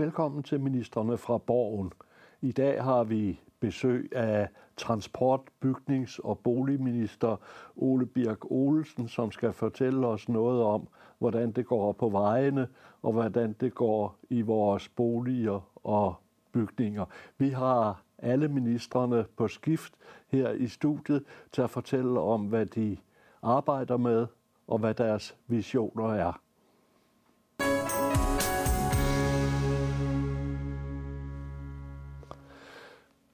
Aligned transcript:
Velkommen 0.00 0.42
til 0.42 0.60
ministerne 0.60 1.18
fra 1.18 1.38
Borgen. 1.38 1.92
I 2.40 2.52
dag 2.52 2.84
har 2.84 3.04
vi 3.04 3.40
besøg 3.60 4.10
af 4.16 4.48
transport-, 4.76 5.50
bygnings- 5.64 6.18
og 6.24 6.38
boligminister 6.38 7.36
Ole 7.76 8.06
Birk 8.06 8.50
Olsen, 8.50 9.08
som 9.08 9.30
skal 9.30 9.52
fortælle 9.52 10.06
os 10.06 10.28
noget 10.28 10.62
om, 10.62 10.88
hvordan 11.18 11.52
det 11.52 11.66
går 11.66 11.92
på 11.92 12.08
vejene 12.08 12.68
og 13.02 13.12
hvordan 13.12 13.52
det 13.60 13.74
går 13.74 14.16
i 14.30 14.42
vores 14.42 14.88
boliger 14.88 15.70
og 15.84 16.14
bygninger. 16.52 17.04
Vi 17.38 17.48
har 17.48 18.02
alle 18.18 18.48
ministerne 18.48 19.24
på 19.36 19.48
skift 19.48 19.94
her 20.28 20.50
i 20.50 20.66
studiet 20.66 21.24
til 21.52 21.62
at 21.62 21.70
fortælle 21.70 22.20
om, 22.20 22.46
hvad 22.46 22.66
de 22.66 22.96
arbejder 23.42 23.96
med 23.96 24.26
og 24.66 24.78
hvad 24.78 24.94
deres 24.94 25.36
visioner 25.46 26.12
er. 26.12 26.40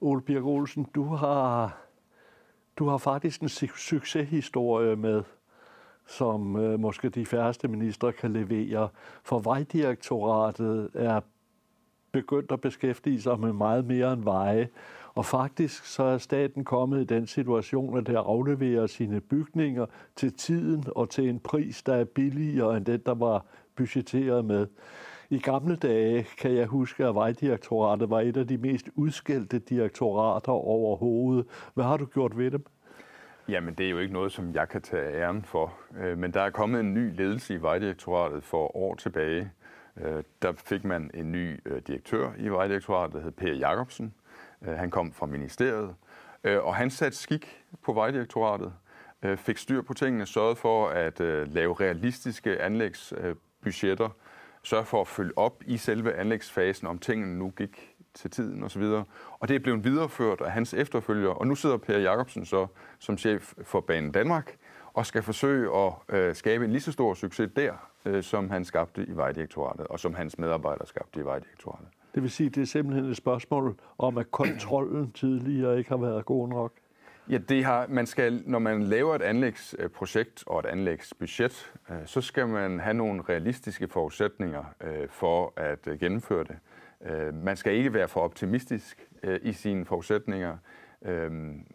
Ole 0.01 0.21
Birk 0.21 0.43
Olsen, 0.43 0.87
du 0.95 1.03
har, 1.03 1.77
du 2.77 2.87
har 2.87 2.97
faktisk 2.97 3.41
en 3.41 3.49
succeshistorie 3.49 4.95
med, 4.95 5.23
som 6.07 6.55
øh, 6.55 6.79
måske 6.79 7.09
de 7.09 7.25
færreste 7.25 7.67
ministre 7.67 8.13
kan 8.13 8.33
levere. 8.33 8.89
For 9.23 9.39
Vejdirektoratet 9.39 10.89
er 10.93 11.21
begyndt 12.11 12.51
at 12.51 12.61
beskæftige 12.61 13.21
sig 13.21 13.39
med 13.39 13.53
meget 13.53 13.85
mere 13.85 14.13
end 14.13 14.23
veje. 14.23 14.69
Og 15.15 15.25
faktisk 15.25 15.85
så 15.85 16.03
er 16.03 16.17
staten 16.17 16.65
kommet 16.65 17.01
i 17.01 17.05
den 17.15 17.27
situation, 17.27 17.97
at 17.97 18.07
det 18.07 18.15
afleverer 18.15 18.87
sine 18.87 19.21
bygninger 19.21 19.85
til 20.15 20.33
tiden 20.33 20.83
og 20.95 21.09
til 21.09 21.29
en 21.29 21.39
pris, 21.39 21.83
der 21.83 21.93
er 21.93 22.03
billigere 22.03 22.77
end 22.77 22.85
den, 22.85 23.01
der 23.05 23.15
var 23.15 23.45
budgetteret 23.75 24.45
med. 24.45 24.67
I 25.29 25.39
gamle 25.39 25.75
dage 25.75 26.27
kan 26.37 26.55
jeg 26.55 26.65
huske, 26.65 27.05
at 27.05 27.15
Vejdirektoratet 27.15 28.09
var 28.09 28.21
et 28.21 28.37
af 28.37 28.47
de 28.47 28.57
mest 28.57 28.89
udskældte 28.95 29.59
direktorater 29.59 30.51
overhovedet. 30.51 31.45
Hvad 31.73 31.85
har 31.85 31.97
du 31.97 32.05
gjort 32.05 32.37
ved 32.37 32.51
dem? 32.51 32.65
Jamen, 33.49 33.73
det 33.73 33.85
er 33.85 33.89
jo 33.89 33.99
ikke 33.99 34.13
noget, 34.13 34.31
som 34.31 34.53
jeg 34.53 34.69
kan 34.69 34.81
tage 34.81 35.21
æren 35.21 35.43
for. 35.43 35.73
Øh, 35.97 36.17
men 36.17 36.33
der 36.33 36.41
er 36.41 36.49
kommet 36.49 36.79
en 36.79 36.93
ny 36.93 37.15
ledelse 37.17 37.53
i 37.53 37.61
Vejdirektoratet 37.61 38.43
for 38.43 38.77
år 38.77 38.95
tilbage. 38.95 39.51
Øh, 39.97 40.23
der 40.41 40.53
fik 40.53 40.83
man 40.83 41.11
en 41.13 41.31
ny 41.31 41.59
øh, 41.65 41.81
direktør 41.87 42.31
i 42.37 42.49
Vejdirektoratet, 42.49 43.13
der 43.13 43.21
hed 43.21 43.31
Per 43.31 43.53
Jacobsen. 43.53 44.13
Han 44.61 44.91
kom 44.91 45.11
fra 45.11 45.25
ministeriet, 45.25 45.95
og 46.43 46.75
han 46.75 46.89
satte 46.89 47.17
skik 47.17 47.63
på 47.83 47.93
Vejdirektoratet, 47.93 48.73
fik 49.35 49.57
styr 49.57 49.81
på 49.81 49.93
tingene, 49.93 50.25
sørgede 50.25 50.55
for 50.55 50.87
at 50.87 51.19
lave 51.49 51.73
realistiske 51.73 52.61
anlægsbudgetter, 52.61 54.09
sørge 54.67 54.85
for 54.85 55.01
at 55.01 55.07
følge 55.07 55.37
op 55.37 55.63
i 55.65 55.77
selve 55.77 56.13
anlægsfasen, 56.13 56.87
om 56.87 56.99
tingene 56.99 57.39
nu 57.39 57.49
gik 57.49 57.95
til 58.13 58.31
tiden 58.31 58.63
osv. 58.63 58.83
Og 59.39 59.47
det 59.47 59.55
er 59.55 59.59
blevet 59.59 59.83
videreført 59.83 60.41
af 60.41 60.51
hans 60.51 60.73
efterfølger, 60.73 61.29
og 61.29 61.47
nu 61.47 61.55
sidder 61.55 61.77
Per 61.77 61.97
Jacobsen 61.97 62.45
så 62.45 62.67
som 62.99 63.17
chef 63.17 63.53
for 63.63 63.79
Banen 63.81 64.11
Danmark, 64.11 64.57
og 64.93 65.05
skal 65.05 65.23
forsøge 65.23 65.69
at 65.77 65.93
øh, 66.09 66.35
skabe 66.35 66.65
en 66.65 66.71
lige 66.71 66.81
så 66.81 66.91
stor 66.91 67.13
succes 67.13 67.49
der, 67.55 67.73
øh, 68.05 68.23
som 68.23 68.49
han 68.49 68.65
skabte 68.65 69.05
i 69.05 69.11
Vejdirektoratet, 69.11 69.87
og 69.87 69.99
som 69.99 70.13
hans 70.13 70.37
medarbejdere 70.37 70.87
skabte 70.87 71.19
i 71.19 71.23
Vejdirektoratet. 71.23 71.87
Det 72.15 72.23
vil 72.23 72.31
sige, 72.31 72.47
at 72.47 72.55
det 72.55 72.61
er 72.61 72.65
simpelthen 72.65 73.05
et 73.05 73.17
spørgsmål 73.17 73.79
om, 73.97 74.17
at 74.17 74.31
kontrollen 74.31 75.11
tidligere 75.11 75.77
ikke 75.77 75.89
har 75.89 75.97
været 75.97 76.25
god 76.25 76.49
nok? 76.49 76.71
Ja, 77.29 77.37
det 77.37 77.65
har, 77.65 77.87
man 77.89 78.05
skal, 78.05 78.43
når 78.45 78.59
man 78.59 78.83
laver 78.83 79.15
et 79.15 79.21
anlægsprojekt 79.21 80.43
og 80.47 80.59
et 80.59 80.65
anlægsbudget, 80.65 81.71
øh, 81.89 81.97
så 82.05 82.21
skal 82.21 82.47
man 82.47 82.79
have 82.79 82.93
nogle 82.93 83.23
realistiske 83.29 83.87
forudsætninger 83.87 84.63
øh, 84.83 85.09
for 85.09 85.53
at 85.55 85.87
øh, 85.87 85.99
gennemføre 85.99 86.43
det. 86.43 86.57
Man 87.33 87.57
skal 87.57 87.73
ikke 87.73 87.93
være 87.93 88.07
for 88.07 88.21
optimistisk 88.21 89.07
i 89.41 89.53
sine 89.53 89.85
forudsætninger. 89.85 90.57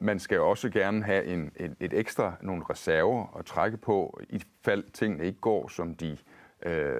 Man 0.00 0.18
skal 0.18 0.40
også 0.40 0.70
gerne 0.70 1.04
have 1.04 1.24
en, 1.24 1.52
et, 1.56 1.76
et 1.80 1.92
ekstra 1.94 2.32
nogle 2.40 2.64
reserver 2.70 3.36
at 3.38 3.44
trække 3.44 3.76
på, 3.76 4.20
i 4.30 4.42
fald 4.64 4.84
tingene 4.92 5.24
ikke 5.24 5.40
går, 5.40 5.68
som 5.68 5.94
de, 5.94 6.16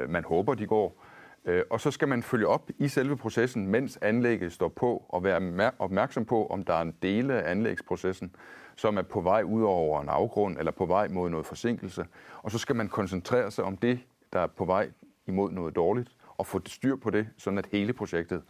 man 0.09 0.25
håber, 0.25 0.55
de 0.55 0.67
går. 0.67 1.05
Øh, 1.45 1.63
og 1.71 1.81
så 1.81 1.91
skal 1.91 2.09
man 2.09 2.23
følge 2.23 2.47
op 2.47 2.71
i 2.79 2.89
selve 2.89 3.17
processen, 3.17 3.67
mens 3.67 3.99
anlægget 4.03 4.53
står 4.53 4.69
på, 4.69 5.05
og 5.09 5.25
være 5.25 5.73
opmærksom 5.79 6.25
på, 6.25 6.47
om 6.47 6.65
der 6.65 6.75
er 6.75 6.83
en 6.83 6.95
dele 7.03 7.43
af 7.43 7.51
anlægsprocessen, 7.51 8.37
som 8.77 8.97
er 8.97 9.03
på 9.03 9.21
vej 9.21 9.43
ud 9.43 9.63
over 9.63 10.01
en 10.01 10.09
afgrund, 10.09 10.59
eller 10.59 10.73
på 10.73 10.87
vej 10.87 11.09
mod 11.09 11.31
noget 11.31 11.47
forsinkelse. 11.47 12.07
Og 12.43 12.51
så 12.51 12.59
skal 12.59 12.77
man 12.77 12.89
koncentrere 12.89 13.51
sig 13.51 13.65
om 13.65 13.77
det, 13.77 14.01
der 14.33 14.41
er 14.41 14.47
på 14.47 14.65
vej 14.65 14.91
imod 15.27 15.51
noget 15.51 15.77
dårligt, 15.77 16.17
og 16.37 16.47
få 16.47 16.61
styr 16.67 16.97
på 16.97 17.11
det, 17.11 17.29
sådan 17.37 17.59
at 17.59 17.67
hele 17.73 17.93
projektet 17.93 18.43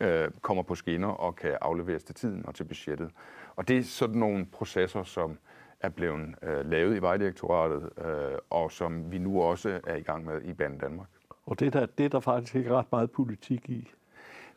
øh, 0.00 0.30
kommer 0.40 0.62
på 0.62 0.74
skinner 0.74 1.08
og 1.08 1.36
kan 1.36 1.58
afleveres 1.60 2.04
til 2.04 2.14
tiden 2.14 2.46
og 2.46 2.54
til 2.54 2.64
budgettet. 2.64 3.10
Og 3.56 3.68
det 3.68 3.78
er 3.78 3.82
sådan 3.82 4.16
nogle 4.16 4.46
processer, 4.46 5.02
som 5.02 5.38
er 5.80 5.88
blevet 5.88 6.34
øh, 6.42 6.70
lavet 6.70 6.96
i 6.96 7.02
Vejdirektoratet, 7.02 7.90
øh, 8.04 8.38
og 8.50 8.72
som 8.72 9.12
vi 9.12 9.18
nu 9.18 9.42
også 9.42 9.80
er 9.86 9.96
i 9.96 10.02
gang 10.02 10.24
med 10.24 10.42
i 10.42 10.52
Banen 10.52 10.78
Danmark. 10.78 11.08
Og 11.46 11.60
det 11.60 11.72
der, 11.72 11.86
det 11.86 12.04
er 12.04 12.08
der 12.08 12.20
faktisk 12.20 12.54
ikke 12.54 12.74
ret 12.74 12.92
meget 12.92 13.10
politik 13.10 13.70
i. 13.70 13.90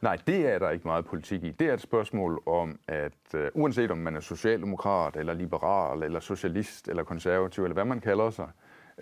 Nej, 0.02 0.18
det 0.28 0.48
er 0.48 0.60
der 0.60 0.70
ikke 0.70 0.88
meget 0.88 1.06
politik 1.06 1.44
i. 1.44 1.52
Det 1.52 1.70
er 1.70 1.74
et 1.74 1.82
spørgsmål 1.82 2.42
om, 2.46 2.80
at 2.88 3.14
uh, 3.34 3.40
uanset 3.54 3.92
om 3.92 3.98
man 3.98 4.16
er 4.16 4.20
socialdemokrat, 4.20 5.16
eller 5.16 5.34
liberal, 5.34 6.04
eller 6.04 6.20
socialist, 6.20 6.88
eller 6.88 7.04
konservativ, 7.04 7.64
eller 7.64 7.74
hvad 7.74 7.86
man 7.86 8.00
kalder 8.00 8.30
sig, 8.30 8.50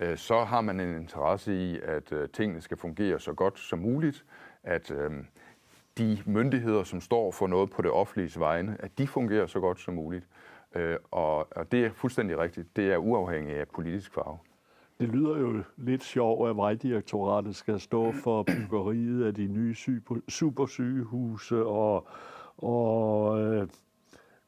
uh, 0.02 0.16
så 0.16 0.44
har 0.44 0.60
man 0.60 0.80
en 0.80 0.96
interesse 0.96 1.54
i, 1.54 1.80
at 1.80 2.12
uh, 2.12 2.18
tingene 2.32 2.60
skal 2.60 2.76
fungere 2.76 3.20
så 3.20 3.32
godt 3.32 3.58
som 3.58 3.78
muligt, 3.78 4.24
at 4.62 4.90
uh, 4.90 5.12
de 5.98 6.18
myndigheder, 6.26 6.84
som 6.84 7.00
står 7.00 7.30
for 7.30 7.46
noget 7.46 7.70
på 7.70 7.82
det 7.82 7.90
offentlige 7.90 8.40
vegne, 8.40 8.76
at 8.78 8.98
de 8.98 9.06
fungerer 9.06 9.46
så 9.46 9.60
godt 9.60 9.80
som 9.80 9.94
muligt. 9.94 10.26
Uh, 10.76 10.82
og, 11.10 11.56
og 11.56 11.72
det 11.72 11.84
er 11.84 11.90
fuldstændig 11.92 12.38
rigtigt. 12.38 12.76
Det 12.76 12.92
er 12.92 12.96
uafhængigt 12.96 13.58
af 13.58 13.68
politisk 13.68 14.14
farve. 14.14 14.38
Det 15.00 15.08
lyder 15.08 15.38
jo 15.38 15.62
lidt 15.76 16.04
sjovt, 16.04 16.50
at 16.50 16.56
Vejdirektoratet 16.56 17.56
skal 17.56 17.80
stå 17.80 18.12
for 18.12 18.42
byggeriet 18.42 19.24
af 19.24 19.34
de 19.34 19.46
nye 19.46 19.74
supersygehuse, 20.28 21.64
og, 21.64 22.08
og 22.56 23.40
øh, 23.40 23.68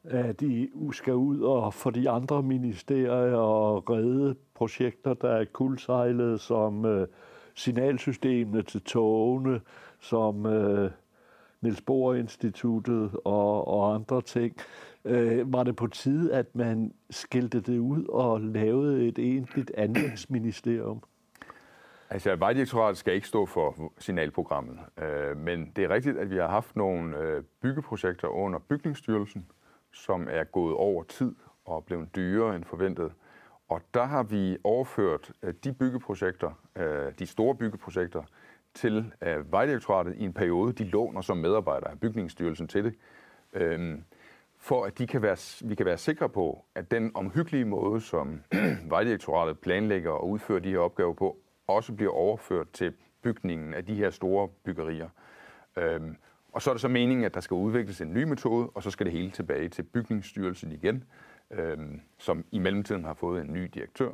at 0.03 0.39
de 0.39 0.69
skal 0.91 1.13
ud 1.13 1.41
og 1.41 1.73
for 1.73 1.89
de 1.89 2.09
andre 2.09 2.43
ministerier 2.43 3.35
og 3.35 3.89
redde 3.89 4.35
projekter, 4.53 5.13
der 5.13 5.29
er 5.29 5.45
kuldsejlet, 5.45 6.41
som 6.41 6.85
øh, 6.85 7.07
signalsystemene 7.55 8.61
til 8.61 8.81
togene, 8.81 9.61
som 9.99 10.45
øh, 10.45 10.91
Niels 11.61 11.81
Bohr 11.81 12.13
Instituttet 12.13 13.11
og, 13.25 13.67
og 13.67 13.95
andre 13.95 14.21
ting. 14.21 14.55
Øh, 15.05 15.53
var 15.53 15.63
det 15.63 15.75
på 15.75 15.87
tide, 15.87 16.33
at 16.33 16.55
man 16.55 16.93
skilte 17.09 17.61
det 17.61 17.79
ud 17.79 18.05
og 18.05 18.41
lavede 18.41 19.07
et 19.07 19.19
egentligt 19.19 19.71
anlægsministerium? 19.77 21.03
Altså, 22.09 22.35
Vejdirektoratet 22.35 22.97
skal 22.97 23.13
ikke 23.13 23.27
stå 23.27 23.45
for 23.45 23.93
signalprogrammet, 23.97 24.79
øh, 24.97 25.37
men 25.37 25.71
det 25.75 25.83
er 25.83 25.89
rigtigt, 25.89 26.17
at 26.17 26.29
vi 26.29 26.37
har 26.37 26.47
haft 26.47 26.75
nogle 26.75 27.17
øh, 27.17 27.43
byggeprojekter 27.61 28.27
under 28.27 28.59
Bygningsstyrelsen, 28.59 29.45
som 29.91 30.27
er 30.31 30.43
gået 30.43 30.75
over 30.75 31.03
tid 31.03 31.35
og 31.65 31.85
blevet 31.85 32.15
dyrere 32.15 32.55
end 32.55 32.63
forventet. 32.63 33.11
Og 33.69 33.81
der 33.93 34.03
har 34.03 34.23
vi 34.23 34.57
overført 34.63 35.31
øh, 35.43 35.53
de 35.63 35.73
byggeprojekter, 35.73 36.51
øh, 36.75 37.13
de 37.19 37.25
store 37.25 37.55
byggeprojekter, 37.55 38.23
til 38.73 39.11
øh, 39.21 39.51
Vejdirektoratet 39.51 40.15
i 40.17 40.23
en 40.23 40.33
periode. 40.33 40.73
De 40.73 40.83
låner 40.83 41.21
som 41.21 41.37
medarbejdere 41.37 41.91
af 41.91 41.99
Bygningsstyrelsen 41.99 42.67
til 42.67 42.83
det, 42.83 42.93
øh, 43.53 43.97
for 44.61 44.85
at 44.85 44.97
de 44.97 45.07
kan 45.07 45.21
være, 45.21 45.67
vi 45.69 45.75
kan 45.75 45.85
være 45.85 45.97
sikre 45.97 46.29
på, 46.29 46.65
at 46.75 46.91
den 46.91 47.11
omhyggelige 47.13 47.65
måde, 47.65 48.01
som 48.01 48.43
Vejdirektoratet 48.89 49.59
planlægger 49.59 50.11
og 50.11 50.29
udfører 50.29 50.59
de 50.59 50.69
her 50.69 50.79
opgaver 50.79 51.13
på, 51.13 51.37
også 51.67 51.93
bliver 51.93 52.11
overført 52.11 52.69
til 52.69 52.93
bygningen 53.21 53.73
af 53.73 53.85
de 53.85 53.95
her 53.95 54.09
store 54.09 54.47
byggerier. 54.47 55.09
Øhm, 55.77 56.17
og 56.51 56.61
så 56.61 56.69
er 56.69 56.73
det 56.73 56.81
så 56.81 56.87
meningen, 56.87 57.25
at 57.25 57.33
der 57.33 57.39
skal 57.39 57.55
udvikles 57.55 58.01
en 58.01 58.13
ny 58.13 58.23
metode, 58.23 58.69
og 58.69 58.83
så 58.83 58.91
skal 58.91 59.05
det 59.05 59.13
hele 59.13 59.31
tilbage 59.31 59.69
til 59.69 59.83
Bygningsstyrelsen 59.83 60.71
igen, 60.71 61.03
øhm, 61.51 62.01
som 62.17 62.45
i 62.51 62.59
mellemtiden 62.59 63.03
har 63.03 63.13
fået 63.13 63.41
en 63.41 63.53
ny 63.53 63.69
direktør. 63.73 64.11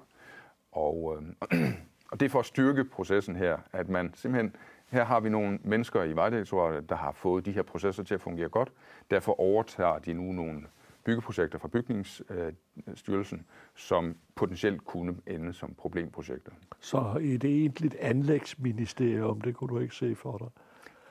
Og, 0.72 1.18
øhm, 1.18 1.36
Og 2.12 2.20
det 2.20 2.26
er 2.26 2.30
for 2.30 2.40
at 2.40 2.46
styrke 2.46 2.84
processen 2.84 3.36
her, 3.36 3.58
at 3.74 3.90
man 3.90 4.12
simpelthen, 4.16 4.56
her 4.90 5.04
har 5.04 5.20
vi 5.20 5.30
nogle 5.30 5.60
mennesker 5.64 6.04
i 6.04 6.16
Vejdirektoratet, 6.16 6.90
der 6.90 6.96
har 6.96 7.12
fået 7.12 7.46
de 7.46 7.52
her 7.52 7.62
processer 7.62 8.04
til 8.04 8.14
at 8.14 8.22
fungere 8.22 8.50
godt. 8.50 8.72
Derfor 9.12 9.40
overtager 9.40 10.00
de 10.00 10.14
nu 10.14 10.32
nogle 10.32 10.62
byggeprojekter 11.04 11.60
fra 11.60 11.68
Bygningsstyrelsen, 11.68 13.46
som 13.76 14.16
potentielt 14.36 14.86
kunne 14.86 15.16
ende 15.28 15.54
som 15.54 15.74
problemprojekter. 15.78 16.52
Så 16.80 17.18
et 17.22 17.44
egentligt 17.44 17.96
anlægsministerium, 17.96 19.42
det 19.42 19.56
kunne 19.56 19.68
du 19.68 19.80
ikke 19.80 19.96
se 19.96 20.16
for 20.16 20.38
dig? 20.38 20.48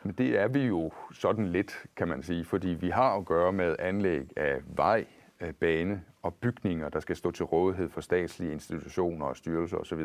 Men 0.02 0.14
det 0.14 0.38
er 0.38 0.48
vi 0.48 0.60
jo 0.60 0.92
sådan 1.12 1.46
lidt, 1.46 1.86
kan 1.96 2.08
man 2.08 2.22
sige, 2.22 2.44
fordi 2.44 2.68
vi 2.68 2.90
har 2.90 3.16
at 3.16 3.24
gøre 3.24 3.52
med 3.52 3.76
anlæg 3.78 4.22
af 4.36 4.60
vej, 4.76 5.06
Øh, 5.40 5.52
bane 5.52 6.02
og 6.22 6.34
bygninger, 6.34 6.88
der 6.88 7.00
skal 7.00 7.16
stå 7.16 7.30
til 7.30 7.44
rådighed 7.44 7.88
for 7.88 8.00
statslige 8.00 8.52
institutioner 8.52 9.26
og 9.26 9.36
styrelser 9.36 9.76
osv. 9.76 10.00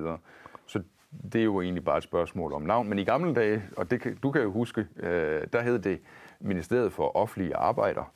Så 0.66 0.84
det 1.34 1.42
er 1.42 1.46
jo 1.46 1.62
egentlig 1.62 1.84
bare 1.84 1.98
et 1.98 2.04
spørgsmål 2.04 2.54
om 2.54 2.62
navn. 2.62 2.90
Men 2.90 3.00
i 3.00 3.04
gamle 3.04 3.34
dage, 3.34 3.64
og 3.78 3.92
det 3.92 4.02
kan, 4.02 4.16
du 4.16 4.32
kan 4.32 4.42
jo 4.42 4.52
huske, 4.52 4.88
øh, 4.98 5.48
der 5.54 5.62
hed 5.62 5.80
det 5.80 6.02
Ministeriet 6.40 6.94
for 6.94 7.16
Offentlige 7.16 7.56
Arbejder. 7.56 8.14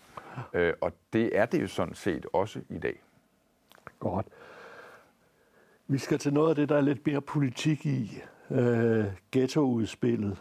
Øh, 0.53 0.73
og 0.81 0.91
det 1.13 1.37
er 1.37 1.45
det 1.45 1.61
jo 1.61 1.67
sådan 1.67 1.95
set 1.95 2.25
også 2.33 2.61
i 2.69 2.77
dag. 2.77 3.01
Godt. 3.99 4.25
Vi 5.87 5.97
skal 5.97 6.19
til 6.19 6.33
noget 6.33 6.49
af 6.49 6.55
det, 6.55 6.69
der 6.69 6.77
er 6.77 6.81
lidt 6.81 7.05
mere 7.07 7.21
politik 7.21 7.85
i. 7.85 8.21
Øh, 8.51 9.05
ghettoudspillet, 9.31 10.37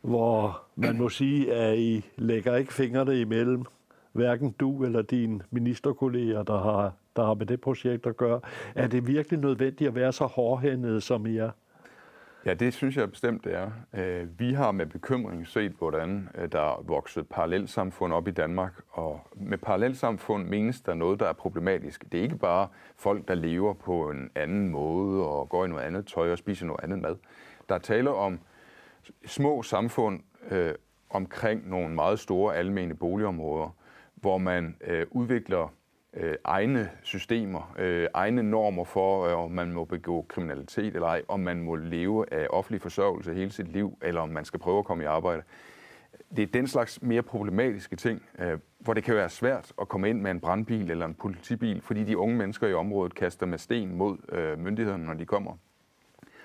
hvor 0.00 0.62
man 0.76 0.98
må 0.98 1.08
sige, 1.08 1.54
at 1.54 1.78
I 1.78 2.10
lægger 2.16 2.56
ikke 2.56 2.72
fingrene 2.72 3.20
imellem. 3.20 3.64
Hverken 4.12 4.50
du 4.50 4.84
eller 4.84 5.02
dine 5.02 5.40
ministerkolleger, 5.50 6.42
der 6.42 6.58
har, 6.58 6.92
der 7.16 7.24
har 7.24 7.34
med 7.34 7.46
det 7.46 7.60
projekt 7.60 8.06
at 8.06 8.16
gøre. 8.16 8.40
Er 8.74 8.86
det 8.86 9.06
virkelig 9.06 9.40
nødvendigt 9.40 9.88
at 9.88 9.94
være 9.94 10.12
så 10.12 10.24
hårdhændet, 10.24 11.02
som 11.02 11.26
I 11.26 11.36
er? 11.36 11.50
Ja, 12.46 12.54
det 12.54 12.74
synes 12.74 12.96
jeg 12.96 13.10
bestemt, 13.10 13.44
det 13.44 13.54
er. 13.54 13.70
Øh, 13.94 14.38
vi 14.38 14.52
har 14.52 14.72
med 14.72 14.86
bekymring 14.86 15.46
set, 15.46 15.72
hvordan 15.72 16.28
øh, 16.34 16.52
der 16.52 16.60
er 16.60 16.82
vokset 16.86 17.28
parallelsamfund 17.28 18.12
op 18.12 18.28
i 18.28 18.30
Danmark, 18.30 18.72
og 18.90 19.20
med 19.34 19.58
parallelsamfund 19.58 20.48
menes 20.48 20.80
der 20.80 20.94
noget, 20.94 21.20
der 21.20 21.26
er 21.26 21.32
problematisk. 21.32 22.04
Det 22.12 22.18
er 22.18 22.22
ikke 22.22 22.38
bare 22.38 22.68
folk, 22.96 23.28
der 23.28 23.34
lever 23.34 23.72
på 23.72 24.10
en 24.10 24.30
anden 24.34 24.68
måde 24.68 25.26
og 25.26 25.48
går 25.48 25.64
i 25.64 25.68
noget 25.68 25.82
andet 25.82 26.06
tøj 26.06 26.32
og 26.32 26.38
spiser 26.38 26.66
noget 26.66 26.84
andet 26.84 26.98
mad. 26.98 27.16
Der 27.68 27.74
er 27.74 27.78
tale 27.78 28.10
om 28.10 28.40
små 29.26 29.62
samfund 29.62 30.20
øh, 30.50 30.74
omkring 31.10 31.70
nogle 31.70 31.94
meget 31.94 32.18
store 32.18 32.56
almene 32.56 32.94
boligområder, 32.94 33.76
hvor 34.22 34.38
man 34.38 34.76
øh, 34.80 35.06
udvikler 35.10 35.74
øh, 36.14 36.34
egne 36.44 36.90
systemer, 37.02 37.74
øh, 37.78 38.08
egne 38.14 38.42
normer 38.42 38.84
for, 38.84 39.26
øh, 39.26 39.38
om 39.44 39.50
man 39.50 39.72
må 39.72 39.84
begå 39.84 40.26
kriminalitet 40.28 40.94
eller 40.94 41.08
ej, 41.08 41.22
om 41.28 41.40
man 41.40 41.62
må 41.62 41.76
leve 41.76 42.32
af 42.32 42.46
offentlig 42.50 42.80
forsørgelse 42.82 43.34
hele 43.34 43.50
sit 43.50 43.68
liv, 43.68 43.98
eller 44.02 44.20
om 44.20 44.28
man 44.28 44.44
skal 44.44 44.60
prøve 44.60 44.78
at 44.78 44.84
komme 44.84 45.02
i 45.02 45.06
arbejde. 45.06 45.42
Det 46.36 46.42
er 46.42 46.46
den 46.46 46.66
slags 46.66 47.02
mere 47.02 47.22
problematiske 47.22 47.96
ting, 47.96 48.22
øh, 48.38 48.58
hvor 48.78 48.94
det 48.94 49.04
kan 49.04 49.14
være 49.14 49.30
svært 49.30 49.72
at 49.80 49.88
komme 49.88 50.10
ind 50.10 50.20
med 50.20 50.30
en 50.30 50.40
brandbil 50.40 50.90
eller 50.90 51.06
en 51.06 51.14
politibil, 51.14 51.80
fordi 51.82 52.04
de 52.04 52.18
unge 52.18 52.36
mennesker 52.36 52.68
i 52.68 52.74
området 52.74 53.14
kaster 53.14 53.46
med 53.46 53.58
sten 53.58 53.96
mod 53.96 54.18
øh, 54.32 54.58
myndighederne, 54.58 55.04
når 55.04 55.14
de 55.14 55.24
kommer. 55.26 55.56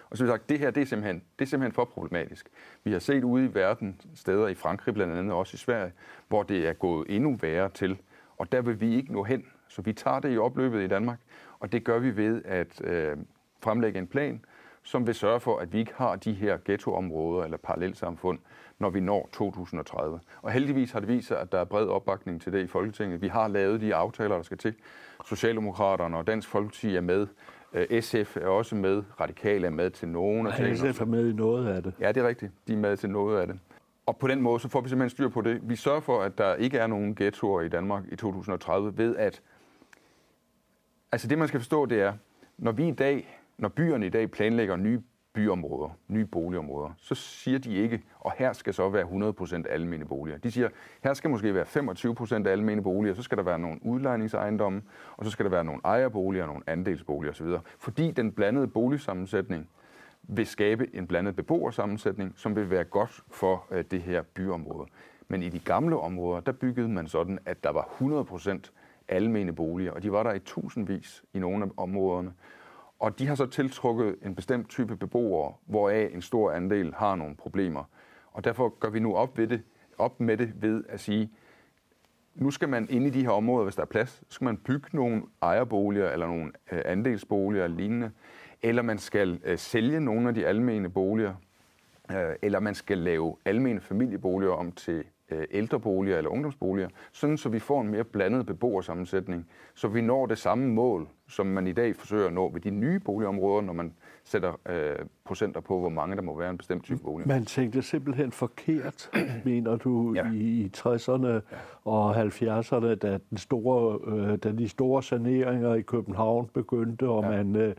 Og 0.09 0.17
så 0.17 0.27
sagt, 0.27 0.49
det 0.49 0.59
her 0.59 0.71
det 0.71 0.81
er, 0.81 0.85
simpelthen, 0.85 1.21
det 1.39 1.45
er 1.45 1.49
simpelthen 1.49 1.73
for 1.73 1.85
problematisk. 1.85 2.49
Vi 2.83 2.91
har 2.91 2.99
set 2.99 3.23
ude 3.23 3.45
i 3.45 3.53
verden, 3.53 4.01
steder 4.15 4.47
i 4.47 4.53
Frankrig 4.53 4.93
blandt 4.93 5.13
andet, 5.13 5.33
også 5.33 5.55
i 5.55 5.57
Sverige, 5.57 5.91
hvor 6.27 6.43
det 6.43 6.67
er 6.67 6.73
gået 6.73 7.05
endnu 7.09 7.37
værre 7.41 7.69
til. 7.69 7.97
Og 8.37 8.51
der 8.51 8.61
vil 8.61 8.81
vi 8.81 8.95
ikke 8.95 9.13
nå 9.13 9.23
hen. 9.23 9.45
Så 9.67 9.81
vi 9.81 9.93
tager 9.93 10.19
det 10.19 10.33
i 10.33 10.37
opløbet 10.37 10.83
i 10.83 10.87
Danmark, 10.87 11.19
og 11.59 11.71
det 11.71 11.83
gør 11.83 11.99
vi 11.99 12.17
ved 12.17 12.41
at 12.45 12.81
øh, 12.83 13.17
fremlægge 13.63 13.99
en 13.99 14.07
plan, 14.07 14.45
som 14.83 15.07
vil 15.07 15.15
sørge 15.15 15.39
for, 15.39 15.59
at 15.59 15.73
vi 15.73 15.79
ikke 15.79 15.93
har 15.95 16.15
de 16.15 16.33
her 16.33 16.57
ghettoområder 16.65 17.43
eller 17.43 17.57
parallelsamfund, 17.57 18.39
når 18.79 18.89
vi 18.89 18.99
når 18.99 19.29
2030. 19.33 20.19
Og 20.41 20.51
heldigvis 20.51 20.91
har 20.91 20.99
det 20.99 21.09
vist 21.09 21.27
sig, 21.27 21.39
at 21.39 21.51
der 21.51 21.59
er 21.59 21.63
bred 21.63 21.87
opbakning 21.87 22.41
til 22.41 22.53
det 22.53 22.63
i 22.63 22.67
Folketinget. 22.67 23.21
Vi 23.21 23.27
har 23.27 23.47
lavet 23.47 23.81
de 23.81 23.95
aftaler, 23.95 24.35
der 24.35 24.43
skal 24.43 24.57
til. 24.57 24.73
Socialdemokraterne 25.25 26.17
og 26.17 26.27
Dansk 26.27 26.49
Folkeparti 26.49 26.95
er 26.95 27.01
med. 27.01 27.27
Øh, 27.73 28.01
SF 28.01 28.37
er 28.37 28.47
også 28.47 28.75
med. 28.75 29.03
Radikale 29.19 29.67
er 29.67 29.71
med 29.71 29.89
til 29.89 30.07
nogen 30.07 30.47
af 30.47 30.53
tingene. 30.53 30.93
SF 30.93 31.01
er 31.01 31.05
med 31.05 31.29
i 31.29 31.33
noget 31.33 31.67
af 31.67 31.83
det. 31.83 31.93
Ja, 31.99 32.11
det 32.11 32.23
er 32.23 32.27
rigtigt. 32.27 32.51
De 32.67 32.73
er 32.73 32.77
med 32.77 32.97
til 32.97 33.09
noget 33.09 33.41
af 33.41 33.47
det. 33.47 33.59
Og 34.05 34.17
på 34.17 34.27
den 34.27 34.41
måde, 34.41 34.59
så 34.59 34.69
får 34.69 34.81
vi 34.81 34.89
simpelthen 34.89 35.09
styr 35.09 35.29
på 35.29 35.41
det. 35.41 35.59
Vi 35.63 35.75
sørger 35.75 35.99
for, 35.99 36.21
at 36.21 36.37
der 36.37 36.55
ikke 36.55 36.77
er 36.77 36.87
nogen 36.87 37.15
ghettoer 37.15 37.61
i 37.61 37.69
Danmark 37.69 38.03
i 38.11 38.15
2030 38.15 38.97
ved 38.97 39.15
at 39.15 39.41
Altså 41.11 41.27
det, 41.27 41.37
man 41.37 41.47
skal 41.47 41.59
forstå, 41.59 41.85
det 41.85 42.01
er, 42.01 42.13
når 42.57 42.71
vi 42.71 42.87
i 42.87 42.91
dag, 42.91 43.41
når 43.57 43.69
byerne 43.69 44.05
i 44.05 44.09
dag 44.09 44.31
planlægger 44.31 44.75
nye 44.75 45.01
byområder, 45.37 45.89
nye 46.07 46.25
boligområder, 46.25 46.89
så 46.97 47.15
siger 47.15 47.59
de 47.59 47.73
ikke, 47.73 48.03
og 48.19 48.31
her 48.37 48.53
skal 48.53 48.73
så 48.73 48.89
være 48.89 49.03
100% 49.03 49.69
almene 49.69 50.05
boliger. 50.05 50.37
De 50.37 50.51
siger, 50.51 50.69
her 51.03 51.13
skal 51.13 51.29
måske 51.29 51.53
være 51.53 51.65
25% 52.45 52.47
almene 52.47 52.83
boliger, 52.83 53.15
så 53.15 53.21
skal 53.21 53.37
der 53.37 53.43
være 53.43 53.59
nogle 53.59 53.79
udlejningsejendomme, 53.81 54.81
og 55.17 55.25
så 55.25 55.31
skal 55.31 55.45
der 55.45 55.51
være 55.51 55.63
nogle 55.63 55.81
ejerboliger, 55.83 56.45
nogle 56.45 56.61
andelsboliger 56.67 57.31
osv. 57.31 57.47
Fordi 57.79 58.11
den 58.11 58.31
blandede 58.31 58.67
boligsammensætning 58.67 59.69
vil 60.23 60.45
skabe 60.45 60.95
en 60.95 61.07
blandet 61.07 61.35
beboersammensætning, 61.35 62.33
som 62.35 62.55
vil 62.55 62.69
være 62.69 62.83
godt 62.83 63.23
for 63.31 63.65
øh, 63.71 63.83
det 63.91 64.01
her 64.01 64.21
byområde. 64.21 64.87
Men 65.27 65.43
i 65.43 65.49
de 65.49 65.59
gamle 65.59 65.99
områder, 65.99 66.39
der 66.39 66.51
byggede 66.51 66.89
man 66.89 67.07
sådan, 67.07 67.39
at 67.45 67.63
der 67.63 67.69
var 67.69 67.89
100% 68.01 68.71
almene 69.07 69.55
boliger, 69.55 69.91
og 69.91 70.03
de 70.03 70.11
var 70.11 70.23
der 70.23 70.33
i 70.33 70.39
tusindvis 70.39 71.23
i 71.33 71.39
nogle 71.39 71.65
af 71.65 71.69
områderne. 71.77 72.33
Og 72.99 73.19
de 73.19 73.27
har 73.27 73.35
så 73.35 73.45
tiltrukket 73.45 74.15
en 74.21 74.35
bestemt 74.35 74.69
type 74.69 74.95
beboere, 74.95 75.53
hvoraf 75.65 76.09
en 76.13 76.21
stor 76.21 76.51
andel 76.51 76.93
har 76.93 77.15
nogle 77.15 77.35
problemer. 77.35 77.83
Og 78.31 78.43
derfor 78.43 78.79
gør 78.79 78.89
vi 78.89 78.99
nu 78.99 79.15
op, 79.15 79.37
ved 79.37 79.47
det, 79.47 79.61
op 79.97 80.19
med 80.19 80.37
det 80.37 80.61
ved 80.61 80.83
at 80.89 80.99
sige, 80.99 81.31
nu 82.35 82.51
skal 82.51 82.69
man 82.69 82.87
ind 82.89 83.05
i 83.07 83.09
de 83.09 83.21
her 83.21 83.29
områder, 83.29 83.63
hvis 83.63 83.75
der 83.75 83.81
er 83.81 83.85
plads, 83.85 84.09
så 84.09 84.25
skal 84.29 84.45
man 84.45 84.57
bygge 84.57 84.87
nogle 84.93 85.23
ejerboliger 85.41 86.09
eller 86.09 86.27
nogle 86.27 86.51
øh, 86.71 86.81
andelsboliger 86.85 87.63
eller 87.63 87.77
lignende, 87.77 88.11
eller 88.61 88.81
man 88.81 88.97
skal 88.97 89.41
øh, 89.43 89.57
sælge 89.57 89.99
nogle 89.99 90.27
af 90.27 90.35
de 90.35 90.45
almene 90.47 90.89
boliger, 90.89 91.33
øh, 92.11 92.35
eller 92.41 92.59
man 92.59 92.75
skal 92.75 92.97
lave 92.97 93.35
almene 93.45 93.81
familieboliger 93.81 94.51
om 94.51 94.71
til 94.71 95.03
ældreboliger 95.51 96.17
eller 96.17 96.29
ungdomsboliger, 96.29 96.89
sådan 97.11 97.37
så 97.37 97.49
vi 97.49 97.59
får 97.59 97.81
en 97.81 97.87
mere 97.87 98.03
blandet 98.03 98.45
beboersammensætning, 98.45 99.47
så 99.73 99.87
vi 99.87 100.01
når 100.01 100.25
det 100.25 100.37
samme 100.37 100.67
mål, 100.67 101.07
som 101.27 101.45
man 101.45 101.67
i 101.67 101.71
dag 101.71 101.95
forsøger 101.95 102.27
at 102.27 102.33
nå 102.33 102.49
ved 102.49 102.61
de 102.61 102.69
nye 102.69 102.99
boligområder, 102.99 103.61
når 103.61 103.73
man 103.73 103.93
sætter 104.23 104.59
øh, 104.69 105.05
procenter 105.25 105.61
på, 105.61 105.79
hvor 105.79 105.89
mange 105.89 106.15
der 106.15 106.21
må 106.21 106.37
være 106.37 106.49
en 106.49 106.57
bestemt 106.57 106.83
type 106.83 106.99
bolig. 107.03 107.27
Man 107.27 107.45
tænkte 107.45 107.81
simpelthen 107.81 108.31
forkert, 108.31 109.09
mener 109.45 109.75
du, 109.75 110.13
ja. 110.15 110.31
i 110.33 110.71
60'erne 110.77 111.27
ja. 111.27 111.39
og 111.85 112.23
70'erne, 112.25 112.95
da, 112.95 113.19
den 113.29 113.37
store, 113.37 113.99
øh, 114.07 114.37
da 114.37 114.51
de 114.51 114.69
store 114.69 115.03
saneringer 115.03 115.73
i 115.73 115.81
København 115.81 116.49
begyndte, 116.53 117.07
og 117.07 117.23
ja. 117.23 117.29
man 117.29 117.55
øh, 117.55 117.75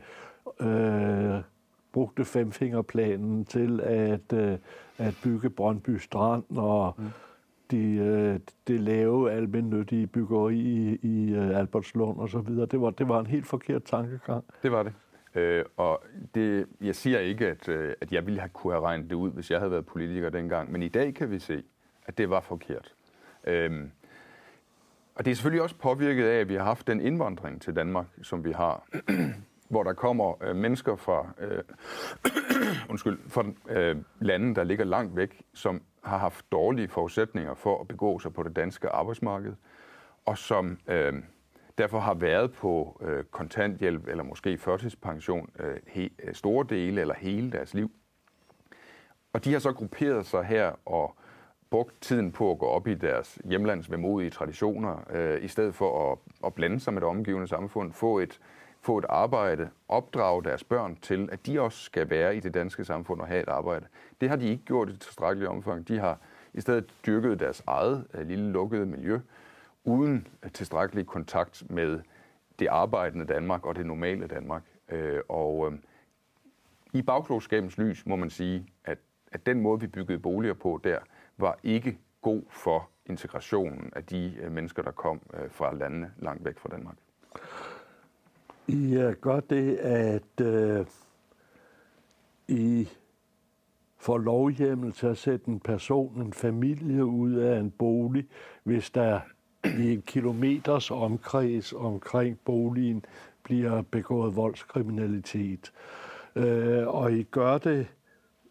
øh, 0.59 1.41
brugte 1.91 2.25
femfingerplanen 2.25 3.45
til 3.45 3.81
at, 3.81 4.33
øh, 4.33 4.57
at 4.97 5.13
bygge 5.23 5.49
Brøndby 5.49 5.97
Strand 5.97 6.43
og 6.57 6.95
mm 6.97 7.03
de, 7.71 7.95
øh, 7.95 8.39
det 8.67 8.79
lave 8.79 9.31
almindelige 9.31 10.07
byggeri 10.07 10.55
i, 10.55 10.99
i 11.01 11.33
øh, 11.33 11.57
Albertslund 11.57 12.19
og 12.19 12.29
så 12.29 12.39
videre. 12.39 12.65
Det 12.65 12.81
var, 12.81 12.89
det 12.89 13.07
var 13.07 13.19
en 13.19 13.25
helt 13.25 13.47
forkert 13.47 13.83
tankegang. 13.83 14.43
Det 14.63 14.71
var 14.71 14.83
det. 14.83 14.93
Øh, 15.35 15.65
og 15.77 16.03
det, 16.35 16.65
jeg 16.81 16.95
siger 16.95 17.19
ikke, 17.19 17.47
at, 17.47 17.69
øh, 17.69 17.93
at 18.01 18.11
jeg 18.11 18.25
ville 18.25 18.39
have 18.39 18.49
kunne 18.49 18.73
have 18.73 18.85
regnet 18.85 19.09
det 19.09 19.15
ud, 19.15 19.31
hvis 19.31 19.51
jeg 19.51 19.59
havde 19.59 19.71
været 19.71 19.85
politiker 19.85 20.29
dengang, 20.29 20.71
men 20.71 20.83
i 20.83 20.87
dag 20.87 21.13
kan 21.13 21.31
vi 21.31 21.39
se, 21.39 21.63
at 22.05 22.17
det 22.17 22.29
var 22.29 22.41
forkert. 22.41 22.93
Øh, 23.47 23.71
og 25.15 25.25
det 25.25 25.31
er 25.31 25.35
selvfølgelig 25.35 25.63
også 25.63 25.75
påvirket 25.75 26.25
af, 26.25 26.39
at 26.39 26.49
vi 26.49 26.55
har 26.55 26.63
haft 26.63 26.87
den 26.87 27.01
indvandring 27.01 27.61
til 27.61 27.75
Danmark, 27.75 28.05
som 28.21 28.45
vi 28.45 28.51
har, 28.51 28.87
hvor 29.69 29.83
der 29.83 29.93
kommer 29.93 30.43
øh, 30.43 30.55
mennesker 30.55 30.95
fra, 30.95 31.27
øh, 31.39 31.63
undskyld, 32.89 33.19
fra 33.27 33.45
øh, 33.69 33.97
lande, 34.19 34.55
der 34.55 34.63
ligger 34.63 34.85
langt 34.85 35.15
væk, 35.15 35.41
som 35.53 35.81
har 36.03 36.17
haft 36.17 36.51
dårlige 36.51 36.87
forudsætninger 36.87 37.53
for 37.53 37.81
at 37.81 37.87
begå 37.87 38.19
sig 38.19 38.33
på 38.33 38.43
det 38.43 38.55
danske 38.55 38.89
arbejdsmarked, 38.89 39.53
og 40.25 40.37
som 40.37 40.77
øh, 40.87 41.13
derfor 41.77 41.99
har 41.99 42.13
været 42.13 42.53
på 42.53 43.01
øh, 43.01 43.23
kontanthjælp 43.23 44.07
eller 44.07 44.23
måske 44.23 44.57
førtidspension 44.57 45.49
øh, 45.59 45.77
he, 45.87 46.09
øh, 46.23 46.33
store 46.33 46.65
dele 46.69 47.01
eller 47.01 47.15
hele 47.17 47.51
deres 47.51 47.73
liv. 47.73 47.91
Og 49.33 49.45
de 49.45 49.51
har 49.51 49.59
så 49.59 49.73
grupperet 49.73 50.25
sig 50.25 50.43
her 50.43 50.71
og 50.85 51.15
brugt 51.69 52.01
tiden 52.01 52.31
på 52.31 52.51
at 52.51 52.59
gå 52.59 52.65
op 52.65 52.87
i 52.87 52.95
deres 52.95 53.39
hjemlands 53.45 53.91
vemodige 53.91 54.29
traditioner, 54.29 55.11
øh, 55.11 55.43
i 55.43 55.47
stedet 55.47 55.75
for 55.75 56.11
at, 56.11 56.17
at 56.45 56.53
blande 56.53 56.79
sig 56.79 56.93
med 56.93 57.01
det 57.01 57.09
omgivende 57.09 57.47
samfund, 57.47 57.93
få 57.93 58.19
et, 58.19 58.39
få 58.81 58.97
et 58.97 59.05
arbejde, 59.09 59.69
opdrage 59.87 60.43
deres 60.43 60.63
børn 60.63 60.95
til, 60.95 61.29
at 61.31 61.45
de 61.45 61.61
også 61.61 61.83
skal 61.83 62.09
være 62.09 62.35
i 62.35 62.39
det 62.39 62.53
danske 62.53 62.85
samfund 62.85 63.21
og 63.21 63.27
have 63.27 63.43
et 63.43 63.49
arbejde. 63.49 63.85
Det 64.21 64.29
har 64.29 64.35
de 64.35 64.49
ikke 64.49 64.63
gjort 64.65 64.89
i 64.89 64.97
tilstrækkeligt 64.97 65.49
omfang. 65.49 65.87
De 65.87 65.99
har 65.99 66.17
i 66.53 66.61
stedet 66.61 66.93
dyrket 67.05 67.39
deres 67.39 67.63
eget 67.67 68.07
øh, 68.13 68.27
lille 68.27 68.51
lukkede 68.51 68.85
miljø, 68.85 69.19
uden 69.83 70.27
øh, 70.43 70.51
tilstrækkelig 70.51 71.07
kontakt 71.07 71.63
med 71.69 72.01
det 72.59 72.67
arbejdende 72.67 73.25
Danmark 73.25 73.65
og 73.65 73.75
det 73.75 73.85
normale 73.85 74.27
Danmark. 74.27 74.63
Øh, 74.89 75.21
og 75.29 75.73
i 76.93 77.01
bagklogskabens 77.01 77.77
lys 77.77 78.05
må 78.05 78.15
man 78.15 78.29
sige, 78.29 78.67
at, 78.85 78.97
at 79.31 79.45
den 79.45 79.61
måde, 79.61 79.79
vi 79.79 79.87
byggede 79.87 80.19
boliger 80.19 80.53
på 80.53 80.81
der, 80.83 80.99
var 81.37 81.59
ikke 81.63 81.99
god 82.21 82.43
for 82.49 82.89
integrationen 83.05 83.93
af 83.95 84.05
de 84.05 84.47
mennesker, 84.51 84.83
der 84.83 84.91
kom 84.91 85.21
fra 85.49 85.73
landene 85.73 86.11
langt 86.17 86.45
væk 86.45 86.59
fra 86.59 86.69
Danmark. 86.69 86.95
I 88.69 89.13
gør 89.21 89.39
det, 89.39 89.75
at 89.77 90.41
øh, 90.41 90.85
I 92.47 92.89
får 93.97 94.17
lovhjemmel 94.17 94.91
til 94.91 95.07
at 95.07 95.17
sætte 95.17 95.47
en 95.47 95.59
person, 95.59 96.21
en 96.21 96.33
familie 96.33 97.05
ud 97.05 97.33
af 97.33 97.59
en 97.59 97.71
bolig, 97.71 98.27
hvis 98.63 98.89
der 98.89 99.19
i 99.65 99.93
en 99.93 100.01
kilometers 100.01 100.91
omkreds 100.91 101.73
omkring 101.73 102.39
boligen 102.45 103.05
bliver 103.43 103.81
begået 103.81 104.35
voldskriminalitet. 104.35 105.71
Øh, 106.35 106.87
og 106.87 107.13
I 107.13 107.23
gør 107.23 107.57
det 107.57 107.87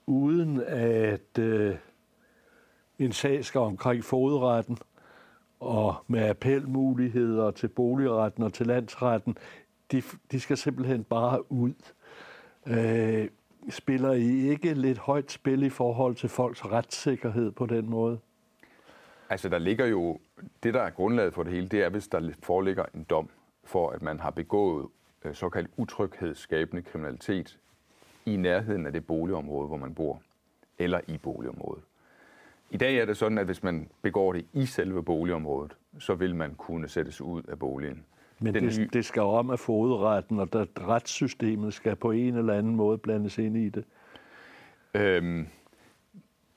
uden 0.06 0.60
at 0.66 1.38
øh, 1.38 1.76
en 2.98 3.12
sag 3.12 3.44
skal 3.44 3.60
omkring 3.60 4.04
fodretten 4.04 4.78
og 5.60 5.94
med 6.06 6.28
appelmuligheder 6.28 7.50
til 7.50 7.68
boligretten 7.68 8.42
og 8.42 8.52
til 8.52 8.66
landsretten. 8.66 9.36
De, 9.92 10.02
de 10.32 10.40
skal 10.40 10.56
simpelthen 10.56 11.04
bare 11.04 11.52
ud. 11.52 11.74
Øh, 12.66 13.28
spiller 13.70 14.12
I 14.12 14.48
ikke 14.48 14.74
lidt 14.74 14.98
højt 14.98 15.32
spil 15.32 15.62
i 15.62 15.70
forhold 15.70 16.14
til 16.14 16.28
folks 16.28 16.64
retssikkerhed 16.64 17.52
på 17.52 17.66
den 17.66 17.90
måde? 17.90 18.18
Altså, 19.30 19.48
der 19.48 19.58
ligger 19.58 19.86
jo... 19.86 20.18
Det, 20.62 20.74
der 20.74 20.82
er 20.82 20.90
grundlaget 20.90 21.34
for 21.34 21.42
det 21.42 21.52
hele, 21.52 21.68
det 21.68 21.82
er, 21.82 21.88
hvis 21.88 22.08
der 22.08 22.30
foreligger 22.42 22.84
en 22.94 23.04
dom 23.04 23.28
for, 23.64 23.90
at 23.90 24.02
man 24.02 24.20
har 24.20 24.30
begået 24.30 24.86
øh, 25.24 25.34
såkaldt 25.34 25.70
utryghedsskabende 25.76 26.82
kriminalitet 26.82 27.58
i 28.26 28.36
nærheden 28.36 28.86
af 28.86 28.92
det 28.92 29.06
boligområde, 29.06 29.68
hvor 29.68 29.76
man 29.76 29.94
bor, 29.94 30.22
eller 30.78 31.00
i 31.06 31.18
boligområdet. 31.18 31.82
I 32.70 32.76
dag 32.76 32.96
er 32.96 33.04
det 33.04 33.16
sådan, 33.16 33.38
at 33.38 33.44
hvis 33.46 33.62
man 33.62 33.88
begår 34.02 34.32
det 34.32 34.46
i 34.52 34.66
selve 34.66 35.02
boligområdet, 35.02 35.76
så 35.98 36.14
vil 36.14 36.34
man 36.34 36.54
kunne 36.54 36.88
sættes 36.88 37.20
ud 37.20 37.42
af 37.42 37.58
boligen. 37.58 38.04
Men 38.38 38.54
det, 38.54 38.62
nye... 38.62 38.88
det 38.92 39.04
skal 39.04 39.22
om 39.22 39.50
at 39.50 39.60
fodretten, 39.60 40.40
og 40.40 40.52
der 40.52 40.66
retssystemet 40.88 41.74
skal 41.74 41.96
på 41.96 42.10
en 42.10 42.34
eller 42.34 42.54
anden 42.54 42.76
måde 42.76 42.98
blandes 42.98 43.38
ind 43.38 43.56
i 43.56 43.68
det. 43.68 43.84
Øhm, 44.94 45.46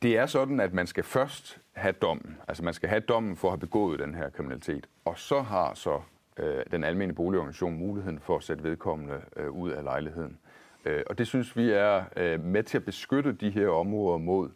det 0.01 0.17
er 0.17 0.25
sådan, 0.25 0.59
at 0.59 0.73
man 0.73 0.87
skal 0.87 1.03
først 1.03 1.59
have 1.73 1.93
dommen. 2.01 2.37
Altså 2.47 2.63
man 2.63 2.73
skal 2.73 2.89
have 2.89 2.99
dommen 2.99 3.35
for 3.35 3.47
at 3.47 3.51
have 3.51 3.59
begået 3.59 3.99
den 3.99 4.15
her 4.15 4.29
kriminalitet. 4.29 4.87
Og 5.05 5.17
så 5.17 5.41
har 5.41 5.73
så 5.73 6.01
øh, 6.37 6.63
den 6.71 6.83
almindelige 6.83 7.15
boligorganisation 7.15 7.77
muligheden 7.77 8.19
for 8.19 8.37
at 8.37 8.43
sætte 8.43 8.63
vedkommende 8.63 9.21
øh, 9.35 9.51
ud 9.51 9.69
af 9.69 9.83
lejligheden. 9.83 10.37
Øh, 10.85 11.03
og 11.09 11.17
det 11.17 11.27
synes 11.27 11.57
vi 11.57 11.71
er 11.71 12.03
øh, 12.17 12.43
med 12.43 12.63
til 12.63 12.77
at 12.77 12.85
beskytte 12.85 13.31
de 13.31 13.49
her 13.49 13.67
områder 13.67 14.17
mod 14.17 14.49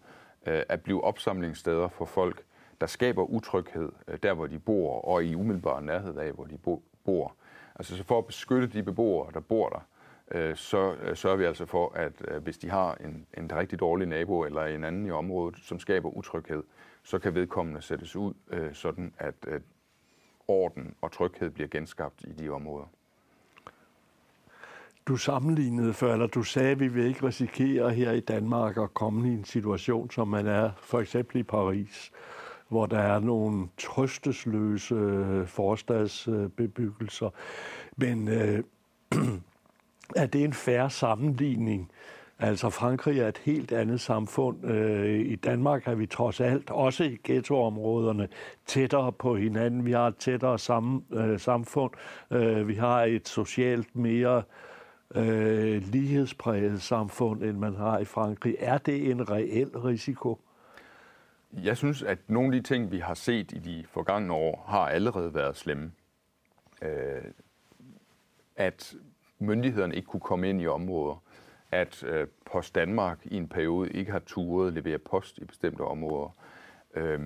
øh, 0.46 0.62
at 0.70 0.82
blive 0.82 1.04
opsamlingssteder 1.04 1.88
for 1.88 2.06
folk, 2.06 2.44
der 2.82 2.88
skaber 2.88 3.24
utryghed 3.24 3.90
øh, 4.08 4.18
der, 4.24 4.34
hvor 4.34 4.48
de 4.48 4.60
bor, 4.60 5.02
og 5.02 5.24
i 5.24 5.36
umiddelbar 5.36 5.80
nærhed 5.80 6.18
af, 6.18 6.32
hvor 6.32 6.46
de 6.46 6.58
bo, 6.58 6.84
bor. 7.06 7.36
Altså 7.76 7.98
så 7.98 8.04
for 8.04 8.18
at 8.18 8.26
beskytte 8.26 8.68
de 8.68 8.84
beboere, 8.84 9.32
der 9.34 9.40
bor 9.40 9.70
der, 9.70 9.88
øh, 10.32 10.56
så 10.56 10.96
øh, 11.02 11.16
sørger 11.16 11.38
vi 11.38 11.44
altså 11.44 11.66
for, 11.66 11.92
at 11.96 12.14
øh, 12.28 12.44
hvis 12.44 12.58
de 12.58 12.70
har 12.70 12.96
en, 12.96 13.26
en 13.38 13.56
rigtig 13.56 13.80
dårlig 13.80 14.08
nabo 14.08 14.44
eller 14.44 14.66
en 14.66 14.84
anden 14.84 15.06
i 15.06 15.12
området, 15.12 15.60
som 15.64 15.80
skaber 15.80 16.10
utryghed, 16.10 16.64
så 17.04 17.20
kan 17.20 17.36
vedkommende 17.36 17.82
sættes 17.82 18.16
ud, 18.16 18.34
øh, 18.50 18.74
sådan 18.74 19.14
at 19.18 19.36
øh, 19.48 19.62
orden 20.48 20.96
og 21.02 21.12
tryghed 21.12 21.50
bliver 21.50 21.68
genskabt 21.68 22.24
i 22.24 22.34
de 22.34 22.50
områder. 22.50 22.86
Du 25.08 25.18
sammenlignede 25.18 25.94
før, 25.94 26.14
eller 26.14 26.28
du 26.28 26.44
sagde, 26.44 26.72
at 26.72 26.80
vi 26.80 26.88
vil 26.88 27.06
ikke 27.06 27.28
risikere 27.28 27.90
her 27.90 28.12
i 28.12 28.20
Danmark 28.20 28.78
at 28.78 28.94
komme 28.94 29.30
i 29.30 29.34
en 29.34 29.46
situation, 29.46 30.12
som 30.12 30.28
man 30.28 30.48
er 30.48 30.72
for 30.78 31.00
eksempel 31.00 31.40
i 31.40 31.44
Paris, 31.44 32.12
hvor 32.70 32.86
der 32.86 33.00
er 33.00 33.20
nogle 33.20 33.68
trøstesløse 33.78 34.96
øh, 34.96 35.48
forstadsbebyggelser. 35.48 37.30
Men 37.98 38.28
øh, 38.28 38.64
er 40.16 40.26
det 40.26 40.44
en 40.44 40.54
færre 40.54 40.90
sammenligning? 40.90 41.92
Altså 42.40 42.70
Frankrig 42.70 43.20
er 43.20 43.28
et 43.28 43.38
helt 43.38 43.72
andet 43.72 44.02
samfund. 44.02 44.66
Øh, 44.66 45.20
I 45.20 45.36
Danmark 45.36 45.88
er 45.88 45.96
vi 45.96 46.06
trods 46.06 46.42
alt, 46.42 46.70
også 46.70 47.04
i 47.04 47.18
ghettoområderne, 47.24 48.28
tættere 48.66 49.12
på 49.12 49.36
hinanden. 49.36 49.86
Vi 49.86 49.92
har 49.92 50.08
et 50.08 50.18
tættere 50.18 50.60
sam, 50.60 51.04
øh, 51.14 51.40
samfund. 51.40 51.92
Øh, 52.32 52.68
vi 52.68 52.76
har 52.76 53.04
et 53.04 53.28
socialt 53.28 53.96
mere 53.96 54.44
øh, 55.16 55.82
lighedspræget 55.82 56.82
samfund, 56.82 57.44
end 57.44 57.58
man 57.58 57.76
har 57.76 58.00
i 58.00 58.06
Frankrig. 58.06 58.56
Er 58.60 58.78
det 58.78 59.12
en 59.12 59.32
reel 59.32 59.70
risiko? 59.70 60.40
Jeg 61.64 61.78
synes, 61.78 62.04
at 62.04 62.20
nogle 62.28 62.56
af 62.56 62.62
de 62.62 62.68
ting, 62.68 62.92
vi 62.92 63.00
har 63.00 63.14
set 63.14 63.52
i 63.52 63.60
de 63.60 63.86
forgangne 63.88 64.34
år, 64.34 64.66
har 64.68 64.88
allerede 64.88 65.34
været 65.34 65.58
slemme. 65.58 65.92
Øh, 66.82 67.24
at 68.56 68.96
myndighederne 69.40 69.96
ikke 69.96 70.06
kunne 70.06 70.20
komme 70.20 70.50
ind 70.50 70.62
i 70.62 70.68
områder, 70.68 71.24
at 71.72 72.04
øh, 72.04 72.28
Post 72.46 72.76
Danmark 72.76 73.20
i 73.26 73.38
en 73.38 73.48
periode 73.48 73.90
ikke 73.90 74.12
har 74.12 74.20
turet 74.20 74.74
levere 74.74 74.98
post 74.98 75.38
i 75.38 75.46
bestemte 75.46 75.82
områder, 75.82 76.30
øh, 76.96 77.20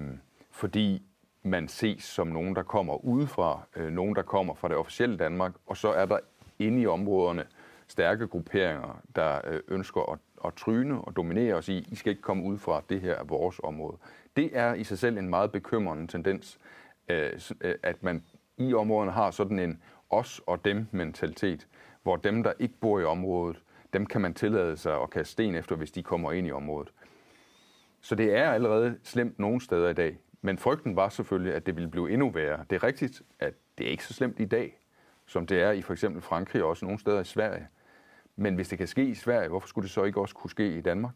fordi 0.51 1.03
man 1.43 1.67
ses 1.67 2.03
som 2.03 2.27
nogen, 2.27 2.55
der 2.55 2.63
kommer 2.63 3.05
udefra, 3.05 3.67
øh, 3.75 3.91
nogen, 3.91 4.15
der 4.15 4.21
kommer 4.21 4.53
fra 4.53 4.67
det 4.67 4.77
officielle 4.77 5.17
Danmark, 5.17 5.51
og 5.65 5.77
så 5.77 5.89
er 5.89 6.05
der 6.05 6.19
inde 6.59 6.81
i 6.81 6.87
områderne 6.87 7.45
stærke 7.87 8.27
grupperinger, 8.27 9.01
der 9.15 9.41
øh, 9.43 9.59
ønsker 9.67 10.11
at, 10.11 10.19
at 10.45 10.53
tryne 10.53 11.01
og 11.01 11.15
dominere 11.15 11.55
og 11.55 11.63
sige, 11.63 11.85
I 11.91 11.95
skal 11.95 12.09
ikke 12.09 12.21
komme 12.21 12.43
ud 12.43 12.57
fra, 12.57 12.81
det 12.89 13.01
her 13.01 13.13
er 13.13 13.23
vores 13.23 13.59
område. 13.63 13.97
Det 14.35 14.49
er 14.53 14.73
i 14.73 14.83
sig 14.83 14.99
selv 14.99 15.17
en 15.17 15.29
meget 15.29 15.51
bekymrende 15.51 16.07
tendens, 16.07 16.59
øh, 17.09 17.31
at 17.83 18.03
man 18.03 18.23
i 18.57 18.73
områderne 18.73 19.11
har 19.11 19.31
sådan 19.31 19.59
en 19.59 19.81
os 20.09 20.41
og 20.45 20.65
dem 20.65 20.87
mentalitet, 20.91 21.67
hvor 22.03 22.15
dem, 22.15 22.43
der 22.43 22.53
ikke 22.59 22.73
bor 22.81 22.99
i 22.99 23.03
området, 23.03 23.63
dem 23.93 24.05
kan 24.05 24.21
man 24.21 24.33
tillade 24.33 24.77
sig 24.77 25.01
at 25.01 25.09
kaste 25.09 25.31
sten 25.31 25.55
efter, 25.55 25.75
hvis 25.75 25.91
de 25.91 26.03
kommer 26.03 26.31
ind 26.31 26.47
i 26.47 26.51
området. 26.51 26.93
Så 28.01 28.15
det 28.15 28.35
er 28.35 28.51
allerede 28.51 28.97
slemt 29.03 29.39
nogle 29.39 29.61
steder 29.61 29.89
i 29.89 29.93
dag. 29.93 30.17
Men 30.41 30.57
frygten 30.57 30.95
var 30.95 31.09
selvfølgelig, 31.09 31.53
at 31.53 31.65
det 31.65 31.75
ville 31.75 31.89
blive 31.89 32.11
endnu 32.11 32.29
værre. 32.29 32.65
Det 32.69 32.75
er 32.75 32.83
rigtigt, 32.83 33.21
at 33.39 33.53
det 33.77 33.87
er 33.87 33.91
ikke 33.91 34.03
så 34.05 34.13
slemt 34.13 34.39
i 34.39 34.45
dag, 34.45 34.79
som 35.25 35.47
det 35.47 35.61
er 35.61 35.71
i 35.71 35.81
for 35.81 35.93
eksempel 35.93 36.21
Frankrig 36.21 36.63
og 36.63 36.69
også 36.69 36.85
nogle 36.85 36.99
steder 36.99 37.21
i 37.21 37.25
Sverige. 37.25 37.67
Men 38.39 38.55
hvis 38.55 38.69
det 38.69 38.77
kan 38.77 38.87
ske 38.87 39.05
i 39.05 39.13
Sverige, 39.13 39.49
hvorfor 39.49 39.67
skulle 39.67 39.83
det 39.83 39.91
så 39.91 40.03
ikke 40.03 40.21
også 40.21 40.35
kunne 40.35 40.49
ske 40.49 40.77
i 40.77 40.81
Danmark? 40.81 41.13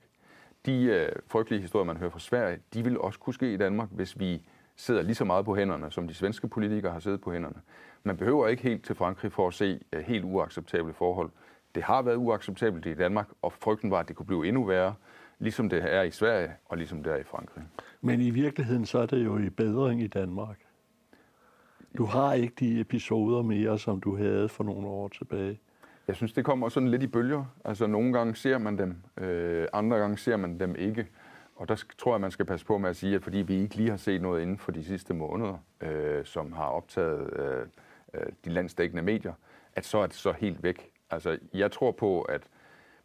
De 0.66 0.84
øh, 0.84 1.10
frygtelige 1.28 1.62
historier, 1.62 1.86
man 1.86 1.98
hører 1.98 2.10
fra 2.10 2.20
Sverige, 2.20 2.60
de 2.74 2.84
vil 2.84 3.00
også 3.00 3.20
kunne 3.20 3.34
ske 3.34 3.54
i 3.54 3.58
Danmark, 3.58 3.90
hvis 3.92 4.20
vi 4.20 4.42
sidder 4.76 5.02
lige 5.02 5.16
så 5.16 5.26
meget 5.26 5.46
på 5.46 5.56
hænderne, 5.56 5.92
som 5.92 6.08
de 6.08 6.14
svenske 6.14 6.48
politikere 6.48 6.92
har 6.92 7.00
siddet 7.00 7.22
på 7.22 7.34
hænderne. 7.34 7.56
Man 8.04 8.18
behøver 8.18 8.48
ikke 8.48 8.64
helt 8.64 8.86
til 8.86 8.96
Frankrig 8.96 9.32
for 9.32 9.48
at 9.48 9.54
se 9.54 9.80
øh, 9.94 10.02
helt 10.02 10.26
uacceptable 10.26 10.94
forhold. 10.94 11.30
Det 11.76 11.84
har 11.84 12.02
været 12.02 12.16
uacceptabelt 12.16 12.86
i 12.86 12.94
Danmark, 12.94 13.28
og 13.42 13.54
frygten 13.54 13.92
var, 13.92 14.00
at 14.00 14.08
det 14.08 14.16
kunne 14.16 14.26
blive 14.26 14.48
endnu 14.48 14.64
værre, 14.64 14.94
ligesom 15.40 15.70
det 15.70 15.94
er 15.94 16.02
i 16.02 16.12
Sverige 16.12 16.52
og 16.66 16.78
ligesom 16.78 17.04
det 17.04 17.14
er 17.14 17.18
i 17.18 17.24
Frankrig. 17.24 17.64
Men 18.02 18.22
i 18.22 18.30
virkeligheden 18.30 18.86
så 18.86 19.00
er 19.00 19.06
det 19.06 19.26
jo 19.26 19.38
i 19.38 19.50
bedring 19.50 20.02
i 20.02 20.08
Danmark. 20.08 20.58
Du 21.98 22.06
har 22.06 22.34
ikke 22.34 22.54
de 22.60 22.80
episoder 22.80 23.42
mere, 23.42 23.80
som 23.80 24.02
du 24.02 24.18
havde 24.18 24.50
for 24.50 24.64
nogle 24.64 24.88
år 24.88 25.08
tilbage. 25.08 25.60
Jeg 26.08 26.16
synes, 26.16 26.34
det 26.34 26.46
kommer 26.46 26.70
sådan 26.70 26.90
lidt 26.90 27.04
i 27.04 27.08
bølger. 27.08 27.46
Altså, 27.66 27.88
nogle 27.88 28.14
gange 28.14 28.36
ser 28.36 28.58
man 28.58 28.78
dem, 28.78 28.96
øh, 29.18 29.68
andre 29.74 29.98
gange 29.98 30.18
ser 30.18 30.38
man 30.38 30.60
dem 30.60 30.76
ikke. 30.76 31.08
Og 31.56 31.70
der 31.70 31.84
tror 31.98 32.14
jeg, 32.14 32.22
man 32.22 32.32
skal 32.32 32.46
passe 32.46 32.66
på 32.66 32.78
med 32.78 32.90
at 32.90 32.96
sige, 32.96 33.16
at 33.16 33.24
fordi 33.24 33.38
vi 33.38 33.56
ikke 33.62 33.76
lige 33.76 33.90
har 33.90 33.98
set 33.98 34.22
noget 34.22 34.42
inden 34.42 34.58
for 34.58 34.72
de 34.72 34.84
sidste 34.84 35.14
måneder, 35.14 35.58
øh, 35.82 36.26
som 36.26 36.54
har 36.54 36.66
optaget 36.66 37.40
øh, 37.40 37.68
øh, 38.14 38.26
de 38.46 38.50
landsdækkende 38.50 39.04
medier, 39.04 39.34
at 39.76 39.86
så 39.86 39.98
er 39.98 40.08
det 40.08 40.16
så 40.16 40.32
helt 40.32 40.64
væk. 40.64 40.90
Altså, 41.10 41.38
jeg 41.54 41.72
tror 41.72 41.92
på, 41.92 42.22
at 42.22 42.42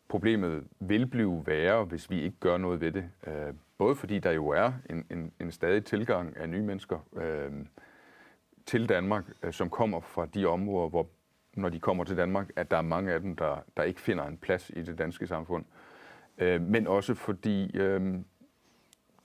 problemet 0.09 0.65
vil 0.81 1.07
blive 1.07 1.43
værre, 1.47 1.85
hvis 1.85 2.11
vi 2.11 2.21
ikke 2.21 2.37
gør 2.41 2.57
noget 2.57 2.81
ved 2.81 2.93
det. 2.93 3.11
Øh, 3.27 3.55
både 3.79 3.97
fordi 3.97 4.19
der 4.19 4.31
jo 4.31 4.49
er 4.49 4.73
en, 4.91 5.07
en, 5.11 5.33
en 5.41 5.53
stadig 5.53 5.85
tilgang 5.85 6.37
af 6.37 6.49
nye 6.49 6.63
mennesker 6.63 6.99
øh, 7.17 7.53
til 8.67 8.89
Danmark, 8.89 9.25
øh, 9.43 9.53
som 9.53 9.71
kommer 9.71 10.01
fra 10.01 10.27
de 10.27 10.47
områder, 10.47 10.89
hvor 10.89 11.07
når 11.59 11.69
de 11.69 11.81
kommer 11.81 12.05
til 12.05 12.17
Danmark, 12.17 12.51
at 12.57 12.71
der 12.71 12.77
er 12.77 12.83
mange 12.83 13.13
af 13.13 13.21
dem, 13.21 13.37
der, 13.37 13.65
der 13.77 13.83
ikke 13.83 14.01
finder 14.01 14.25
en 14.25 14.37
plads 14.37 14.71
i 14.77 14.83
det 14.83 14.99
danske 14.99 15.27
samfund. 15.27 15.65
Øh, 16.39 16.61
men 16.61 16.87
også 16.87 17.15
fordi 17.15 17.77
øh, 17.77 18.15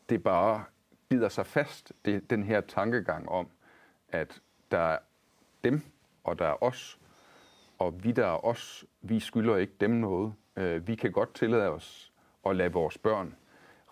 det 0.10 0.24
bare 0.24 0.64
bider 1.10 1.30
sig 1.30 1.46
fast, 1.46 1.94
det, 2.06 2.30
den 2.30 2.44
her 2.44 2.62
tankegang 2.62 3.30
om, 3.30 3.48
at 4.10 4.42
der 4.72 4.78
er 4.78 4.98
dem, 5.64 5.82
og 6.24 6.40
der 6.40 6.46
er 6.46 6.64
os, 6.64 7.00
og 7.80 8.04
vi 8.04 8.12
der 8.12 8.26
er 8.26 8.46
os, 8.46 8.86
vi 9.02 9.20
skylder 9.20 9.58
ikke 9.58 9.74
dem 9.80 9.92
noget. 9.92 10.34
Øh, 10.58 10.88
vi 10.88 10.96
kan 10.96 11.12
godt 11.12 11.36
tillade 11.36 11.70
os 11.70 12.14
at 12.46 12.56
lade 12.56 12.72
vores 12.72 12.98
børn 12.98 13.36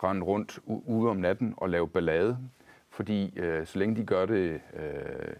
rende 0.04 0.22
rundt 0.22 0.58
ude 0.66 1.10
om 1.10 1.16
natten 1.16 1.54
og 1.56 1.68
lave 1.68 1.88
ballade, 1.88 2.38
fordi 2.90 3.38
øh, 3.38 3.66
så 3.66 3.78
længe 3.78 3.96
de 3.96 4.06
gør 4.06 4.26
det 4.26 4.60
øh, 4.74 5.36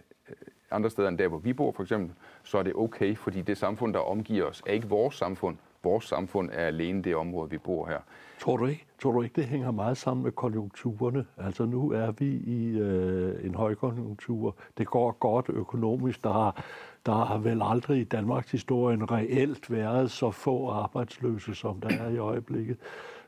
andre 0.73 0.89
steder 0.89 1.09
end 1.09 1.17
der, 1.17 1.27
hvor 1.27 1.37
vi 1.37 1.53
bor 1.53 1.71
for 1.71 1.83
eksempel, 1.83 2.11
så 2.43 2.57
er 2.57 2.63
det 2.63 2.73
okay, 2.75 3.15
fordi 3.15 3.41
det 3.41 3.57
samfund, 3.57 3.93
der 3.93 3.99
omgiver 3.99 4.45
os, 4.45 4.63
er 4.65 4.71
ikke 4.71 4.89
vores 4.89 5.15
samfund. 5.15 5.57
Vores 5.83 6.05
samfund 6.05 6.49
er 6.53 6.65
alene 6.67 7.03
det 7.03 7.15
område, 7.15 7.49
vi 7.49 7.57
bor 7.57 7.87
her. 7.87 7.99
Tror 8.39 8.57
du 8.57 8.65
ikke, 8.65 8.85
tror 9.01 9.11
du 9.11 9.21
ikke 9.21 9.41
det 9.41 9.45
hænger 9.49 9.71
meget 9.71 9.97
sammen 9.97 10.23
med 10.23 10.31
konjunkturerne? 10.31 11.25
Altså 11.37 11.65
nu 11.65 11.91
er 11.91 12.11
vi 12.11 12.25
i 12.25 12.77
øh, 12.77 13.45
en 13.45 13.55
højkonjunktur. 13.55 14.55
Det 14.77 14.87
går 14.87 15.11
godt 15.11 15.45
økonomisk. 15.49 16.23
Der 16.23 16.33
har, 16.33 16.63
der 17.05 17.25
har 17.25 17.37
vel 17.37 17.61
aldrig 17.63 18.01
i 18.01 18.03
Danmarks 18.03 18.51
historie 18.51 19.05
reelt 19.05 19.71
været 19.71 20.11
så 20.11 20.31
få 20.31 20.69
arbejdsløse, 20.69 21.55
som 21.55 21.81
der 21.81 21.89
er 21.89 22.09
i 22.09 22.17
øjeblikket. 22.17 22.77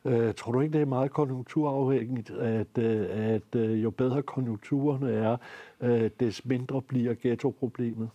Øh, 0.05 0.33
tror 0.33 0.51
du 0.51 0.61
ikke, 0.61 0.73
det 0.73 0.81
er 0.81 0.85
meget 0.85 1.11
konjunkturafhængigt, 1.11 2.29
at, 2.29 2.77
øh, 2.77 3.07
at 3.09 3.55
øh, 3.55 3.83
jo 3.83 3.89
bedre 3.89 4.21
konjunkturerne 4.21 5.11
er, 5.11 5.37
øh, 5.81 6.09
des 6.19 6.45
mindre 6.45 6.81
bliver 6.81 7.15
ghettoproblemet? 7.21 8.09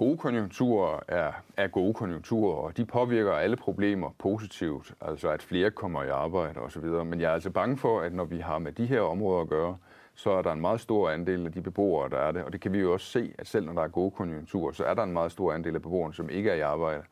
gode 0.00 0.16
konjunkturer 0.16 1.00
er, 1.08 1.32
er 1.56 1.66
gode 1.66 1.94
konjunkturer, 1.94 2.56
og 2.56 2.76
de 2.76 2.84
påvirker 2.84 3.32
alle 3.32 3.56
problemer 3.56 4.10
positivt, 4.18 4.94
altså 5.00 5.28
at 5.28 5.42
flere 5.42 5.70
kommer 5.70 6.02
i 6.02 6.08
arbejde 6.08 6.60
osv. 6.60 6.84
Men 6.84 7.20
jeg 7.20 7.30
er 7.30 7.34
altså 7.34 7.50
bange 7.50 7.76
for, 7.76 8.00
at 8.00 8.12
når 8.12 8.24
vi 8.24 8.38
har 8.38 8.58
med 8.58 8.72
de 8.72 8.86
her 8.86 9.00
områder 9.00 9.42
at 9.42 9.48
gøre, 9.48 9.76
så 10.14 10.30
er 10.30 10.42
der 10.42 10.52
en 10.52 10.60
meget 10.60 10.80
stor 10.80 11.10
andel 11.10 11.46
af 11.46 11.52
de 11.52 11.60
beboere, 11.60 12.10
der 12.10 12.18
er 12.18 12.32
det. 12.32 12.44
Og 12.44 12.52
det 12.52 12.60
kan 12.60 12.72
vi 12.72 12.78
jo 12.78 12.92
også 12.92 13.06
se, 13.06 13.34
at 13.38 13.46
selv 13.46 13.66
når 13.66 13.72
der 13.72 13.82
er 13.82 13.88
gode 13.88 14.10
konjunkturer, 14.10 14.72
så 14.72 14.84
er 14.84 14.94
der 14.94 15.02
en 15.02 15.12
meget 15.12 15.32
stor 15.32 15.52
andel 15.52 15.74
af 15.74 15.82
beboerne, 15.82 16.14
som 16.14 16.30
ikke 16.30 16.50
er 16.50 16.54
i 16.54 16.60
arbejde. 16.60 17.02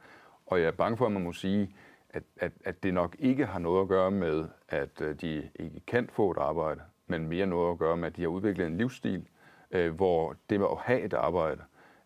Og 0.46 0.60
jeg 0.60 0.66
er 0.66 0.70
bange 0.70 0.96
for, 0.96 1.06
at 1.06 1.12
man 1.12 1.24
må 1.24 1.32
sige, 1.32 1.62
at, 1.62 1.68
at, 2.14 2.52
at 2.64 2.82
det 2.82 2.94
nok 2.94 3.16
ikke 3.18 3.46
har 3.46 3.58
noget 3.58 3.82
at 3.82 3.88
gøre 3.88 4.10
med, 4.10 4.48
at 4.68 5.00
øh, 5.00 5.20
de 5.20 5.50
ikke 5.54 5.80
kan 5.86 6.08
få 6.12 6.30
et 6.30 6.38
arbejde, 6.38 6.80
men 7.06 7.28
mere 7.28 7.46
noget 7.46 7.72
at 7.72 7.78
gøre 7.78 7.96
med, 7.96 8.06
at 8.06 8.16
de 8.16 8.22
har 8.22 8.28
udviklet 8.28 8.66
en 8.66 8.78
livsstil, 8.78 9.28
øh, 9.70 9.94
hvor 9.94 10.36
det 10.50 10.60
med 10.60 10.68
at 10.70 10.78
have 10.78 11.00
et 11.00 11.14
arbejde 11.14 11.62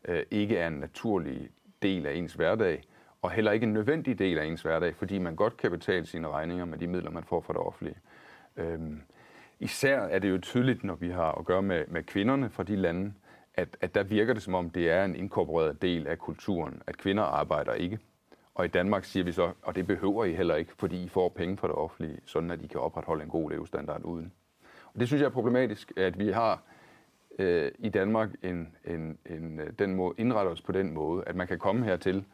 øh, 0.09 0.23
ikke 0.31 0.57
er 0.59 0.67
en 0.67 0.73
naturlig 0.73 1.51
del 1.83 2.07
af 2.07 2.15
ens 2.15 2.35
hverdag, 2.35 2.83
og 3.23 3.31
heller 3.31 3.53
ikke 3.53 3.65
en 3.65 3.73
nødvendig 3.73 4.19
del 4.19 4.39
af 4.39 4.45
ens 4.45 4.63
hverdag, 4.63 4.97
fordi 4.97 5.19
man 5.19 5.37
godt 5.37 5.57
kan 5.57 5.71
betale 5.71 6.07
sine 6.07 6.29
regninger 6.29 6.65
med 6.65 6.79
de 6.79 6.87
midler, 6.87 7.11
man 7.11 7.25
får 7.25 7.41
fra 7.41 7.53
det 7.53 7.63
offentlige. 7.63 7.97
Øhm, 8.57 9.03
især 9.61 10.01
er 10.01 10.19
det 10.19 10.31
jo 10.31 10.39
tydeligt, 10.39 10.85
når 10.85 10.95
vi 10.95 11.11
har 11.11 11.33
at 11.33 11.45
gøre 11.45 11.63
med, 11.63 11.85
med 11.89 12.03
kvinderne 12.03 12.51
fra 12.51 12.63
de 12.63 12.77
lande, 12.77 13.13
at, 13.55 13.77
at 13.81 13.95
der 13.95 14.03
virker 14.03 14.35
det 14.35 14.43
som 14.43 14.55
om, 14.55 14.71
det 14.71 14.91
er 14.91 15.05
en 15.05 15.17
inkorporeret 15.17 15.83
del 15.83 16.07
af 16.07 16.19
kulturen, 16.19 16.83
at 16.87 16.97
kvinder 16.99 17.23
arbejder 17.23 17.73
ikke. 17.73 17.99
Og 18.55 18.65
i 18.65 18.69
Danmark 18.69 19.05
siger 19.05 19.25
vi 19.25 19.33
så, 19.33 19.53
og 19.63 19.75
det 19.75 19.87
behøver 19.87 20.25
I 20.25 20.35
heller 20.35 20.55
ikke, 20.55 20.73
fordi 20.79 21.03
I 21.05 21.09
får 21.09 21.29
penge 21.29 21.57
fra 21.57 21.69
det 21.69 21.77
offentlige, 21.77 22.19
sådan 22.27 22.51
at 22.51 22.63
I 22.63 22.67
kan 22.67 22.81
opretholde 22.81 23.25
en 23.25 23.31
god 23.31 23.51
levestandard 23.51 24.03
uden. 24.05 24.33
Og 24.95 25.01
det 25.01 25.09
synes 25.09 25.21
jeg 25.21 25.27
er 25.27 25.31
problematisk, 25.31 25.93
at 25.97 26.19
vi 26.19 26.31
har 26.31 26.63
øh, 27.39 27.73
i 27.79 27.89
Danmark 27.89 28.31
en, 28.43 28.77
en, 28.85 29.19
en, 29.27 29.61
øh, 29.61 29.73
den 29.79 29.95
måde, 29.95 30.15
indretter 30.19 30.53
os 30.53 30.63
på 30.63 30.73
den 30.73 30.93
måde, 30.93 31.25
at 31.27 31.37
man 31.37 31.47
kan 31.47 31.59
komme 31.59 31.85
hertil 31.85 32.25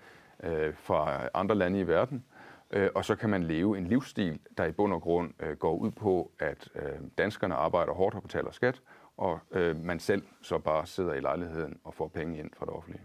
øh, 0.43 0.75
fra 0.75 1.29
andre 1.35 1.55
lande 1.55 1.81
i 1.81 1.87
verden, 1.87 2.25
øh, 2.71 2.91
og 2.95 3.05
så 3.05 3.17
kan 3.17 3.31
man 3.31 3.43
leve 3.43 3.79
en 3.79 3.87
livsstil, 3.87 4.39
der 4.59 4.65
i 4.65 4.73
bund 4.73 4.93
og 4.93 5.03
grund 5.03 5.33
øh, 5.41 5.57
går 5.57 5.75
ud 5.75 5.91
på, 5.91 6.31
at 6.39 6.69
øh, 6.75 6.93
danskerne 7.19 7.55
arbejder 7.55 7.93
hårdt 7.93 8.15
og 8.15 8.23
betaler 8.23 8.51
skat, 8.51 8.83
og 9.17 9.41
øh, 9.51 9.77
man 9.77 10.01
selv 10.01 10.23
så 10.43 10.59
bare 10.59 10.87
sidder 10.87 11.15
i 11.15 11.21
lejligheden 11.21 11.79
og 11.85 11.95
får 11.95 12.09
penge 12.09 12.39
ind 12.39 12.51
fra 12.57 12.67
det 12.67 12.75
offentlige. 12.75 13.03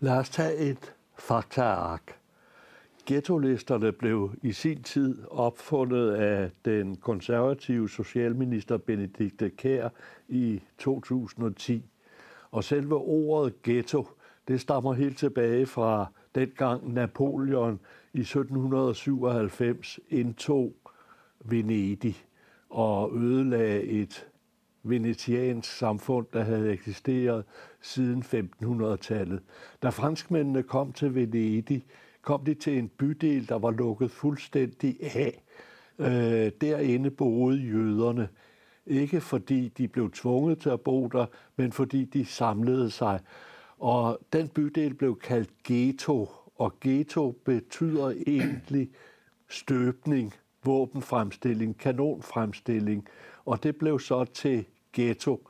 Lad 0.00 0.18
os 0.18 0.30
tage 0.30 0.56
et 0.56 0.94
faktaark. 1.18 2.18
Ghetto-listerne 3.06 3.92
blev 3.92 4.32
i 4.42 4.52
sin 4.52 4.82
tid 4.82 5.24
opfundet 5.30 6.10
af 6.10 6.50
den 6.64 6.96
konservative 6.96 7.88
socialminister 7.88 8.76
Benedikte 8.76 9.50
Kær 9.50 9.88
i 10.28 10.62
2010. 10.78 11.84
Og 12.50 12.64
selve 12.64 12.94
ordet 12.94 13.62
ghetto, 13.62 14.06
det 14.48 14.60
stammer 14.60 14.92
helt 14.92 15.18
tilbage 15.18 15.66
fra 15.66 16.06
dengang 16.34 16.92
Napoleon 16.92 17.80
i 18.12 18.20
1797 18.20 20.00
indtog 20.08 20.74
Venedig 21.44 22.16
og 22.70 23.16
ødelagde 23.16 23.82
et 23.82 24.28
venetiansk 24.82 25.70
samfund, 25.70 26.26
der 26.32 26.42
havde 26.42 26.72
eksisteret 26.72 27.44
siden 27.80 28.22
1500-tallet. 28.22 29.42
Da 29.82 29.88
franskmændene 29.88 30.62
kom 30.62 30.92
til 30.92 31.14
Venedig, 31.14 31.84
kom 32.22 32.44
de 32.44 32.54
til 32.54 32.78
en 32.78 32.88
bydel, 32.88 33.48
der 33.48 33.58
var 33.58 33.70
lukket 33.70 34.10
fuldstændig 34.10 34.98
af. 35.00 35.42
Øh, 35.98 36.52
derinde 36.60 37.10
boede 37.10 37.58
jøderne. 37.58 38.28
Ikke 38.86 39.20
fordi 39.20 39.68
de 39.68 39.88
blev 39.88 40.10
tvunget 40.10 40.58
til 40.58 40.70
at 40.70 40.80
bo 40.80 41.08
der, 41.08 41.26
men 41.56 41.72
fordi 41.72 42.04
de 42.04 42.24
samlede 42.24 42.90
sig. 42.90 43.20
Og 43.78 44.18
den 44.32 44.48
bydel 44.48 44.94
blev 44.94 45.18
kaldt 45.18 45.50
ghetto, 45.64 46.28
og 46.56 46.80
ghetto 46.80 47.34
betyder 47.44 48.12
egentlig 48.26 48.90
støbning, 49.48 50.34
våbenfremstilling, 50.64 51.78
kanonfremstilling, 51.78 53.08
og 53.44 53.62
det 53.62 53.76
blev 53.76 54.00
så 54.00 54.24
til 54.24 54.64
ghetto. 54.92 55.48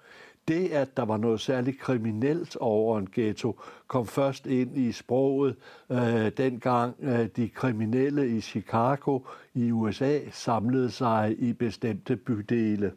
Det, 0.49 0.69
at 0.69 0.97
der 0.97 1.03
var 1.05 1.17
noget 1.17 1.41
særligt 1.41 1.79
kriminelt 1.79 2.57
over 2.57 2.99
en 2.99 3.09
ghetto, 3.13 3.61
kom 3.87 4.07
først 4.07 4.47
ind 4.47 4.79
i 4.79 4.93
sproget 4.93 5.57
øh, 5.91 6.33
dengang 6.37 6.95
øh, 7.01 7.29
de 7.37 7.49
kriminelle 7.49 8.29
i 8.29 8.41
Chicago 8.41 9.21
i 9.55 9.73
USA 9.73 10.19
samlede 10.31 10.91
sig 10.91 11.37
i 11.39 11.53
bestemte 11.53 12.17
bydele. 12.17 12.93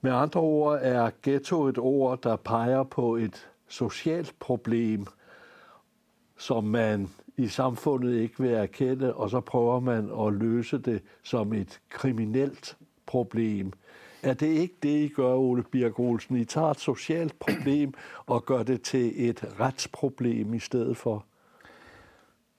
Med 0.00 0.12
andre 0.12 0.40
ord 0.40 0.78
er 0.82 1.10
ghetto 1.22 1.64
et 1.64 1.78
ord, 1.78 2.22
der 2.22 2.36
peger 2.36 2.82
på 2.82 3.16
et 3.16 3.48
socialt 3.68 4.34
problem, 4.38 5.06
som 6.38 6.64
man 6.64 7.08
i 7.36 7.48
samfundet 7.48 8.14
ikke 8.14 8.42
vil 8.42 8.52
erkende, 8.52 9.14
og 9.14 9.30
så 9.30 9.40
prøver 9.40 9.80
man 9.80 10.10
at 10.26 10.32
løse 10.32 10.78
det 10.78 11.02
som 11.22 11.52
et 11.52 11.80
kriminelt 11.88 12.76
problem. 13.06 13.72
Er 14.22 14.34
det 14.34 14.46
ikke 14.46 14.74
det, 14.82 14.88
I 14.88 15.08
gør, 15.08 15.34
Ole 15.34 15.62
Birk 15.62 15.98
Olsen? 15.98 16.36
I 16.36 16.44
tager 16.44 16.70
et 16.70 16.80
socialt 16.80 17.38
problem 17.38 17.94
og 18.26 18.44
gør 18.44 18.62
det 18.62 18.82
til 18.82 19.28
et 19.28 19.60
retsproblem 19.60 20.54
i 20.54 20.58
stedet 20.58 20.96
for? 20.96 21.24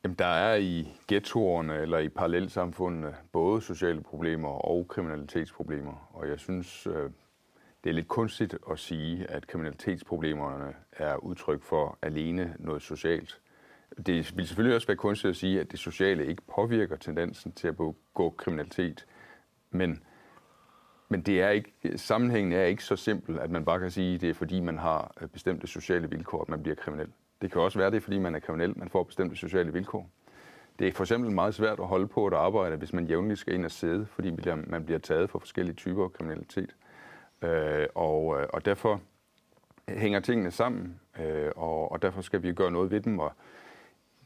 Jamen, 0.03 0.15
der 0.15 0.25
er 0.25 0.55
i 0.55 0.87
ghettoerne 1.07 1.75
eller 1.75 1.97
i 1.97 2.09
parallelsamfundene 2.09 3.15
både 3.31 3.61
sociale 3.61 4.01
problemer 4.01 4.49
og 4.49 4.87
kriminalitetsproblemer. 4.87 6.09
Og 6.13 6.29
jeg 6.29 6.39
synes, 6.39 6.87
øh, 6.87 7.09
det 7.83 7.89
er 7.89 7.93
lidt 7.93 8.07
kunstigt 8.07 8.57
at 8.71 8.79
sige, 8.79 9.25
at 9.31 9.47
kriminalitetsproblemerne 9.47 10.73
er 10.91 11.15
udtryk 11.15 11.63
for 11.63 11.97
alene 12.01 12.55
noget 12.59 12.81
socialt. 12.81 13.41
Det 13.97 14.37
vil 14.37 14.47
selvfølgelig 14.47 14.75
også 14.75 14.87
være 14.87 14.97
kunstigt 14.97 15.29
at 15.29 15.35
sige, 15.35 15.59
at 15.59 15.71
det 15.71 15.79
sociale 15.79 16.27
ikke 16.27 16.41
påvirker 16.55 16.95
tendensen 16.95 17.51
til 17.51 17.67
at 17.67 17.77
begå 17.77 18.29
kriminalitet. 18.29 19.05
Men 19.71 20.03
men 21.09 21.21
det 21.21 21.41
er 21.41 21.49
ikke, 21.49 21.73
sammenhængen 21.95 22.53
er 22.53 22.63
ikke 22.63 22.83
så 22.83 22.95
simpel, 22.95 23.39
at 23.39 23.51
man 23.51 23.65
bare 23.65 23.79
kan 23.79 23.91
sige, 23.91 24.15
at 24.15 24.21
det 24.21 24.29
er 24.29 24.33
fordi, 24.33 24.59
man 24.59 24.77
har 24.77 25.11
øh, 25.21 25.27
bestemte 25.27 25.67
sociale 25.67 26.09
vilkår, 26.09 26.41
at 26.41 26.49
man 26.49 26.61
bliver 26.63 26.75
kriminel. 26.75 27.07
Det 27.41 27.51
kan 27.51 27.61
også 27.61 27.79
være, 27.79 27.91
det 27.91 27.97
er 27.97 28.01
fordi, 28.01 28.19
man 28.19 28.35
er 28.35 28.39
kriminel, 28.39 28.79
man 28.79 28.89
får 28.89 29.03
bestemte 29.03 29.35
sociale 29.35 29.73
vilkår. 29.73 30.09
Det 30.79 30.87
er 30.87 30.91
for 30.91 31.03
eksempel 31.03 31.31
meget 31.31 31.53
svært 31.53 31.79
at 31.79 31.87
holde 31.87 32.07
på 32.07 32.27
et 32.27 32.33
arbejde, 32.33 32.75
hvis 32.75 32.93
man 32.93 33.05
jævnligt 33.05 33.39
skal 33.39 33.53
ind 33.53 33.65
og 33.65 33.71
sidde, 33.71 34.05
fordi 34.05 34.31
man 34.67 34.85
bliver 34.85 34.99
taget 34.99 35.29
for 35.29 35.39
forskellige 35.39 35.75
typer 35.75 36.03
af 36.03 36.13
kriminalitet. 36.13 36.75
Øh, 37.41 37.87
og, 37.95 38.39
øh, 38.39 38.47
og 38.53 38.65
derfor 38.65 39.01
hænger 39.89 40.19
tingene 40.19 40.51
sammen, 40.51 40.99
øh, 41.19 41.51
og, 41.55 41.91
og 41.91 42.01
derfor 42.01 42.21
skal 42.21 42.43
vi 42.43 42.53
gøre 42.53 42.71
noget 42.71 42.91
ved 42.91 43.01
dem. 43.01 43.19
Og 43.19 43.31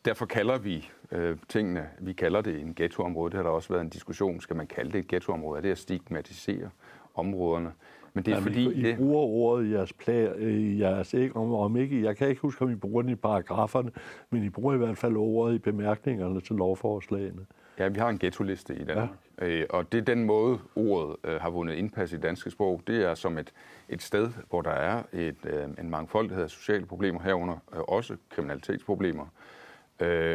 derfor 0.06 0.26
kalder 0.26 0.58
vi 0.58 0.90
øh, 1.12 1.38
tingene, 1.50 1.90
vi 2.00 2.14
kalder 2.14 2.42
det 2.42 2.62
en 2.62 2.74
ghettoområde. 2.76 3.32
Det 3.32 3.38
har 3.38 3.44
der 3.44 3.50
også 3.50 3.70
været 3.70 3.82
en 3.82 3.90
diskussion, 3.90 4.42
skal 4.42 4.56
man 4.56 4.68
kalde 4.68 4.92
det 4.92 5.00
et 5.00 5.08
ghettoområde? 5.08 5.58
Er 5.58 5.62
det 5.62 5.72
at 5.72 5.78
stigmatisere 5.78 6.70
områderne? 7.16 7.72
Men 8.14 8.26
det 8.26 8.32
er 8.32 8.36
Jamen, 8.36 8.54
fordi... 8.54 8.88
I, 8.88 8.92
I 8.92 8.96
bruger 8.96 9.24
ordet 9.24 9.68
i 9.68 9.72
jeres, 9.72 9.94
plær, 9.94 10.34
i 10.34 10.80
jeres 10.80 11.14
ikke, 11.14 11.36
om, 11.36 11.54
om 11.54 11.78
ikke, 11.78 12.04
jeg 12.04 12.18
kan 12.18 12.30
ikke 12.30 12.42
huske, 12.42 12.66
om 12.66 12.72
I 12.72 12.76
bruger 12.76 13.02
den 13.02 13.12
i 13.12 13.16
paragraferne, 13.16 13.92
men 14.30 14.44
I 14.44 14.50
bruger 14.50 14.74
i 14.74 14.78
hvert 14.78 14.98
fald 14.98 15.18
ordet 15.18 15.56
i 15.56 15.58
bemærkningerne 15.58 16.42
til 16.42 16.56
lovforslagene. 16.56 17.46
Ja, 17.80 17.88
vi 17.88 18.00
har 18.00 18.10
en 18.10 18.20
ghetto-liste 18.20 18.76
i 18.76 18.84
Danmark, 18.84 19.10
ja. 19.42 19.48
øh, 19.48 19.66
og 19.70 19.92
det 19.92 19.98
er 19.98 20.02
den 20.02 20.24
måde, 20.24 20.60
ordet 20.76 21.16
øh, 21.24 21.42
har 21.42 21.50
vundet 21.50 21.74
indpas 21.74 22.14
i 22.14 22.18
danske 22.18 22.52
sprog. 22.52 22.82
Det 22.88 23.06
er 23.10 23.16
som 23.16 23.38
et, 23.38 23.54
et 23.90 24.02
sted, 24.02 24.30
hvor 24.50 24.62
der 24.62 24.72
er 24.72 25.04
et, 25.14 25.36
øh, 25.44 25.64
en 25.80 25.90
mangfoldighed 25.90 26.44
af 26.44 26.50
sociale 26.50 26.86
problemer 26.86 27.22
herunder, 27.22 27.58
øh, 27.74 27.80
også 27.80 28.18
kriminalitetsproblemer, 28.30 29.24
øh, 29.24 29.61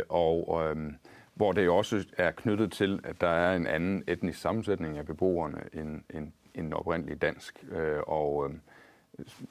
og 0.09 0.63
øh, 0.65 0.93
hvor 1.35 1.53
det 1.53 1.69
også 1.69 2.05
er 2.19 2.31
knyttet 2.31 2.73
til, 2.73 3.01
at 3.05 3.21
der 3.21 3.29
er 3.29 3.57
en 3.57 3.67
anden 3.67 4.05
etnisk 4.09 4.41
sammensætning 4.41 4.99
af 4.99 5.07
beboerne 5.07 5.63
end, 5.73 6.01
end, 6.15 6.33
end 6.55 6.75
oprindelig 6.75 7.23
dansk. 7.23 7.65
Øh, 7.71 8.01
og 8.07 8.51
øh, 8.51 8.55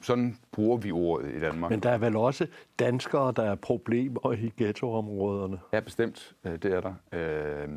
sådan 0.00 0.38
bruger 0.52 0.76
vi 0.76 0.92
ordet 0.92 1.34
i 1.34 1.40
Danmark. 1.40 1.70
Men 1.70 1.80
der 1.80 1.90
er 1.90 1.98
vel 1.98 2.16
også 2.16 2.46
danskere, 2.78 3.32
der 3.36 3.42
er 3.42 3.54
problemer 3.54 4.32
i 4.32 4.52
ghettoområderne? 4.56 5.58
Ja, 5.72 5.80
bestemt. 5.80 6.34
Øh, 6.44 6.52
det 6.52 6.72
er 6.72 6.80
der. 6.80 6.94
Øh, 7.12 7.68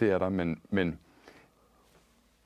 det 0.00 0.10
er 0.10 0.18
der, 0.18 0.28
men, 0.28 0.60
men 0.70 0.98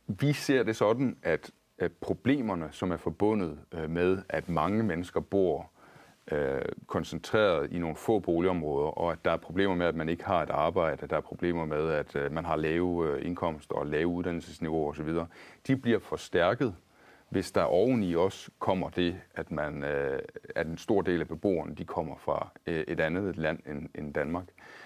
vi 0.07 0.33
ser 0.33 0.63
det 0.63 0.77
sådan, 0.77 1.17
at, 1.23 1.51
at 1.79 1.93
problemerne, 2.01 2.69
som 2.71 2.91
er 2.91 2.97
forbundet 2.97 3.59
øh, 3.73 3.91
med, 3.91 4.23
at 4.29 4.49
mange 4.49 4.83
mennesker 4.83 5.21
bor 5.21 5.71
øh, 6.31 6.63
koncentreret 6.87 7.73
i 7.73 7.79
nogle 7.79 7.97
få 7.97 8.19
boligområder, 8.19 8.89
og 8.89 9.13
at 9.13 9.25
der 9.25 9.31
er 9.31 9.37
problemer 9.37 9.75
med, 9.75 9.87
at 9.87 9.95
man 9.95 10.09
ikke 10.09 10.25
har 10.25 10.43
et 10.43 10.51
arbejde, 10.51 11.03
at 11.03 11.11
der 11.11 11.17
er 11.17 11.21
problemer 11.21 11.65
med, 11.65 11.91
at 11.91 12.17
øh, 12.17 12.33
man 12.33 12.45
har 12.45 12.57
lave 12.57 13.09
øh, 13.09 13.27
indkomster 13.27 13.75
og 13.75 13.87
lave 13.87 14.07
uddannelsesniveauer 14.07 14.91
osv., 14.91 15.15
de 15.67 15.77
bliver 15.77 15.99
forstærket, 15.99 16.75
hvis 17.29 17.53
der 17.53 17.63
oveni 17.63 18.15
også 18.15 18.51
kommer 18.59 18.91
det, 18.91 19.21
at, 19.35 19.51
man, 19.51 19.85
øh, 19.85 20.21
at 20.55 20.67
en 20.67 20.79
stor 20.79 21.03
del 21.03 21.21
af 21.21 21.29
beboerne 21.29 21.75
de 21.75 21.85
kommer 21.85 22.17
fra 22.17 22.49
øh, 22.67 22.85
et 22.89 23.01
andet 23.01 23.37
land 23.37 23.59
end, 23.67 23.89
end 23.95 24.15
Danmark. 24.15 24.45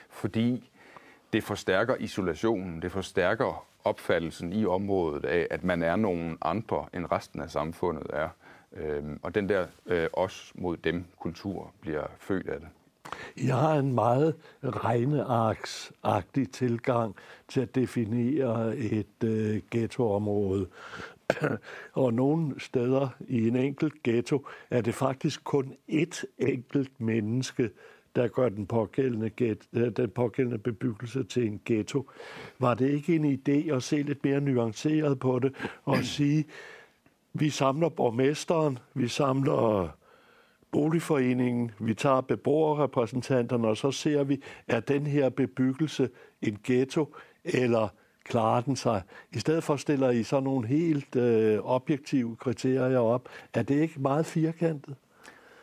Fordi 0.08 0.70
det 1.32 1.44
forstærker 1.44 1.96
isolationen, 1.98 2.82
det 2.82 2.92
forstærker 2.92 3.66
opfattelsen 3.84 4.52
i 4.52 4.66
området 4.66 5.24
af, 5.24 5.46
at 5.50 5.64
man 5.64 5.82
er 5.82 5.96
nogen 5.96 6.38
andre 6.42 6.86
end 6.94 7.12
resten 7.12 7.40
af 7.40 7.50
samfundet 7.50 8.06
er 8.12 8.28
Øhm, 8.80 9.20
og 9.22 9.34
den 9.34 9.48
der 9.48 9.66
øh, 9.86 10.08
os 10.12 10.52
mod 10.54 10.76
dem 10.76 11.04
kultur 11.20 11.72
bliver 11.80 12.06
født 12.18 12.48
af 12.48 12.60
det. 12.60 12.68
Jeg 13.36 13.56
har 13.56 13.74
en 13.74 13.94
meget 13.94 14.34
regnearksagtig 14.64 16.50
tilgang 16.50 17.16
til 17.48 17.60
at 17.60 17.74
definere 17.74 18.76
et 18.76 19.24
øh, 19.24 19.60
ghettoområde. 19.70 20.66
og 21.92 22.14
nogle 22.14 22.60
steder 22.60 23.08
i 23.28 23.48
en 23.48 23.56
enkelt 23.56 24.02
ghetto 24.02 24.46
er 24.70 24.80
det 24.80 24.94
faktisk 24.94 25.44
kun 25.44 25.74
ét 25.88 26.24
enkelt 26.38 27.00
menneske, 27.00 27.70
der 28.16 28.28
gør 28.28 28.48
den 28.48 28.66
pågældende, 28.66 29.30
get, 29.30 29.58
øh, 29.72 29.90
den 29.96 30.10
pågældende 30.10 30.58
bebyggelse 30.58 31.24
til 31.24 31.46
en 31.46 31.60
ghetto. 31.64 32.10
Var 32.58 32.74
det 32.74 32.90
ikke 32.90 33.16
en 33.16 33.40
idé 33.40 33.74
at 33.74 33.82
se 33.82 34.02
lidt 34.02 34.24
mere 34.24 34.40
nuanceret 34.40 35.18
på 35.18 35.38
det 35.38 35.52
og 35.84 35.96
sige, 35.96 36.44
vi 37.40 37.50
samler 37.50 37.88
borgmesteren, 37.88 38.78
vi 38.94 39.08
samler 39.08 39.88
boligforeningen, 40.72 41.70
vi 41.78 41.94
tager 41.94 42.20
beboerrepræsentanterne, 42.20 43.68
og 43.68 43.76
så 43.76 43.90
ser 43.90 44.24
vi, 44.24 44.42
er 44.68 44.80
den 44.80 45.06
her 45.06 45.28
bebyggelse 45.28 46.08
en 46.42 46.58
ghetto, 46.64 47.14
eller 47.44 47.88
klarer 48.24 48.60
den 48.60 48.76
sig? 48.76 49.02
I 49.32 49.38
stedet 49.38 49.64
for 49.64 49.76
stiller 49.76 50.10
I 50.10 50.22
så 50.22 50.40
nogle 50.40 50.66
helt 50.66 51.16
øh, 51.16 51.58
objektive 51.62 52.36
kriterier 52.36 52.98
op. 52.98 53.28
Er 53.54 53.62
det 53.62 53.74
ikke 53.74 54.00
meget 54.00 54.26
firkantet? 54.26 54.94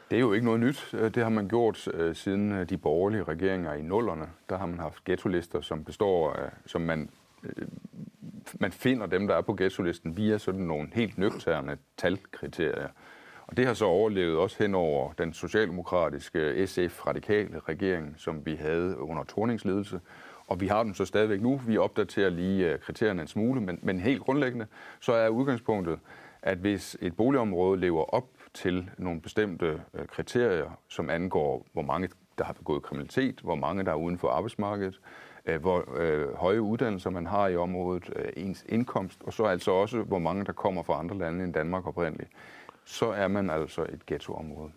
Det 0.10 0.16
er 0.16 0.22
jo 0.22 0.34
ikke 0.34 0.46
noget 0.46 0.60
nyt. 0.60 0.90
Øh, 0.94 1.16
det 1.16 1.24
har 1.24 1.30
man 1.30 1.48
gjort 1.48 1.88
øh, 1.94 2.16
siden 2.16 2.52
øh, 2.52 2.70
de 2.70 2.78
borgerlige 2.78 3.24
regeringer 3.24 3.74
i 3.74 3.82
nullerne. 3.82 4.26
Der 4.50 4.58
har 4.58 4.66
man 4.66 4.80
haft 4.80 5.04
ghettolister, 5.04 5.62
som 5.62 5.84
består 5.84 6.34
af, 6.34 6.50
som 6.66 6.82
man, 6.82 7.10
øh, 7.44 7.68
man 8.60 8.72
finder 8.72 9.06
dem, 9.06 9.28
der 9.28 9.36
er 9.36 9.42
på 9.42 9.54
ghettolisten 9.54 10.18
via 10.18 10.38
sådan 10.38 10.62
nogle 10.62 10.90
helt 10.94 11.18
nøgterne 11.18 11.78
talkriterier. 11.98 12.88
Og 13.48 13.58
det 13.58 13.66
har 13.68 13.74
så 13.74 13.86
overlevet 13.86 14.38
også 14.38 14.64
hen 14.64 14.76
over 14.76 15.14
den 15.14 15.34
socialdemokratiske 15.34 16.68
SF-radikale 16.68 17.60
regering, 17.60 18.16
som 18.18 18.46
vi 18.46 18.56
havde 18.56 19.00
under 19.00 19.24
Tornings 19.24 19.66
ledelse. 19.66 20.00
Og 20.48 20.62
vi 20.62 20.68
har 20.68 20.84
dem 20.84 20.94
så 20.94 21.06
stadigvæk 21.06 21.42
nu. 21.42 21.62
Vi 21.68 21.78
opdaterer 21.78 22.30
lige 22.30 22.72
øh, 22.72 22.80
kriterierne 22.80 23.22
en 23.22 23.28
smule, 23.28 23.62
men, 23.62 23.80
men 23.82 24.00
helt 24.00 24.22
grundlæggende, 24.22 24.66
så 25.00 25.14
er 25.14 25.30
udgangspunktet, 25.30 26.00
at 26.42 26.58
hvis 26.58 26.98
et 27.02 27.16
boligområde 27.16 27.80
lever 27.80 28.04
op 28.04 28.30
til 28.54 28.90
nogle 28.98 29.22
bestemte 29.22 29.82
øh, 29.94 30.06
kriterier, 30.08 30.80
som 30.88 31.10
angår, 31.10 31.66
hvor 31.74 31.82
mange 31.82 32.10
der 32.38 32.44
har 32.44 32.54
begået 32.54 32.84
kriminalitet, 32.84 33.40
hvor 33.44 33.56
mange 33.56 33.84
der 33.84 33.92
er 33.92 33.96
uden 33.96 34.18
for 34.18 34.30
arbejdsmarkedet, 34.30 35.00
Øh, 35.46 35.62
hvor 35.62 35.86
øh, 35.98 36.36
høje 36.36 36.62
uddannelser 36.62 37.10
man 37.10 37.26
har 37.26 37.48
i 37.48 37.56
området, 37.56 38.10
øh, 38.16 38.26
ens 38.38 38.66
indkomst, 38.70 39.22
og 39.24 39.34
så 39.34 39.44
altså 39.44 39.72
også, 39.72 40.02
hvor 40.02 40.20
mange 40.20 40.46
der 40.46 40.52
kommer 40.52 40.84
fra 40.84 41.00
andre 41.00 41.18
lande 41.18 41.44
end 41.44 41.54
Danmark 41.54 41.88
oprindeligt, 41.88 42.30
så 42.86 43.06
er 43.06 43.28
man 43.28 43.50
altså 43.50 43.82
et 43.82 44.06
ghettoområde. 44.06 44.72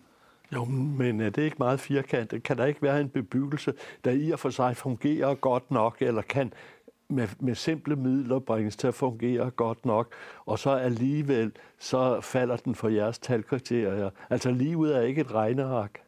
Jo, 0.52 0.64
men 0.64 1.20
øh, 1.20 1.26
er 1.26 1.30
det 1.30 1.42
ikke 1.42 1.56
meget 1.58 1.80
firkantet? 1.80 2.42
Kan 2.42 2.56
der 2.56 2.64
ikke 2.64 2.82
være 2.82 3.00
en 3.00 3.08
bebyggelse, 3.08 3.72
der 4.04 4.10
i 4.10 4.30
og 4.30 4.38
for 4.38 4.50
sig 4.50 4.76
fungerer 4.76 5.34
godt 5.34 5.70
nok, 5.70 5.96
eller 6.00 6.22
kan 6.22 6.52
med, 7.08 7.28
med 7.40 7.54
simple 7.54 7.96
midler 7.96 8.38
bringes 8.38 8.76
til 8.76 8.86
at 8.86 8.94
fungere 8.94 9.50
godt 9.50 9.86
nok, 9.86 10.12
og 10.46 10.58
så 10.58 10.70
alligevel, 10.70 11.52
så 11.78 12.20
falder 12.20 12.56
den 12.56 12.74
for 12.74 12.88
jeres 12.88 13.18
talkriterier. 13.18 14.10
Altså 14.30 14.50
livet 14.50 14.96
er 14.96 15.00
ikke 15.00 15.20
et 15.20 15.34
regneark. 15.34 16.05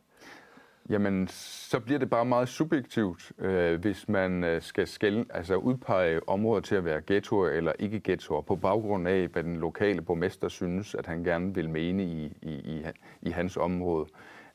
Jamen, 0.91 1.29
så 1.29 1.81
bliver 1.81 1.99
det 1.99 2.11
bare 2.11 2.25
meget 2.25 2.49
subjektivt, 2.49 3.33
øh, 3.39 3.81
hvis 3.81 4.09
man 4.09 4.45
øh, 4.45 4.63
skal 4.63 4.87
skælde, 4.87 5.25
altså 5.31 5.55
udpege 5.55 6.29
områder 6.29 6.61
til 6.61 6.75
at 6.75 6.85
være 6.85 7.03
ghettoer 7.07 7.49
eller 7.49 7.73
ikke 7.79 8.01
ghettoer, 8.05 8.41
på 8.41 8.57
baggrund 8.57 9.09
af, 9.09 9.29
hvad 9.29 9.43
den 9.43 9.57
lokale 9.57 10.03
borgmester 10.03 10.49
synes, 10.49 10.95
at 10.95 11.07
han 11.07 11.25
gerne 11.25 11.55
vil 11.55 11.71
mene 11.71 12.05
i, 12.05 12.37
i, 12.43 12.53
i, 12.53 12.85
i 13.23 13.31
hans 13.31 13.57
område. 13.57 14.07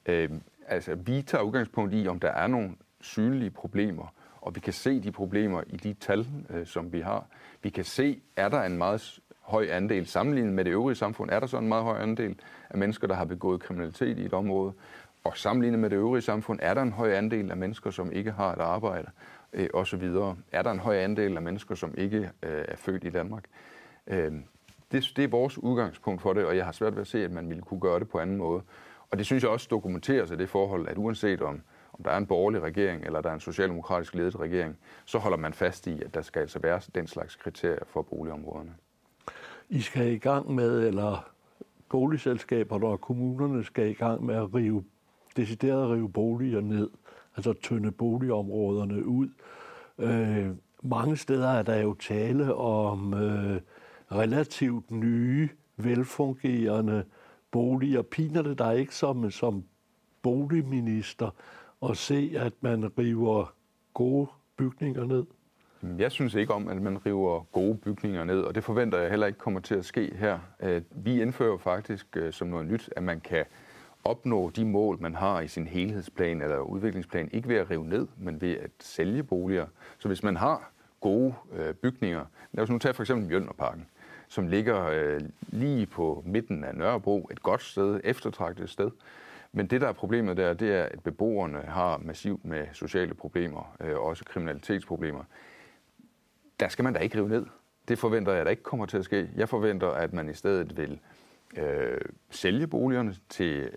Øh, 0.05 0.29
altså, 0.67 0.95
vi 0.95 1.21
tager 1.21 1.41
udgangspunkt 1.43 1.93
i, 1.93 2.07
om 2.07 2.19
der 2.19 2.31
er 2.31 2.47
nogle 2.47 2.69
synlige 3.01 3.51
problemer, 3.51 4.13
og 4.41 4.55
vi 4.55 4.59
kan 4.59 4.73
se 4.73 4.99
de 4.99 5.11
problemer 5.11 5.61
i 5.67 5.77
de 5.77 5.93
tal, 5.93 6.27
øh, 6.49 6.65
som 6.65 6.93
vi 6.93 6.99
har. 6.99 7.27
Vi 7.63 7.69
kan 7.69 7.83
se, 7.83 8.21
er 8.35 8.49
der 8.49 8.63
en 8.63 8.77
meget 8.77 9.19
høj 9.41 9.67
andel, 9.71 10.07
sammenlignet 10.07 10.53
med 10.53 10.65
det 10.65 10.71
øvrige 10.71 10.95
samfund, 10.95 11.31
er 11.31 11.39
der 11.39 11.47
så 11.47 11.57
en 11.57 11.67
meget 11.67 11.83
høj 11.83 12.01
andel 12.01 12.39
af 12.69 12.77
mennesker, 12.77 13.07
der 13.07 13.15
har 13.15 13.25
begået 13.25 13.61
kriminalitet 13.61 14.17
i 14.17 14.25
et 14.25 14.33
område, 14.33 14.73
og 15.23 15.37
sammenlignet 15.37 15.79
med 15.79 15.89
det 15.89 15.95
øvrige 15.95 16.21
samfund, 16.21 16.59
er 16.61 16.73
der 16.73 16.81
en 16.81 16.91
høj 16.91 17.13
andel 17.13 17.51
af 17.51 17.57
mennesker, 17.57 17.91
som 17.91 18.11
ikke 18.11 18.31
har 18.31 18.53
et 18.53 18.59
arbejde, 18.59 19.11
øh, 19.53 19.69
osv. 19.73 20.03
Er 20.51 20.61
der 20.61 20.71
en 20.71 20.79
høj 20.79 20.97
andel 20.97 21.35
af 21.35 21.41
mennesker, 21.41 21.75
som 21.75 21.93
ikke 21.97 22.17
øh, 22.43 22.65
er 22.67 22.75
født 22.75 23.03
i 23.03 23.09
Danmark? 23.09 23.43
Øh, 24.07 24.31
det, 24.91 25.13
det 25.15 25.23
er 25.23 25.27
vores 25.27 25.57
udgangspunkt 25.57 26.21
for 26.21 26.33
det, 26.33 26.45
og 26.45 26.57
jeg 26.57 26.65
har 26.65 26.71
svært 26.71 26.95
ved 26.95 27.01
at 27.01 27.07
se, 27.07 27.23
at 27.23 27.31
man 27.31 27.49
ville 27.49 27.63
kunne 27.63 27.79
gøre 27.79 27.99
det 27.99 28.09
på 28.09 28.19
anden 28.19 28.37
måde. 28.37 28.61
Og 29.11 29.17
det 29.17 29.25
synes 29.25 29.43
jeg 29.43 29.51
også 29.51 29.67
dokumenteres 29.71 30.29
sig 30.29 30.37
det 30.37 30.49
forhold, 30.49 30.87
at 30.87 30.97
uanset 30.97 31.41
om 31.41 31.61
om 31.93 32.03
der 32.03 32.11
er 32.11 32.17
en 32.17 32.25
borgerlig 32.25 32.61
regering, 32.61 33.05
eller 33.05 33.21
der 33.21 33.29
er 33.29 33.33
en 33.33 33.39
socialdemokratisk 33.39 34.15
ledet 34.15 34.39
regering, 34.39 34.77
så 35.05 35.17
holder 35.17 35.37
man 35.37 35.53
fast 35.53 35.87
i, 35.87 36.01
at 36.03 36.13
der 36.13 36.21
skal 36.21 36.39
altså 36.39 36.59
være 36.59 36.81
den 36.95 37.07
slags 37.07 37.35
kriterier 37.35 37.85
for 37.87 38.01
boligområderne. 38.01 38.73
I 39.69 39.81
skal 39.81 40.11
i 40.11 40.17
gang 40.17 40.55
med, 40.55 40.87
eller 40.87 41.29
boligselskaberne 41.89 42.85
og 42.85 43.01
kommunerne 43.01 43.63
skal 43.63 43.89
i 43.89 43.93
gang 43.93 44.25
med 44.25 44.35
at 44.35 44.53
rive, 44.53 44.83
decideret 45.37 45.83
at 45.83 45.89
rive 45.89 46.09
boliger 46.09 46.61
ned, 46.61 46.89
altså 47.35 47.53
tynde 47.53 47.91
boligområderne 47.91 49.05
ud. 49.05 49.29
Øh, 49.99 50.49
mange 50.83 51.17
steder 51.17 51.49
er 51.49 51.63
der 51.63 51.81
jo 51.81 51.93
tale 51.93 52.55
om 52.55 53.13
øh, 53.13 53.61
relativt 54.11 54.91
nye, 54.91 55.49
velfungerende 55.77 57.03
boliger. 57.51 58.01
Piner 58.01 58.41
det 58.41 58.57
der 58.57 58.71
ikke 58.71 58.95
som, 58.95 59.31
som 59.31 59.63
boligminister 60.21 61.29
at 61.89 61.97
se, 61.97 62.33
at 62.37 62.53
man 62.61 62.91
river 62.97 63.53
gode 63.93 64.27
bygninger 64.57 65.05
ned? 65.05 65.25
Jeg 65.97 66.11
synes 66.11 66.33
ikke 66.33 66.53
om, 66.53 66.67
at 66.67 66.81
man 66.81 67.05
river 67.05 67.43
gode 67.51 67.77
bygninger 67.77 68.23
ned, 68.23 68.41
og 68.41 68.55
det 68.55 68.63
forventer 68.63 68.99
jeg 68.99 69.09
heller 69.09 69.27
ikke 69.27 69.39
kommer 69.39 69.59
til 69.59 69.75
at 69.75 69.85
ske 69.85 70.15
her. 70.15 70.39
Øh, 70.59 70.81
vi 70.91 71.21
indfører 71.21 71.57
faktisk 71.57 72.07
øh, 72.17 72.33
som 72.33 72.47
noget 72.47 72.67
nyt, 72.67 72.89
at 72.95 73.03
man 73.03 73.19
kan 73.19 73.45
opnå 74.05 74.49
de 74.49 74.65
mål, 74.65 74.97
man 75.01 75.15
har 75.15 75.41
i 75.41 75.47
sin 75.47 75.67
helhedsplan 75.67 76.41
eller 76.41 76.57
udviklingsplan, 76.57 77.29
ikke 77.33 77.47
ved 77.47 77.55
at 77.55 77.69
rive 77.69 77.85
ned, 77.85 78.07
men 78.17 78.41
ved 78.41 78.57
at 78.57 78.71
sælge 78.79 79.23
boliger. 79.23 79.65
Så 79.99 80.07
hvis 80.07 80.23
man 80.23 80.35
har 80.35 80.71
gode 81.01 81.33
øh, 81.53 81.73
bygninger, 81.73 82.25
lad 82.51 82.63
os 82.63 82.69
nu 82.69 82.77
tage 82.77 82.93
for 82.93 83.03
eksempel 83.03 83.27
Mjølnerparken, 83.27 83.87
som 84.27 84.47
ligger 84.47 84.85
øh, 84.85 85.21
lige 85.47 85.85
på 85.85 86.23
midten 86.25 86.63
af 86.63 86.75
Nørrebro, 86.75 87.29
et 87.31 87.43
godt 87.43 87.61
sted, 87.61 88.01
eftertragtet 88.03 88.69
sted, 88.69 88.91
men 89.51 89.67
det, 89.67 89.81
der 89.81 89.87
er 89.87 89.93
problemet 89.93 90.37
der, 90.37 90.53
det 90.53 90.73
er, 90.73 90.83
at 90.83 91.03
beboerne 91.03 91.61
har 91.61 91.97
massivt 91.97 92.45
med 92.45 92.67
sociale 92.73 93.13
problemer, 93.13 93.75
øh, 93.79 93.99
også 93.99 94.25
kriminalitetsproblemer. 94.25 95.23
Der 96.59 96.67
skal 96.67 96.83
man 96.83 96.93
da 96.93 96.99
ikke 96.99 97.17
rive 97.17 97.29
ned. 97.29 97.45
Det 97.87 97.99
forventer 97.99 98.33
jeg, 98.33 98.45
der 98.45 98.51
ikke 98.51 98.63
kommer 98.63 98.85
til 98.85 98.97
at 98.97 99.05
ske. 99.05 99.29
Jeg 99.35 99.49
forventer, 99.49 99.87
at 99.87 100.13
man 100.13 100.29
i 100.29 100.33
stedet 100.33 100.77
vil 100.77 100.99
øh, 101.57 102.01
sælge 102.29 102.67
boligerne 102.67 103.15
til 103.29 103.69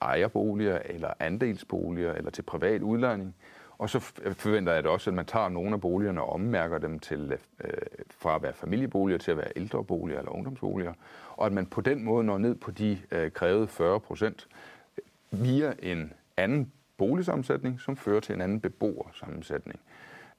ejerboliger 0.00 0.78
eller 0.84 1.10
andelsboliger 1.20 2.12
eller 2.12 2.30
til 2.30 2.42
privat 2.42 2.82
udlejning. 2.82 3.34
Og 3.78 3.90
så 3.90 4.00
forventer 4.32 4.72
jeg 4.72 4.82
det 4.82 4.90
også, 4.90 5.10
at 5.10 5.14
man 5.14 5.26
tager 5.26 5.48
nogle 5.48 5.72
af 5.74 5.80
boligerne 5.80 6.22
og 6.22 6.32
ommærker 6.32 6.78
dem 6.78 6.98
til, 6.98 7.38
øh, 7.64 7.70
fra 8.10 8.36
at 8.36 8.42
være 8.42 8.52
familieboliger 8.52 9.18
til 9.18 9.30
at 9.30 9.36
være 9.36 9.52
ældreboliger 9.56 10.18
eller 10.18 10.32
ungdomsboliger. 10.32 10.92
Og 11.36 11.46
at 11.46 11.52
man 11.52 11.66
på 11.66 11.80
den 11.80 12.04
måde 12.04 12.24
når 12.24 12.38
ned 12.38 12.54
på 12.54 12.70
de 12.70 12.98
øh, 13.10 13.30
krævede 13.30 13.68
40 13.68 14.00
procent, 14.00 14.48
via 15.30 15.74
en 15.82 16.12
anden 16.36 16.72
boligsammensætning, 16.96 17.80
som 17.80 17.96
fører 17.96 18.20
til 18.20 18.34
en 18.34 18.40
anden 18.40 18.60
beboersammensætning. 18.60 19.80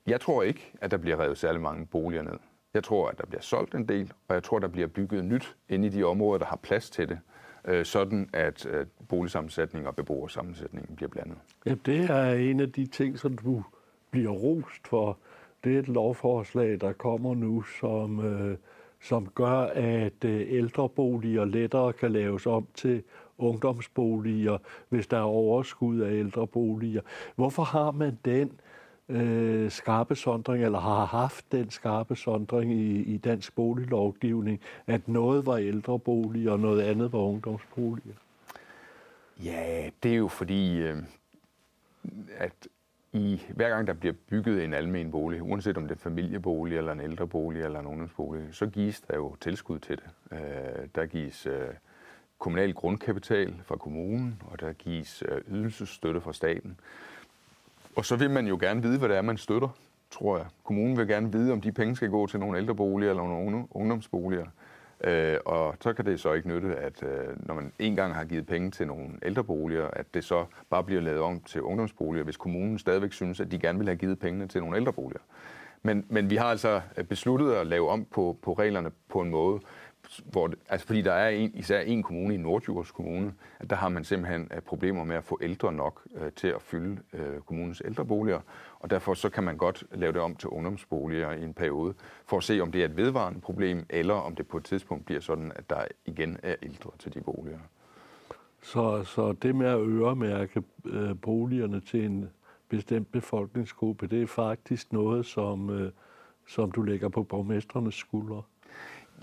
Jeg 0.08 0.22
tror 0.22 0.44
ikke, 0.44 0.74
at 0.82 0.92
der 0.92 0.98
bliver 0.98 1.20
revet 1.20 1.38
særlig 1.38 1.62
mange 1.62 1.86
boliger 1.86 2.22
ned. 2.22 2.38
Jeg 2.78 2.84
tror, 2.84 3.10
at 3.10 3.18
der 3.18 3.26
bliver 3.26 3.42
solgt 3.42 3.76
en 3.76 3.88
del, 3.88 4.12
og 4.28 4.36
jeg 4.36 4.44
tror, 4.44 4.60
der 4.60 4.68
bliver 4.68 4.88
bygget 4.88 5.26
nyt 5.26 5.56
inde 5.70 5.88
i 5.88 5.90
de 5.90 6.04
områder, 6.04 6.38
der 6.38 6.46
har 6.46 6.56
plads 6.56 6.90
til 6.90 7.10
det, 7.10 7.20
øh, 7.66 7.86
sådan 7.86 8.30
at 8.34 8.66
øh, 8.66 8.86
boligsammensætning 9.10 9.88
og 9.88 9.96
beboersammensætningen 9.96 10.96
bliver 10.96 11.10
blandet. 11.10 11.38
Ja, 11.66 11.76
det 11.86 12.10
er 12.10 12.34
en 12.34 12.60
af 12.60 12.72
de 12.72 12.86
ting, 12.86 13.20
som 13.20 13.38
du 13.38 13.64
bliver 14.12 14.32
rost 14.32 14.88
for. 14.88 15.18
Det 15.64 15.76
er 15.76 15.80
et 15.80 15.88
lovforslag, 15.88 16.82
der 16.82 16.94
kommer 16.94 17.36
nu, 17.36 17.62
som, 17.62 18.26
øh, 18.26 18.58
som 19.02 19.28
gør, 19.28 19.60
at 19.74 20.26
øh, 20.26 20.46
ældreboliger 20.50 21.46
lettere 21.46 21.94
kan 21.94 22.12
laves 22.12 22.46
om 22.46 22.68
til 22.74 23.04
ungdomsboliger, 23.38 24.58
hvis 24.90 25.08
der 25.08 25.18
er 25.18 25.22
overskud 25.22 26.00
af 26.00 26.12
ældreboliger. 26.12 27.02
Hvorfor 27.36 27.64
har 27.64 27.92
man 27.92 28.18
den 28.26 28.52
øh, 29.10 29.72
skarpe 29.72 30.16
sondring, 30.16 30.64
eller 30.64 30.80
har 30.80 31.06
haft 31.06 31.52
den 31.52 31.70
skarpe 31.70 32.16
sondring 32.16 32.74
i, 32.74 33.02
i 33.02 33.18
dansk 33.18 33.56
boliglovgivning, 33.56 34.62
at 34.88 35.08
noget 35.08 35.46
var 35.46 35.58
ældrebolig, 35.58 36.52
og 36.52 36.60
noget 36.60 36.82
andet 36.82 37.14
var 37.14 37.20
ungdomsboliger? 37.20 38.16
Ja, 39.44 39.90
det 40.04 40.12
er 40.12 40.18
jo 40.18 40.28
fordi, 40.28 40.78
øh, 40.78 40.98
at 42.38 42.68
i, 43.14 43.42
hver 43.50 43.70
gang 43.70 43.88
der 43.88 43.94
bliver 43.94 44.14
bygget 44.30 44.64
en 44.64 44.74
almen 44.74 45.12
bolig, 45.12 45.44
uanset 45.44 45.78
om 45.78 45.88
det 45.88 45.96
er 45.96 46.00
familiebolig 46.00 46.78
eller 46.78 46.92
en 46.92 47.02
ældrebolig 47.02 47.64
eller 47.64 47.80
en 47.80 47.86
ungdomsbolig, 47.86 48.48
så 48.52 48.68
gives 48.68 49.02
der 49.02 49.16
jo 49.16 49.36
tilskud 49.36 49.80
til 49.80 49.98
det. 49.98 50.38
Øh, 50.38 50.88
der 50.96 51.06
gives 51.06 51.46
øh, 51.46 51.68
kommunal 52.40 52.74
grundkapital 52.74 53.56
fra 53.64 53.76
kommunen, 53.76 54.42
og 54.52 54.60
der 54.60 54.74
gives 54.74 55.24
øh, 55.30 55.42
ydelsesstøtte 55.48 56.22
fra 56.22 56.34
staten. 56.34 56.80
Og 57.98 58.06
så 58.06 58.16
vil 58.16 58.30
man 58.30 58.48
jo 58.48 58.58
gerne 58.62 58.82
vide, 58.82 59.00
hvad 59.00 59.10
det 59.10 59.18
er, 59.18 59.22
man 59.22 59.38
støtter, 59.38 59.70
tror 60.12 60.38
jeg. 60.38 60.46
Kommunen 60.64 60.98
vil 60.98 61.08
gerne 61.08 61.32
vide, 61.32 61.52
om 61.52 61.62
de 61.62 61.72
penge 61.72 61.96
skal 61.96 62.10
gå 62.10 62.28
til 62.28 62.40
nogle 62.40 62.58
ældreboliger 62.58 63.10
eller 63.10 63.24
nogle 63.24 63.68
ungdomsboliger. 63.72 64.46
Øh, 65.04 65.38
og 65.46 65.76
så 65.82 65.94
kan 65.94 66.06
det 66.06 66.20
så 66.20 66.34
ikke 66.34 66.48
nytte, 66.48 66.76
at 66.76 67.04
øh, 67.04 67.48
når 67.48 67.54
man 67.54 67.72
en 67.80 67.96
gang 67.96 68.16
har 68.16 68.26
givet 68.26 68.48
penge 68.48 68.72
til 68.72 68.88
nogle 68.88 69.10
ældreboliger, 69.24 69.88
at 69.88 70.14
det 70.14 70.24
så 70.24 70.46
bare 70.70 70.84
bliver 70.84 71.02
lavet 71.02 71.22
om 71.22 71.40
til 71.40 71.62
ungdomsboliger, 71.62 72.24
hvis 72.24 72.38
kommunen 72.38 72.80
stadigvæk 72.80 73.14
synes, 73.14 73.40
at 73.40 73.52
de 73.52 73.60
gerne 73.60 73.80
vil 73.80 73.88
have 73.88 73.98
givet 73.98 74.20
pengene 74.20 74.48
til 74.48 74.62
nogle 74.62 74.78
ældreboliger. 74.78 75.22
Men, 75.84 76.06
men 76.10 76.30
vi 76.30 76.36
har 76.36 76.46
altså 76.46 76.82
besluttet 77.10 77.54
at 77.54 77.68
lave 77.68 77.90
om 77.90 78.06
på, 78.06 78.38
på 78.42 78.54
reglerne 78.54 78.92
på 79.10 79.22
en 79.22 79.30
måde, 79.30 79.60
hvor, 80.26 80.52
altså 80.70 80.88
fordi 80.88 81.02
der 81.02 81.14
er 81.14 81.30
en, 81.30 81.52
især 81.54 81.80
en 81.80 82.04
kommune 82.04 82.34
i 82.34 82.38
Nordjyllands 82.38 82.92
Kommune, 82.92 83.34
at 83.60 83.70
der 83.70 83.76
har 83.76 83.90
man 83.90 84.04
simpelthen 84.04 84.52
øh, 84.56 84.62
problemer 84.62 85.04
med 85.04 85.16
at 85.16 85.24
få 85.24 85.40
ældre 85.42 85.74
nok 85.74 86.02
øh, 86.16 86.32
til 86.32 86.48
at 86.48 86.62
fylde 86.62 87.02
øh, 87.14 87.42
kommunens 87.42 87.82
ældreboliger, 87.86 88.40
og 88.80 88.90
derfor 88.90 89.14
så 89.14 89.30
kan 89.30 89.44
man 89.44 89.58
godt 89.58 89.84
lave 89.92 90.14
det 90.14 90.22
om 90.22 90.36
til 90.36 90.50
ungdomsboliger 90.50 91.32
i 91.32 91.44
en 91.44 91.54
periode, 91.54 91.94
for 92.26 92.38
at 92.38 92.44
se, 92.44 92.60
om 92.62 92.72
det 92.72 92.82
er 92.82 92.86
et 92.86 92.98
vedvarende 92.98 93.42
problem, 93.42 93.86
eller 93.90 94.14
om 94.14 94.36
det 94.36 94.48
på 94.48 94.58
et 94.58 94.64
tidspunkt 94.64 95.06
bliver 95.06 95.22
sådan, 95.22 95.52
at 95.56 95.70
der 95.70 95.86
igen 96.06 96.38
er 96.44 96.56
ældre 96.64 96.92
til 97.00 97.14
de 97.14 97.22
boliger. 97.22 97.60
Så, 98.62 99.04
så 99.04 99.34
det 99.34 99.56
med 99.56 99.68
at 99.68 99.80
øremærke 99.80 100.64
øh, 100.86 101.22
boligerne 101.22 101.80
til 101.80 102.06
en 102.06 102.30
bestemt 102.70 103.12
befolkningsgruppe, 103.12 104.08
det 104.08 104.22
er 104.22 104.28
faktisk 104.28 104.94
noget, 104.94 105.26
som, 105.26 105.70
øh, 105.70 105.92
som 106.48 106.72
du 106.72 106.82
lægger 106.82 107.10
på 107.10 107.24
borgmesternes 107.24 107.96
skuldre? 107.96 108.44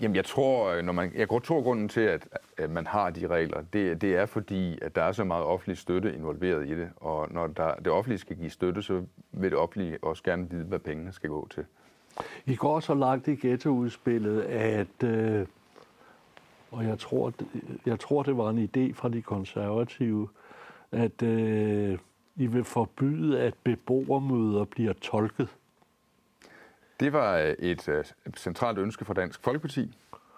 Jamen, 0.01 0.15
jeg 0.15 0.25
tror, 0.25 0.69
øh, 0.69 0.83
når 0.83 0.93
man, 0.93 1.11
jeg 1.15 1.27
tror, 1.29 1.61
grunden 1.61 1.89
til, 1.89 2.01
at, 2.01 2.27
at 2.57 2.69
man 2.69 2.87
har 2.87 3.09
de 3.09 3.27
regler, 3.27 3.61
det, 3.73 4.01
det 4.01 4.15
er 4.15 4.25
fordi, 4.25 4.79
at 4.81 4.95
der 4.95 5.01
er 5.01 5.11
så 5.11 5.23
meget 5.23 5.43
offentlig 5.43 5.77
støtte 5.77 6.15
involveret 6.15 6.67
i 6.67 6.75
det. 6.75 6.89
Og 6.95 7.27
når 7.31 7.47
der, 7.47 7.75
det 7.75 7.87
offentlige 7.87 8.19
skal 8.19 8.35
give 8.35 8.49
støtte, 8.49 8.81
så 8.81 9.03
vil 9.31 9.51
det 9.51 9.59
offentlige 9.59 9.97
også 10.03 10.23
gerne 10.23 10.49
vide, 10.49 10.63
hvad 10.63 10.79
pengene 10.79 11.11
skal 11.11 11.29
gå 11.29 11.47
til. 11.47 11.65
I 12.45 12.55
går 12.55 12.79
så 12.79 12.93
langt 12.93 13.27
i 13.27 13.35
ghettoudspillet, 13.35 14.41
at, 14.41 15.03
øh, 15.03 15.45
og 16.71 16.85
jeg 16.85 16.99
tror, 16.99 17.33
jeg 17.85 17.99
tror, 17.99 18.23
det 18.23 18.37
var 18.37 18.49
en 18.49 18.69
idé 18.75 18.93
fra 18.93 19.09
de 19.09 19.21
konservative, 19.21 20.27
at 20.91 21.23
øh, 21.23 21.97
I 22.35 22.47
vil 22.47 22.63
forbyde, 22.63 23.41
at 23.41 23.53
beboermøder 23.63 24.65
bliver 24.65 24.93
tolket. 24.93 25.55
Det 26.99 27.13
var 27.13 27.37
øh, 27.37 27.49
et 27.49 27.89
øh, 27.89 28.05
centralt 28.37 28.77
ønske 28.77 29.05
fra 29.05 29.13
Dansk 29.13 29.43
Folkeparti 29.43 29.97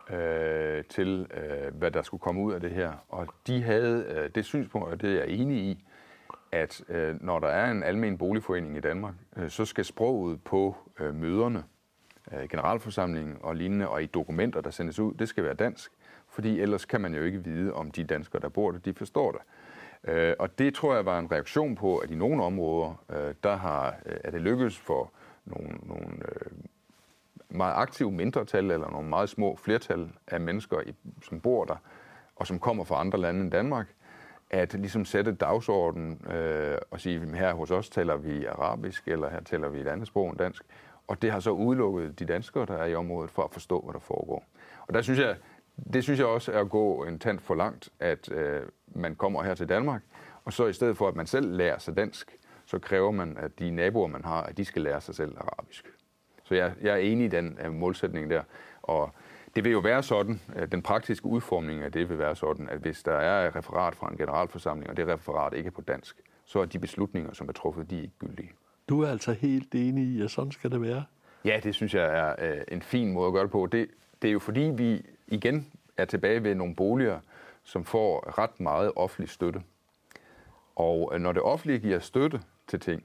øh, 0.09 0.83
til, 0.83 1.27
øh, 1.33 1.75
hvad 1.75 1.91
der 1.91 2.01
skulle 2.01 2.21
komme 2.21 2.41
ud 2.41 2.53
af 2.53 2.61
det 2.61 2.71
her. 2.71 2.91
Og 3.09 3.27
de 3.47 3.63
havde 3.63 4.05
øh, 4.09 4.29
det 4.35 4.45
synspunkt, 4.45 4.87
og 4.87 5.01
det 5.01 5.09
er 5.09 5.15
jeg 5.15 5.27
enig 5.27 5.57
i, 5.57 5.85
at 6.51 6.83
øh, 6.89 7.23
når 7.23 7.39
der 7.39 7.47
er 7.47 7.71
en 7.71 7.83
almen 7.83 8.17
boligforening 8.17 8.77
i 8.77 8.79
Danmark, 8.79 9.13
øh, 9.37 9.49
så 9.49 9.65
skal 9.65 9.85
sproget 9.85 10.43
på 10.43 10.75
øh, 10.99 11.15
møderne, 11.15 11.63
øh, 12.31 12.49
generalforsamlingen 12.49 13.37
og 13.41 13.55
lignende, 13.55 13.89
og 13.89 14.03
i 14.03 14.05
dokumenter, 14.05 14.61
der 14.61 14.69
sendes 14.69 14.99
ud, 14.99 15.13
det 15.13 15.29
skal 15.29 15.43
være 15.43 15.53
dansk. 15.53 15.91
Fordi 16.29 16.59
ellers 16.59 16.85
kan 16.85 17.01
man 17.01 17.15
jo 17.15 17.23
ikke 17.23 17.43
vide, 17.43 17.73
om 17.73 17.91
de 17.91 18.03
danskere, 18.03 18.41
der 18.41 18.49
bor 18.49 18.71
der, 18.71 18.79
de 18.79 18.93
forstår 18.93 19.31
det. 19.31 19.41
Øh, 20.13 20.33
og 20.39 20.59
det 20.59 20.73
tror 20.73 20.95
jeg 20.95 21.05
var 21.05 21.19
en 21.19 21.31
reaktion 21.31 21.75
på, 21.75 21.97
at 21.97 22.11
i 22.11 22.15
nogle 22.15 22.43
områder, 22.43 23.03
øh, 23.09 23.33
der 23.43 23.55
har, 23.55 23.95
øh, 24.05 24.17
er 24.23 24.31
det 24.31 24.41
lykkedes 24.41 24.77
for 24.77 25.11
nogle, 25.47 25.77
nogle 25.83 26.07
øh, 26.07 26.51
meget 27.49 27.73
aktive 27.75 28.11
mindretal 28.11 28.71
eller 28.71 28.91
nogle 28.91 29.09
meget 29.09 29.29
små 29.29 29.55
flertal 29.55 30.09
af 30.27 30.41
mennesker, 30.41 30.81
i, 30.81 30.95
som 31.23 31.39
bor 31.39 31.65
der, 31.65 31.75
og 32.35 32.47
som 32.47 32.59
kommer 32.59 32.83
fra 32.83 32.99
andre 32.99 33.19
lande 33.19 33.41
end 33.41 33.51
Danmark, 33.51 33.87
at 34.49 34.73
ligesom 34.73 35.05
sætte 35.05 35.31
dagsordenen 35.31 36.27
øh, 36.31 36.77
og 36.91 36.99
sige, 36.99 37.35
her 37.35 37.53
hos 37.53 37.71
os 37.71 37.89
taler 37.89 38.17
vi 38.17 38.45
arabisk, 38.45 39.07
eller 39.07 39.29
her 39.29 39.41
taler 39.41 39.69
vi 39.69 39.79
et 39.79 39.87
andet 39.87 40.07
sprog 40.07 40.29
end 40.29 40.37
dansk. 40.37 40.63
Og 41.07 41.21
det 41.21 41.31
har 41.31 41.39
så 41.39 41.51
udelukket 41.51 42.19
de 42.19 42.25
danskere, 42.25 42.65
der 42.65 42.77
er 42.77 42.85
i 42.85 42.95
området, 42.95 43.31
for 43.31 43.43
at 43.43 43.51
forstå, 43.51 43.81
hvad 43.81 43.93
der 43.93 43.99
foregår. 43.99 44.45
Og 44.87 44.93
der 44.93 45.01
synes 45.01 45.19
jeg, 45.19 45.35
det 45.93 46.03
synes 46.03 46.19
jeg 46.19 46.27
også 46.27 46.51
er 46.51 46.59
at 46.59 46.69
gå 46.69 47.03
en 47.03 47.19
tand 47.19 47.39
for 47.39 47.55
langt, 47.55 47.89
at 47.99 48.31
øh, 48.31 48.61
man 48.87 49.15
kommer 49.15 49.43
her 49.43 49.53
til 49.55 49.69
Danmark, 49.69 50.01
og 50.45 50.53
så 50.53 50.67
i 50.67 50.73
stedet 50.73 50.97
for, 50.97 51.07
at 51.07 51.15
man 51.15 51.27
selv 51.27 51.51
lærer 51.55 51.77
sig 51.77 51.97
dansk, 51.97 52.37
så 52.67 52.79
kræver 52.79 53.11
man, 53.11 53.37
at 53.37 53.59
de 53.59 53.71
naboer, 53.71 54.07
man 54.07 54.25
har, 54.25 54.43
at 54.43 54.57
de 54.57 54.65
skal 54.65 54.81
lære 54.81 55.01
sig 55.01 55.15
selv 55.15 55.37
arabisk. 55.37 55.85
Så 56.43 56.55
jeg, 56.55 56.73
jeg 56.81 56.93
er 56.93 56.97
enig 56.97 57.25
i 57.25 57.27
den 57.27 57.59
uh, 57.65 57.73
målsætning 57.73 58.29
der. 58.29 58.41
Og 58.81 59.11
det 59.55 59.63
vil 59.63 59.71
jo 59.71 59.79
være 59.79 60.03
sådan, 60.03 60.41
at 60.55 60.71
den 60.71 60.81
praktiske 60.81 61.25
udformning 61.25 61.83
af 61.83 61.91
det 61.91 62.09
vil 62.09 62.17
være 62.17 62.35
sådan, 62.35 62.69
at 62.69 62.79
hvis 62.79 63.03
der 63.03 63.15
er 63.15 63.47
et 63.47 63.55
referat 63.55 63.95
fra 63.95 64.11
en 64.11 64.17
generalforsamling, 64.17 64.89
og 64.89 64.97
det 64.97 65.07
referat 65.07 65.53
ikke 65.53 65.67
er 65.67 65.71
på 65.71 65.81
dansk, 65.81 66.15
så 66.45 66.59
er 66.59 66.65
de 66.65 66.79
beslutninger, 66.79 67.33
som 67.33 67.49
er 67.49 67.53
truffet, 67.53 67.89
de 67.89 67.97
er 67.97 68.01
ikke 68.01 68.13
gyldige. 68.19 68.51
Du 68.89 69.01
er 69.01 69.09
altså 69.09 69.33
helt 69.33 69.75
enig 69.75 70.03
i, 70.03 70.21
at 70.21 70.31
sådan 70.31 70.51
skal 70.51 70.71
det 70.71 70.81
være? 70.81 71.03
Ja, 71.45 71.59
det 71.63 71.75
synes 71.75 71.93
jeg 71.93 72.19
er 72.19 72.55
uh, 72.55 72.61
en 72.67 72.81
fin 72.81 73.13
måde 73.13 73.27
at 73.27 73.33
gøre 73.33 73.43
det 73.43 73.51
på. 73.51 73.65
Det, 73.65 73.87
det 74.21 74.27
er 74.27 74.31
jo 74.31 74.39
fordi, 74.39 74.61
vi 74.61 75.05
igen 75.27 75.67
er 75.97 76.05
tilbage 76.05 76.43
ved 76.43 76.55
nogle 76.55 76.75
boliger, 76.75 77.19
som 77.63 77.85
får 77.85 78.37
ret 78.37 78.59
meget 78.59 78.91
offentlig 78.95 79.29
støtte. 79.29 79.61
Og 80.75 81.11
uh, 81.13 81.21
når 81.21 81.31
det 81.31 81.41
offentlige 81.41 81.79
giver 81.79 81.99
støtte 81.99 82.41
til 82.67 82.79
ting, 82.79 83.03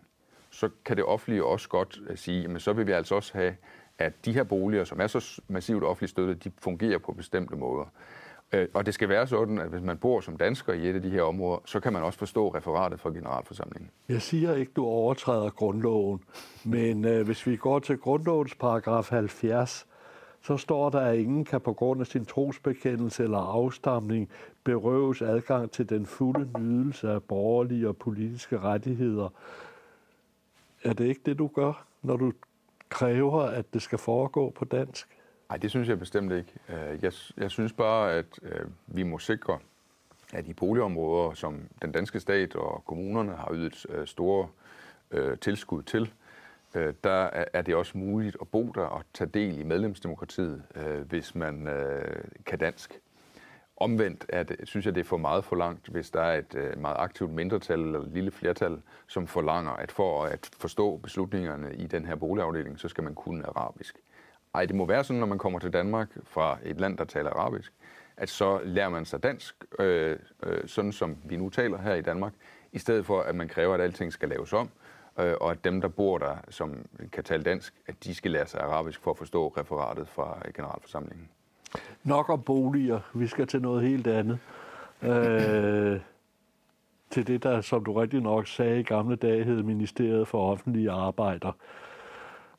så 0.51 0.69
kan 0.85 0.97
det 0.97 1.05
offentlige 1.05 1.45
også 1.45 1.69
godt 1.69 2.01
øh, 2.09 2.17
sige, 2.17 2.49
men 2.49 2.61
så 2.61 2.73
vil 2.73 2.87
vi 2.87 2.93
altså 2.93 3.15
også 3.15 3.33
have, 3.35 3.57
at 3.99 4.25
de 4.25 4.33
her 4.33 4.43
boliger, 4.43 4.85
som 4.85 5.01
er 5.01 5.07
så 5.07 5.43
massivt 5.49 5.85
offentligt 5.85 6.11
støttet, 6.11 6.45
de 6.45 6.53
fungerer 6.59 6.99
på 6.99 7.13
bestemte 7.13 7.57
måder. 7.57 7.85
Øh, 8.53 8.69
og 8.75 8.87
det 8.87 8.95
skal 8.95 9.09
være 9.09 9.27
sådan, 9.27 9.59
at 9.59 9.69
hvis 9.69 9.83
man 9.83 9.99
bor 9.99 10.21
som 10.21 10.37
dansker 10.37 10.73
i 10.73 10.89
et 10.91 10.95
af 10.95 11.03
de 11.03 11.11
her 11.11 11.23
områder, 11.23 11.59
så 11.65 11.81
kan 11.81 11.93
man 11.93 12.03
også 12.03 12.19
forstå 12.19 12.49
referatet 12.49 13.01
fra 13.01 13.11
generalforsamlingen. 13.11 13.91
Jeg 14.09 14.23
siger 14.23 14.55
ikke, 14.55 14.73
du 14.77 14.85
overtræder 14.85 15.51
grundloven, 15.51 16.21
men 16.65 17.05
øh, 17.05 17.25
hvis 17.27 17.47
vi 17.47 17.57
går 17.57 17.79
til 17.79 17.99
grundlovens 17.99 18.55
paragraf 18.55 19.11
70, 19.11 19.87
så 20.43 20.57
står 20.57 20.91
der, 20.91 21.01
at 21.01 21.19
ingen 21.19 21.45
kan 21.45 21.61
på 21.61 21.73
grund 21.73 22.01
af 22.01 22.07
sin 22.07 22.25
trosbekendelse 22.25 23.23
eller 23.23 23.39
afstamning 23.39 24.31
berøves 24.65 25.23
adgang 25.23 25.71
til 25.71 25.89
den 25.89 26.07
fulde 26.07 26.61
nydelse 26.61 27.11
af 27.11 27.23
borgerlige 27.23 27.89
og 27.89 27.97
politiske 27.97 28.59
rettigheder, 28.59 29.29
er 30.85 30.93
det 30.93 31.05
ikke 31.05 31.21
det, 31.27 31.39
du 31.39 31.47
gør, 31.47 31.87
når 32.03 32.17
du 32.17 32.33
kræver, 32.89 33.43
at 33.43 33.75
det 33.75 33.83
skal 33.83 33.99
foregå 33.99 34.51
på 34.51 34.65
dansk? 34.65 35.09
Nej, 35.49 35.57
det 35.57 35.71
synes 35.71 35.89
jeg 35.89 35.99
bestemt 35.99 36.33
ikke. 36.33 36.53
Øh, 36.69 37.03
jeg, 37.03 37.13
jeg 37.37 37.51
synes 37.51 37.73
bare, 37.73 38.13
at 38.13 38.27
øh, 38.43 38.67
vi 38.87 39.03
må 39.03 39.19
sikre, 39.19 39.59
at 40.33 40.47
i 40.47 40.53
boligområder, 40.53 41.35
som 41.35 41.61
den 41.83 41.93
danske 41.93 42.21
stat 42.21 42.57
og 42.57 42.85
kommunerne 42.87 43.33
har 43.33 43.49
ydet 43.53 43.87
øh, 43.89 44.07
store 44.07 44.49
øh, 45.11 45.39
tilskud 45.39 45.83
til, 45.83 46.13
øh, 46.75 46.95
der 47.05 47.31
er 47.53 47.63
det 47.63 47.75
også 47.75 47.99
muligt 47.99 48.37
at 48.41 48.49
bo 48.49 48.73
der 48.75 48.85
og 48.85 49.05
tage 49.15 49.31
del 49.35 49.59
i 49.59 49.63
medlemsdemokratiet, 49.63 50.63
hvis 51.09 51.35
man 51.35 51.69
kan 52.47 52.59
dansk. 52.59 53.01
Omvendt 53.83 54.27
er 54.29 54.43
det, 54.43 54.57
synes 54.65 54.87
jeg, 54.87 54.95
det 54.95 55.01
er 55.01 55.05
for 55.05 55.17
meget 55.17 55.45
for 55.45 55.57
langt, 55.57 55.89
hvis 55.89 56.11
der 56.11 56.21
er 56.21 56.39
et 56.39 56.55
øh, 56.55 56.79
meget 56.79 56.97
aktivt 56.99 57.31
mindretal 57.31 57.81
eller 57.81 58.01
et 58.01 58.09
lille 58.09 58.31
flertal, 58.31 58.83
som 59.07 59.27
forlanger, 59.27 59.71
at 59.71 59.93
for 59.93 60.25
at 60.25 60.51
forstå 60.59 60.97
beslutningerne 60.97 61.75
i 61.75 61.87
den 61.87 62.07
her 62.07 62.15
boligafdeling, 62.15 62.81
så 62.81 62.89
skal 62.89 63.05
man 63.05 63.15
kunne 63.15 63.47
arabisk. 63.47 63.99
Ej, 64.55 64.67
det 64.67 64.77
må 64.77 64.87
være 64.87 65.05
sådan, 65.05 65.21
når 65.21 65.27
man 65.27 65.39
kommer 65.39 65.59
til 65.59 65.73
Danmark 65.73 66.09
fra 66.25 66.59
et 66.65 66.81
land, 66.81 66.99
der 66.99 67.05
taler 67.05 67.31
arabisk, 67.31 67.73
at 68.17 68.29
så 68.29 68.61
lærer 68.65 68.89
man 68.89 69.05
sig 69.05 69.23
dansk, 69.23 69.65
øh, 69.79 70.19
øh, 70.43 70.69
sådan 70.69 70.93
som 70.93 71.17
vi 71.25 71.37
nu 71.37 71.49
taler 71.49 71.79
her 71.79 71.95
i 71.95 72.03
Danmark, 72.03 72.33
i 72.73 72.79
stedet 72.79 73.07
for, 73.07 73.21
at 73.21 73.35
man 73.35 73.49
kræver, 73.49 73.75
at 73.75 73.81
alting 73.81 74.13
skal 74.13 74.29
laves 74.29 74.53
om, 74.53 74.71
øh, 75.21 75.35
og 75.41 75.51
at 75.51 75.65
dem, 75.65 75.81
der 75.81 75.89
bor 75.89 76.19
der, 76.19 76.37
som 76.49 76.87
kan 77.13 77.25
tale 77.25 77.43
dansk, 77.43 77.75
at 77.87 78.05
de 78.05 78.15
skal 78.15 78.31
lære 78.31 78.47
sig 78.47 78.61
arabisk 78.61 79.01
for 79.01 79.11
at 79.11 79.19
forstå 79.19 79.49
referatet 79.49 80.09
fra 80.09 80.43
generalforsamlingen. 80.55 81.29
Nok 82.05 82.29
om 82.29 82.43
boliger. 82.43 83.01
Vi 83.15 83.27
skal 83.27 83.47
til 83.47 83.63
noget 83.63 83.83
helt 83.83 84.07
andet. 84.07 84.39
øh, 85.03 86.01
til 87.11 87.27
det, 87.27 87.43
der, 87.43 87.61
som 87.61 87.85
du 87.85 87.93
rigtig 87.93 88.21
nok 88.21 88.47
sagde 88.47 88.81
i 88.81 88.83
gamle 88.83 89.17
dage, 89.17 89.45
hed 89.45 89.63
Ministeriet 89.63 90.29
for 90.29 90.51
Offentlige 90.51 90.91
Arbejder. 90.91 91.53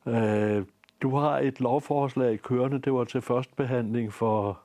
Øh, 0.08 0.66
du 1.02 1.16
har 1.16 1.40
et 1.40 1.60
lovforslag 1.60 2.40
kørende, 2.40 2.80
det 2.80 2.94
var 2.94 3.04
til 3.04 3.22
første 3.22 3.54
behandling 3.56 4.14
for 4.14 4.60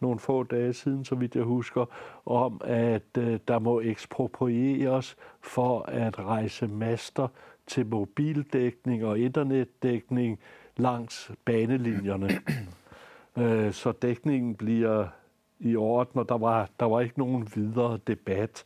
nogle 0.00 0.18
få 0.18 0.42
dage 0.42 0.72
siden, 0.72 1.04
så 1.04 1.14
vidt 1.14 1.36
jeg 1.36 1.44
husker, 1.44 1.84
om 2.26 2.60
at 2.64 3.18
øh, 3.18 3.38
der 3.48 3.58
må 3.58 3.80
eksproprieres 3.80 5.16
for 5.40 5.82
at 5.82 6.18
rejse 6.18 6.68
master 6.68 7.28
til 7.66 7.86
mobildækning 7.86 9.04
og 9.04 9.18
internetdækning 9.18 10.38
langs 10.76 11.30
banelinjerne 11.44 12.28
øh, 13.38 13.72
så 13.72 13.92
dækningen 13.92 14.54
bliver 14.54 15.06
i 15.60 15.76
orden, 15.76 16.20
og 16.20 16.28
der 16.28 16.38
var, 16.38 16.68
der 16.80 16.86
var 16.86 17.00
ikke 17.00 17.18
nogen 17.18 17.48
videre 17.54 17.98
debat 18.06 18.64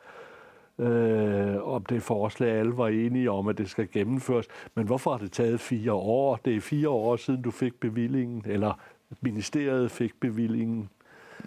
øh, 0.78 1.62
om 1.62 1.84
det 1.84 2.02
forslag, 2.02 2.50
alle 2.50 2.76
var 2.76 2.88
enige 2.88 3.30
om, 3.30 3.48
at 3.48 3.58
det 3.58 3.70
skal 3.70 3.88
gennemføres. 3.92 4.46
Men 4.74 4.86
hvorfor 4.86 5.10
har 5.10 5.18
det 5.18 5.32
taget 5.32 5.60
fire 5.60 5.92
år? 5.92 6.36
Det 6.36 6.56
er 6.56 6.60
fire 6.60 6.88
år 6.88 7.16
siden, 7.16 7.42
du 7.42 7.50
fik 7.50 7.80
bevillingen, 7.80 8.42
eller 8.46 8.80
ministeriet 9.20 9.90
fik 9.90 10.20
bevillingen. 10.20 10.90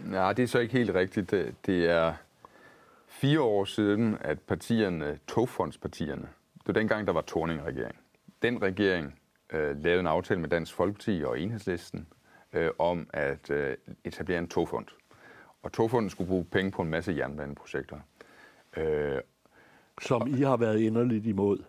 Nej, 0.05 0.33
det 0.33 0.43
er 0.43 0.47
så 0.47 0.59
ikke 0.59 0.73
helt 0.73 0.93
rigtigt. 0.95 1.31
Det, 1.31 1.55
det 1.65 1.89
er 1.89 2.13
fire 3.07 3.41
år 3.41 3.65
siden, 3.65 4.17
at 4.21 4.39
partierne, 4.39 5.19
togfondspartierne, 5.27 6.27
det 6.53 6.67
var 6.67 6.73
dengang, 6.73 7.07
der 7.07 7.13
var 7.13 7.21
Torning-regering. 7.21 7.95
Den 8.41 8.61
regering 8.61 9.19
øh, 9.53 9.83
lavede 9.83 9.99
en 9.99 10.07
aftale 10.07 10.39
med 10.39 10.49
Dansk 10.49 10.73
Folkeparti 10.73 11.23
og 11.25 11.39
Enhedslisten 11.39 12.07
øh, 12.53 12.69
om 12.79 13.09
at 13.13 13.49
øh, 13.49 13.77
etablere 14.03 14.39
en 14.39 14.47
togfond. 14.47 14.85
Og 15.63 15.71
togfonden 15.71 16.09
skulle 16.09 16.27
bruge 16.27 16.45
penge 16.45 16.71
på 16.71 16.81
en 16.81 16.89
masse 16.89 17.13
jernbaneprojekter. 17.17 17.99
Øh, 18.77 19.17
Som 20.01 20.27
I 20.27 20.41
har 20.41 20.57
været 20.57 20.79
inderligt 20.79 21.25
imod? 21.25 21.63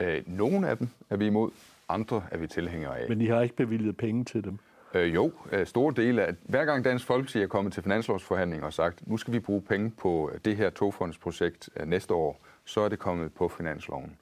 Øh, 0.00 0.22
nogle 0.26 0.68
af 0.68 0.78
dem 0.78 0.88
er 1.10 1.16
vi 1.16 1.26
imod, 1.26 1.50
andre 1.88 2.22
er 2.30 2.38
vi 2.38 2.46
tilhængere 2.46 2.98
af. 2.98 3.08
Men 3.08 3.20
I 3.20 3.26
har 3.26 3.40
ikke 3.42 3.56
bevilget 3.56 3.96
penge 3.96 4.24
til 4.24 4.44
dem? 4.44 4.58
Øh, 4.94 5.14
jo, 5.14 5.32
øh, 5.52 5.66
store 5.66 5.94
dele 5.96 6.26
af... 6.26 6.34
Hver 6.42 6.64
gang 6.64 6.84
Dansk 6.84 7.06
Folkeparti 7.06 7.42
er 7.42 7.46
kommet 7.46 7.72
til 7.72 7.82
finanslovsforhandlinger 7.82 8.66
og 8.66 8.72
sagt, 8.72 9.06
nu 9.06 9.16
skal 9.16 9.34
vi 9.34 9.38
bruge 9.40 9.62
penge 9.62 9.90
på 9.90 10.30
det 10.44 10.56
her 10.56 10.70
togfondsprojekt 10.70 11.70
øh, 11.76 11.86
næste 11.86 12.14
år, 12.14 12.40
så 12.64 12.80
er 12.80 12.88
det 12.88 12.98
kommet 12.98 13.34
på 13.34 13.48
finansloven. 13.48 14.18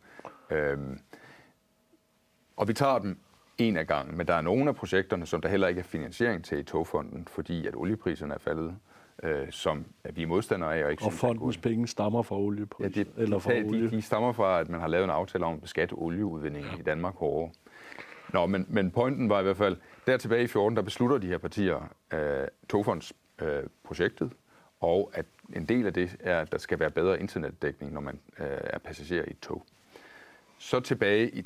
Øh, 0.51 0.79
og 2.57 2.69
vi 2.69 2.73
tager 2.73 2.99
dem 2.99 3.19
en 3.59 3.77
af 3.77 3.87
gangen, 3.87 4.17
men 4.17 4.29
der 4.29 4.35
er 4.35 4.41
nogle 4.41 4.69
af 4.69 4.77
projekterne, 4.77 5.27
som 5.27 5.41
der 5.41 5.49
heller 5.49 5.69
ikke 5.69 5.79
er 5.79 5.85
finansiering 5.85 6.45
til 6.45 6.59
i 6.59 6.63
togfonden, 6.63 7.29
fordi 7.31 7.67
at 7.67 7.77
oliepriserne 7.77 8.35
er 8.35 8.39
faldet, 8.39 8.77
øh, 9.23 9.47
som 9.51 9.85
vi 10.15 10.23
er 10.23 10.27
modstandere 10.27 10.77
af. 10.77 10.85
Og, 10.85 10.91
ikke 10.91 11.05
og 11.05 11.13
fondens 11.13 11.57
penge 11.57 11.87
stammer 11.87 12.23
fra 12.23 12.37
oliepriser? 12.37 12.91
Ja, 12.97 13.05
det, 13.05 13.23
eller 13.23 13.39
fra 13.39 13.53
de, 13.53 13.65
olie. 13.65 13.91
de 13.91 14.03
stammer 14.03 14.33
fra, 14.33 14.61
at 14.61 14.69
man 14.69 14.81
har 14.81 14.89
lavet 14.89 15.05
en 15.05 15.11
aftale 15.11 15.45
om 15.45 15.55
at 15.55 15.61
beskatte 15.61 15.93
olieudvindingen 15.93 16.73
ja. 16.73 16.79
i 16.79 16.83
Danmark 16.83 17.15
hårdere. 17.15 17.53
Nå, 18.33 18.47
men, 18.47 18.67
men 18.69 18.91
pointen 18.91 19.29
var 19.29 19.41
i 19.41 19.43
hvert 19.43 19.57
fald, 19.57 19.77
der 20.07 20.17
tilbage 20.17 20.45
i 20.45 20.47
14, 20.47 20.77
der 20.77 20.83
beslutter 20.83 21.19
de 21.19 21.27
her 21.27 21.39
partier 21.39 21.93
øh, 22.13 22.49
togfondsprojektet, 22.69 24.27
øh, 24.27 24.39
og 24.81 25.11
at 25.15 25.27
en 25.57 25.67
del 25.67 25.87
af 25.87 25.95
det 25.95 26.17
er, 26.21 26.41
at 26.41 26.53
der 26.53 26.59
skal 26.59 26.79
være 26.79 26.91
bedre 26.91 27.21
internetdækning, 27.21 27.93
når 27.93 28.01
man 28.01 28.21
øh, 28.39 28.47
er 28.51 28.79
passager 28.79 29.25
i 29.25 29.31
et 29.31 29.39
tog. 29.39 29.65
Så 30.59 30.81
tilbage 30.81 31.31
i 31.31 31.43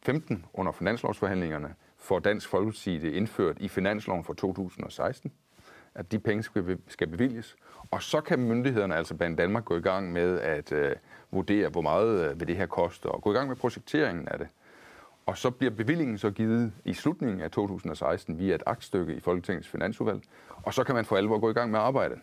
2015, 0.00 0.46
under 0.54 0.72
finanslovsforhandlingerne, 0.72 1.74
får 1.98 2.18
Dansk 2.18 2.48
Folkeparti 2.48 2.98
det 2.98 3.12
indført 3.12 3.56
i 3.60 3.68
finansloven 3.68 4.24
for 4.24 4.32
2016, 4.32 5.32
at 5.94 6.12
de 6.12 6.18
penge 6.18 6.42
skal, 6.88 7.06
bevilges. 7.08 7.56
Og 7.90 8.02
så 8.02 8.20
kan 8.20 8.38
myndighederne, 8.38 8.96
altså 8.96 9.14
Banen 9.14 9.36
Danmark, 9.36 9.64
gå 9.64 9.76
i 9.76 9.80
gang 9.80 10.12
med 10.12 10.40
at 10.40 10.72
øh, 10.72 10.96
vurdere, 11.30 11.68
hvor 11.68 11.80
meget 11.80 12.30
øh, 12.30 12.40
vil 12.40 12.48
det 12.48 12.56
her 12.56 12.66
koste, 12.66 13.06
og 13.06 13.22
gå 13.22 13.32
i 13.32 13.36
gang 13.36 13.48
med 13.48 13.56
projekteringen 13.56 14.28
af 14.28 14.38
det. 14.38 14.48
Og 15.26 15.38
så 15.38 15.50
bliver 15.50 15.70
bevillingen 15.70 16.18
så 16.18 16.30
givet 16.30 16.72
i 16.84 16.92
slutningen 16.92 17.40
af 17.40 17.50
2016 17.50 18.38
via 18.38 18.54
et 18.54 18.62
aktstykke 18.66 19.14
i 19.14 19.20
Folketingets 19.20 19.68
finansudvalg, 19.68 20.22
og 20.62 20.74
så 20.74 20.84
kan 20.84 20.94
man 20.94 21.04
for 21.04 21.16
alvor 21.16 21.38
gå 21.38 21.50
i 21.50 21.52
gang 21.52 21.70
med 21.70 21.80
arbejdet. 21.80 22.18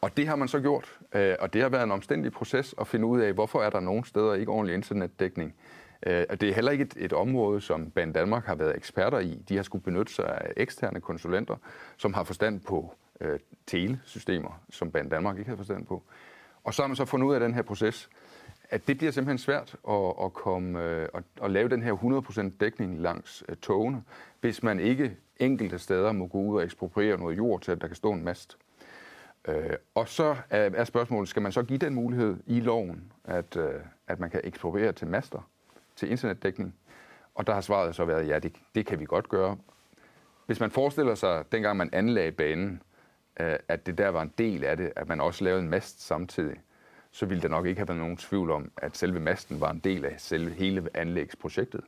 Og 0.00 0.16
det 0.16 0.26
har 0.26 0.36
man 0.36 0.48
så 0.48 0.60
gjort, 0.60 0.98
øh, 1.14 1.34
og 1.40 1.52
det 1.52 1.62
har 1.62 1.68
været 1.68 1.84
en 1.84 1.90
omstændig 1.90 2.32
proces 2.32 2.74
at 2.80 2.86
finde 2.86 3.06
ud 3.06 3.20
af, 3.20 3.32
hvorfor 3.32 3.62
er 3.62 3.70
der 3.70 3.80
nogle 3.80 4.04
steder 4.04 4.34
ikke 4.34 4.52
ordentlig 4.52 4.74
internetdækning. 4.74 5.54
Øh, 6.06 6.24
det 6.40 6.42
er 6.42 6.54
heller 6.54 6.72
ikke 6.72 6.82
et, 6.82 6.94
et 6.96 7.12
område, 7.12 7.60
som 7.60 7.90
Ban 7.90 8.12
Danmark 8.12 8.44
har 8.44 8.54
været 8.54 8.76
eksperter 8.76 9.18
i. 9.18 9.42
De 9.48 9.56
har 9.56 9.62
skulle 9.62 9.84
benytte 9.84 10.14
sig 10.14 10.28
af 10.28 10.52
eksterne 10.56 11.00
konsulenter, 11.00 11.56
som 11.96 12.14
har 12.14 12.24
forstand 12.24 12.60
på 12.60 12.94
øh, 13.20 13.38
telesystemer, 13.66 14.60
som 14.70 14.90
Ban 14.90 15.08
Danmark 15.08 15.38
ikke 15.38 15.50
har 15.50 15.56
forstand 15.56 15.86
på. 15.86 16.02
Og 16.64 16.74
så 16.74 16.82
har 16.82 16.86
man 16.86 16.96
så 16.96 17.04
fundet 17.04 17.26
ud 17.26 17.34
af 17.34 17.40
den 17.40 17.54
her 17.54 17.62
proces, 17.62 18.08
at 18.70 18.86
det 18.86 18.98
bliver 18.98 19.12
simpelthen 19.12 19.38
svært 19.38 19.76
at, 19.88 20.14
at, 20.24 20.32
komme, 20.32 20.82
øh, 20.84 21.08
at, 21.14 21.22
at 21.42 21.50
lave 21.50 21.68
den 21.68 21.82
her 21.82 21.92
100% 22.52 22.58
dækning 22.60 23.00
langs 23.00 23.44
øh, 23.48 23.56
togene, 23.56 24.02
hvis 24.40 24.62
man 24.62 24.80
ikke 24.80 25.16
enkelte 25.36 25.78
steder 25.78 26.12
må 26.12 26.26
gå 26.26 26.38
ud 26.38 26.56
og 26.56 26.64
ekspropriere 26.64 27.18
noget 27.18 27.36
jord 27.36 27.60
til, 27.60 27.72
at 27.72 27.80
der 27.80 27.86
kan 27.86 27.96
stå 27.96 28.12
en 28.12 28.24
mast. 28.24 28.58
Øh, 29.48 29.70
og 29.94 30.08
så 30.08 30.36
er, 30.50 30.70
er 30.74 30.84
spørgsmålet, 30.84 31.28
skal 31.28 31.42
man 31.42 31.52
så 31.52 31.62
give 31.62 31.78
den 31.78 31.94
mulighed 31.94 32.36
i 32.46 32.60
loven, 32.60 33.12
at, 33.24 33.56
øh, 33.56 33.80
at 34.06 34.20
man 34.20 34.30
kan 34.30 34.40
ekspropriere 34.44 34.92
til 34.92 35.06
master, 35.06 35.48
til 35.96 36.10
internetdækning? 36.10 36.74
Og 37.34 37.46
der 37.46 37.54
har 37.54 37.60
svaret 37.60 37.94
så 37.94 38.04
været, 38.04 38.28
ja, 38.28 38.38
det, 38.38 38.52
det 38.74 38.86
kan 38.86 39.00
vi 39.00 39.04
godt 39.04 39.28
gøre. 39.28 39.56
Hvis 40.46 40.60
man 40.60 40.70
forestiller 40.70 41.14
sig, 41.14 41.44
dengang 41.52 41.76
man 41.76 41.90
anlagde 41.92 42.32
banen, 42.32 42.82
øh, 43.40 43.56
at 43.68 43.86
det 43.86 43.98
der 43.98 44.08
var 44.08 44.22
en 44.22 44.32
del 44.38 44.64
af 44.64 44.76
det, 44.76 44.92
at 44.96 45.08
man 45.08 45.20
også 45.20 45.44
lavede 45.44 45.62
en 45.62 45.68
mast 45.68 46.02
samtidig, 46.02 46.56
så 47.10 47.26
ville 47.26 47.42
der 47.42 47.48
nok 47.48 47.66
ikke 47.66 47.78
have 47.78 47.88
været 47.88 48.00
nogen 48.00 48.16
tvivl 48.16 48.50
om, 48.50 48.70
at 48.76 48.96
selve 48.96 49.20
masten 49.20 49.60
var 49.60 49.70
en 49.70 49.78
del 49.78 50.04
af 50.04 50.14
selve 50.18 50.50
hele 50.50 50.88
anlægsprojektet. 50.94 51.80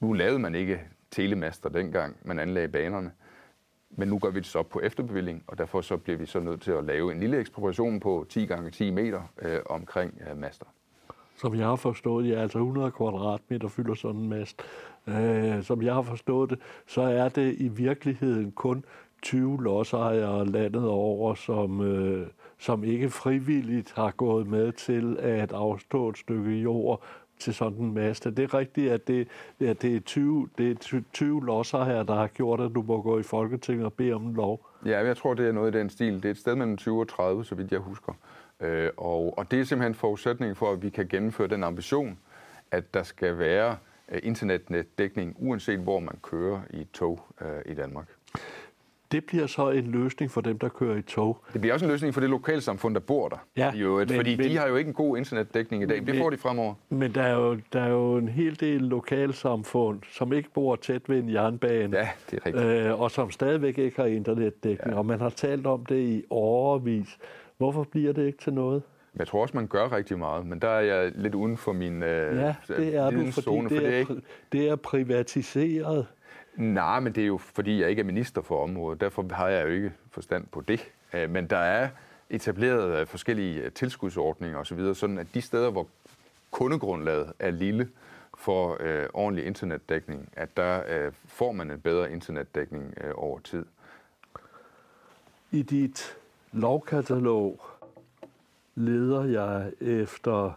Nu 0.00 0.12
lavede 0.12 0.38
man 0.38 0.54
ikke 0.54 0.80
telemaster 1.10 1.68
dengang, 1.68 2.16
man 2.22 2.38
anlagde 2.38 2.68
banerne, 2.68 3.12
men 3.90 4.08
nu 4.08 4.18
gør 4.18 4.30
vi 4.30 4.38
det 4.38 4.46
så 4.46 4.62
på 4.62 4.80
efterbevilling, 4.80 5.44
og 5.46 5.58
derfor 5.58 5.80
så 5.80 5.96
bliver 5.96 6.18
vi 6.18 6.26
så 6.26 6.40
nødt 6.40 6.62
til 6.62 6.72
at 6.72 6.84
lave 6.84 7.12
en 7.12 7.20
lille 7.20 7.38
ekspropriation 7.38 8.00
på 8.00 8.26
10 8.28 8.46
gange 8.46 8.70
10 8.70 8.90
meter 8.90 9.22
øh, 9.42 9.60
omkring 9.66 10.22
øh, 10.30 10.36
master. 10.36 10.66
Som 11.36 11.54
jeg 11.54 11.66
har 11.66 11.76
forstået, 11.76 12.28
ja, 12.28 12.34
altså 12.34 12.58
100 12.58 12.90
kvadratmeter 12.90 13.68
fylder 13.68 13.94
sådan 13.94 14.20
en 14.20 14.28
mast. 14.28 14.62
Øh, 15.06 15.62
som 15.62 15.82
jeg 15.82 15.94
har 15.94 16.02
forstået 16.02 16.50
det, 16.50 16.58
så 16.86 17.02
er 17.02 17.28
det 17.28 17.54
i 17.58 17.68
virkeligheden 17.68 18.52
kun 18.52 18.84
20 19.22 19.62
lodsejere 19.62 20.46
landet 20.46 20.88
over, 20.88 21.34
som, 21.34 21.80
øh, 21.80 22.26
som 22.58 22.84
ikke 22.84 23.10
frivilligt 23.10 23.92
har 23.96 24.10
gået 24.10 24.46
med 24.46 24.72
til 24.72 25.16
at 25.20 25.52
afstå 25.52 26.08
et 26.08 26.18
stykke 26.18 26.50
jord 26.50 27.02
til 27.38 27.54
sådan 27.54 27.78
en 27.78 27.94
masse. 27.94 28.30
Det 28.30 28.42
er 28.42 28.54
rigtigt, 28.54 28.92
at 28.92 29.08
det, 29.08 29.28
at 29.60 29.82
det 29.82 29.96
er 29.96 30.00
20, 30.00 30.48
det 30.58 30.70
er 30.70 31.00
20 31.12 31.44
losser 31.44 31.84
her, 31.84 32.02
der 32.02 32.14
har 32.14 32.26
gjort, 32.26 32.60
at 32.60 32.70
du 32.74 32.82
må 32.82 33.02
gå 33.02 33.18
i 33.18 33.22
Folketinget 33.22 33.86
og 33.86 33.92
bede 33.92 34.12
om 34.12 34.26
en 34.26 34.34
lov. 34.34 34.66
Ja, 34.86 35.06
jeg 35.06 35.16
tror, 35.16 35.34
det 35.34 35.48
er 35.48 35.52
noget 35.52 35.74
i 35.74 35.78
den 35.78 35.90
stil. 35.90 36.14
Det 36.14 36.24
er 36.24 36.30
et 36.30 36.38
sted 36.38 36.54
mellem 36.54 36.76
20 36.76 37.00
og 37.00 37.08
30, 37.08 37.44
så 37.44 37.54
vidt 37.54 37.72
jeg 37.72 37.80
husker. 37.80 38.12
Øh, 38.60 38.90
og, 38.96 39.38
og 39.38 39.50
det 39.50 39.60
er 39.60 39.64
simpelthen 39.64 39.94
forudsætning 39.94 40.56
for, 40.56 40.72
at 40.72 40.82
vi 40.82 40.90
kan 40.90 41.08
gennemføre 41.08 41.48
den 41.48 41.64
ambition, 41.64 42.18
at 42.70 42.94
der 42.94 43.02
skal 43.02 43.38
være 43.38 43.76
øh, 44.08 44.20
internetdækning, 44.22 45.36
uanset 45.38 45.78
hvor 45.78 46.00
man 46.00 46.18
kører 46.22 46.60
i 46.70 46.80
et 46.80 46.90
tog 46.92 47.20
øh, 47.40 47.72
i 47.72 47.74
Danmark 47.74 48.06
det 49.14 49.24
bliver 49.24 49.46
så 49.46 49.70
en 49.70 49.84
løsning 49.84 50.30
for 50.30 50.40
dem, 50.40 50.58
der 50.58 50.68
kører 50.68 50.96
i 50.96 51.02
tog. 51.02 51.38
Det 51.52 51.60
bliver 51.60 51.74
også 51.74 51.86
en 51.86 51.90
løsning 51.92 52.14
for 52.14 52.20
det 52.20 52.30
lokalsamfund, 52.30 52.94
der 52.94 53.00
bor 53.00 53.28
der. 53.28 53.36
Ja, 53.56 53.72
jo, 53.74 53.96
men, 53.98 54.08
fordi 54.08 54.36
men, 54.36 54.48
de 54.48 54.56
har 54.56 54.68
jo 54.68 54.76
ikke 54.76 54.88
en 54.88 54.94
god 54.94 55.16
internetdækning 55.16 55.82
i 55.82 55.86
dag. 55.86 56.06
Det 56.06 56.18
får 56.18 56.30
de 56.30 56.36
fremover. 56.36 56.74
Men 56.88 57.14
der 57.14 57.22
er, 57.22 57.34
jo, 57.34 57.58
der 57.72 57.80
er 57.80 57.88
jo 57.88 58.16
en 58.16 58.28
hel 58.28 58.60
del 58.60 58.80
lokalsamfund, 58.80 60.00
som 60.12 60.32
ikke 60.32 60.50
bor 60.54 60.76
tæt 60.76 61.02
ved 61.08 61.18
en 61.18 61.32
jernbane. 61.32 61.96
Ja, 61.96 62.08
det 62.30 62.40
er 62.42 62.46
rigtigt. 62.46 62.66
Øh, 62.66 63.00
og 63.00 63.10
som 63.10 63.30
stadigvæk 63.30 63.78
ikke 63.78 64.00
har 64.00 64.06
internetdækning. 64.06 64.92
Ja. 64.92 64.98
Og 64.98 65.06
man 65.06 65.20
har 65.20 65.30
talt 65.30 65.66
om 65.66 65.86
det 65.86 65.98
i 65.98 66.24
årevis. 66.30 67.18
Hvorfor 67.58 67.84
bliver 67.84 68.12
det 68.12 68.26
ikke 68.26 68.38
til 68.38 68.52
noget? 68.52 68.82
Jeg 69.16 69.26
tror 69.26 69.42
også, 69.42 69.56
man 69.56 69.66
gør 69.66 69.92
rigtig 69.92 70.18
meget, 70.18 70.46
men 70.46 70.58
der 70.58 70.68
er 70.68 70.80
jeg 70.80 71.12
lidt 71.14 71.34
uden 71.34 71.56
for 71.56 71.72
min 71.72 72.02
øh, 72.02 72.36
Ja, 72.36 72.54
det 72.68 72.96
er 72.96 73.10
du, 73.10 73.30
fordi 73.30 73.44
zone, 73.44 73.68
det, 73.68 73.76
for 73.76 73.84
det, 73.84 73.94
er, 73.94 73.98
ikke... 73.98 74.22
det 74.52 74.68
er 74.68 74.76
privatiseret. 74.76 76.06
Nej, 76.56 77.00
men 77.00 77.12
det 77.14 77.22
er 77.22 77.26
jo 77.26 77.38
fordi, 77.38 77.80
jeg 77.80 77.90
ikke 77.90 78.00
er 78.00 78.04
minister 78.04 78.42
for 78.42 78.62
området. 78.62 79.00
Derfor 79.00 79.26
har 79.30 79.48
jeg 79.48 79.66
jo 79.66 79.68
ikke 79.68 79.92
forstand 80.10 80.46
på 80.46 80.60
det. 80.60 80.92
Øh, 81.12 81.30
men 81.30 81.46
der 81.46 81.56
er 81.56 81.88
etableret 82.30 83.00
øh, 83.00 83.06
forskellige 83.06 83.62
øh, 83.62 83.72
tilskudsordninger 83.72 84.58
osv., 84.58 84.94
sådan 84.94 85.18
at 85.18 85.26
de 85.34 85.42
steder, 85.42 85.70
hvor 85.70 85.88
kundegrundlaget 86.50 87.32
er 87.38 87.50
lille 87.50 87.88
for 88.38 88.76
øh, 88.80 89.06
ordentlig 89.14 89.46
internetdækning, 89.46 90.28
at 90.32 90.56
der 90.56 90.82
øh, 90.88 91.12
får 91.26 91.52
man 91.52 91.70
en 91.70 91.80
bedre 91.80 92.12
internetdækning 92.12 92.94
øh, 93.04 93.12
over 93.14 93.38
tid. 93.38 93.64
I 95.50 95.62
dit 95.62 96.16
lovkatalog 96.54 97.60
leder 98.74 99.24
jeg 99.24 99.72
efter 99.80 100.52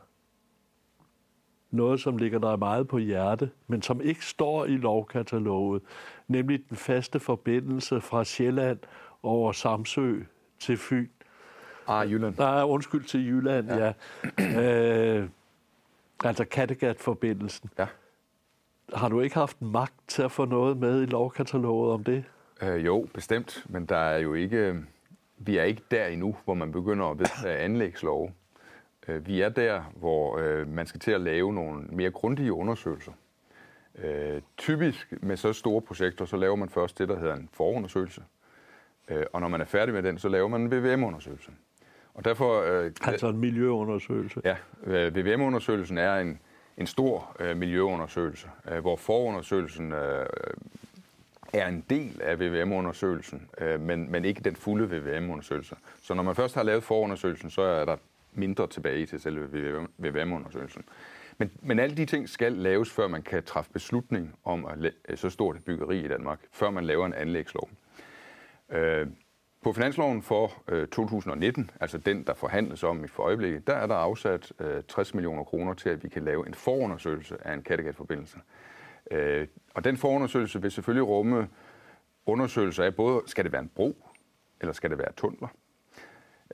noget, 1.72 2.00
som 2.00 2.18
ligger 2.18 2.40
der 2.40 2.56
meget 2.56 2.88
på 2.88 2.98
hjerte, 2.98 3.50
men 3.68 3.82
som 3.82 4.02
ikke 4.02 4.26
står 4.26 4.66
i 4.66 4.78
lovkataloget, 4.78 5.82
nemlig 6.28 6.70
den 6.70 6.78
faste 6.78 7.20
forbindelse 7.20 8.02
fra 8.02 8.24
Sjælland 8.24 8.80
over 9.24 9.52
Samsø 9.52 10.20
til 10.60 10.78
Fyn. 10.78 11.08
Ah, 11.88 12.12
Jylland. 12.12 12.38
Nej, 12.38 12.64
undskyld 12.64 13.04
til 13.04 13.28
Jylland, 13.28 13.68
ja. 13.72 13.94
ja. 14.40 15.18
Øh, 15.20 15.30
altså 16.24 16.46
Kattegat-forbindelsen. 16.46 17.70
Ja. 17.80 17.88
Har 18.94 19.10
du 19.10 19.20
ikke 19.22 19.36
haft 19.36 19.62
magt 19.62 19.94
til 20.08 20.22
at 20.22 20.32
få 20.32 20.46
noget 20.46 20.78
med 20.78 21.02
i 21.02 21.06
lovkataloget 21.06 21.94
om 21.94 22.04
det? 22.04 22.24
Øh, 22.62 22.86
jo, 22.86 23.08
bestemt, 23.14 23.66
men 23.70 23.86
der 23.86 23.98
er 23.98 24.18
jo 24.18 24.34
ikke, 24.34 24.76
vi 25.38 25.58
er 25.58 25.64
ikke 25.64 25.84
der 25.92 26.06
endnu, 26.06 26.36
hvor 26.46 26.54
man 26.54 26.72
begynder 26.72 27.06
at 27.06 27.20
vedtage 27.20 27.58
anlægslov. 27.58 28.32
Øh, 29.08 29.28
vi 29.28 29.42
er 29.42 29.50
der, 29.50 29.82
hvor 29.96 30.38
øh, 30.38 30.68
man 30.68 30.88
skal 30.88 31.00
til 31.00 31.12
at 31.12 31.22
lave 31.22 31.54
nogle 31.54 31.84
mere 31.84 32.12
grundige 32.12 32.54
undersøgelser. 32.54 33.12
Øh, 34.04 34.42
typisk 34.58 35.14
med 35.22 35.38
så 35.38 35.54
store 35.54 35.82
projekter, 35.82 36.26
så 36.26 36.38
laver 36.38 36.56
man 36.56 36.70
først 36.70 36.98
det, 36.98 37.10
der 37.10 37.20
hedder 37.20 37.36
en 37.36 37.50
forundersøgelse. 37.54 38.22
og 39.34 39.42
når 39.42 39.48
man 39.48 39.62
er 39.62 39.66
færdig 39.66 39.94
med 39.94 40.04
den, 40.04 40.18
så 40.18 40.30
laver 40.30 40.48
man 40.48 40.62
en 40.62 40.72
VVM-undersøgelse. 40.72 41.52
Og 42.14 42.26
derfor, 42.26 42.62
altså 43.08 43.28
en 43.28 43.38
miljøundersøgelse? 43.38 44.42
Ja, 44.44 44.56
VVM-undersøgelsen 44.88 45.98
er 45.98 46.16
en, 46.16 46.40
en 46.78 46.88
stor 46.88 47.38
miljøundersøgelse, 47.54 48.48
hvor 48.82 48.96
forundersøgelsen 48.96 49.94
er 51.54 51.68
en 51.68 51.84
del 51.90 52.22
af 52.22 52.40
VVM-undersøgelsen, 52.40 53.50
øh, 53.58 53.80
men, 53.80 54.12
men 54.12 54.26
ikke 54.26 54.42
den 54.42 54.56
fulde 54.56 54.98
VVM-undersøgelse. 54.98 55.76
Så 56.02 56.14
når 56.14 56.24
man 56.24 56.36
først 56.36 56.56
har 56.56 56.64
lavet 56.64 56.84
forundersøgelsen, 56.84 57.50
så 57.50 57.62
er 57.62 57.86
der 57.86 57.98
mindre 58.34 58.68
tilbage 58.68 59.06
til 59.06 59.20
selve 59.20 59.48
VVM-undersøgelsen. 59.98 60.84
Men, 61.38 61.52
men 61.62 61.80
alle 61.80 61.98
de 61.98 62.06
ting 62.06 62.30
skal 62.30 62.52
laves, 62.52 62.92
før 62.92 63.08
man 63.08 63.22
kan 63.22 63.44
træffe 63.44 63.72
beslutning 63.72 64.36
om 64.44 64.66
at 64.66 64.94
øh, 65.10 65.18
så 65.18 65.30
stort 65.30 65.56
et 65.56 65.66
byggeri 65.66 66.06
i 66.06 66.08
Danmark, 66.08 66.40
før 66.52 66.70
man 66.70 66.86
laver 66.86 67.06
en 67.06 67.14
anlægslov. 67.14 67.70
Øh, 68.70 69.08
på 69.64 69.74
finansloven 69.74 70.22
for 70.22 70.54
øh, 70.68 70.88
2019, 70.88 71.72
altså 71.80 71.98
den, 71.98 72.24
der 72.24 72.34
forhandles 72.34 72.84
om 72.84 73.04
i 73.04 73.08
for 73.08 73.24
øjeblikket, 73.24 73.68
der 73.68 73.74
er 73.74 73.88
der 73.88 73.96
afsat 73.96 74.54
øh, 74.60 74.84
60 74.88 75.14
millioner 75.14 75.44
kroner 75.44 75.74
til, 75.74 75.90
at 75.90 76.04
vi 76.04 76.10
kan 76.10 76.24
lave 76.24 76.48
en 76.48 76.54
forundersøgelse 76.54 77.48
af 77.48 77.54
en 77.54 77.62
Kattegat-forbindelse. 77.62 78.38
Øh, 78.38 78.67
Øh, 79.12 79.48
og 79.74 79.84
den 79.84 79.98
forundersøgelse 79.98 80.62
vil 80.62 80.72
selvfølgelig 80.72 81.08
rumme 81.08 81.50
undersøgelser 82.26 82.84
af 82.84 82.96
både, 82.96 83.22
skal 83.26 83.44
det 83.44 83.52
være 83.52 83.62
en 83.62 83.72
bro, 83.76 84.06
eller 84.62 84.74
skal 84.74 84.90
det 84.90 84.98
være 84.98 85.12
tunneler? 85.18 85.48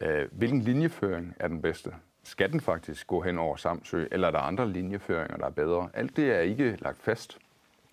Øh, 0.01 0.27
hvilken 0.31 0.61
linjeføring 0.61 1.35
er 1.39 1.47
den 1.47 1.61
bedste? 1.61 1.93
Skal 2.23 2.51
den 2.51 2.61
faktisk 2.61 3.07
gå 3.07 3.21
hen 3.21 3.37
over 3.37 3.55
Samsø, 3.55 4.05
eller 4.11 4.27
er 4.27 4.31
der 4.31 4.39
andre 4.39 4.69
linjeføringer, 4.69 5.37
der 5.37 5.45
er 5.45 5.49
bedre? 5.49 5.89
Alt 5.93 6.17
det 6.17 6.31
er 6.31 6.39
ikke 6.39 6.77
lagt 6.81 7.01
fast. 7.01 7.37